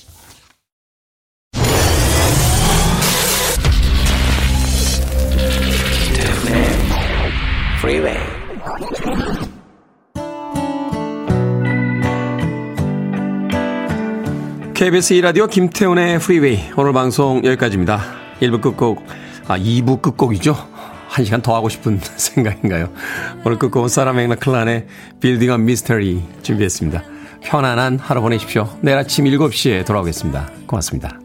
KBS 14.84 15.14
2라디오 15.14 15.50
김태훈의 15.50 16.20
프리웨이 16.20 16.60
오늘 16.76 16.92
방송 16.92 17.38
여기까지입니다. 17.46 18.02
1부 18.42 18.60
끝곡, 18.60 19.02
아 19.48 19.58
2부 19.58 20.02
끝곡이죠. 20.02 20.58
1시간 21.10 21.42
더 21.42 21.56
하고 21.56 21.70
싶은 21.70 22.02
생각인가요? 22.18 22.90
오늘 23.46 23.58
끝곡은 23.58 23.88
사라 23.88 24.12
맥락클란의 24.12 24.88
Building 25.22 25.52
a 25.52 25.62
Mystery 25.62 26.22
준비했습니다. 26.42 27.02
편안한 27.44 27.98
하루 27.98 28.20
보내십시오. 28.20 28.78
내일 28.82 28.98
아침 28.98 29.24
7시에 29.24 29.86
돌아오겠습니다. 29.86 30.50
고맙습니다. 30.68 31.18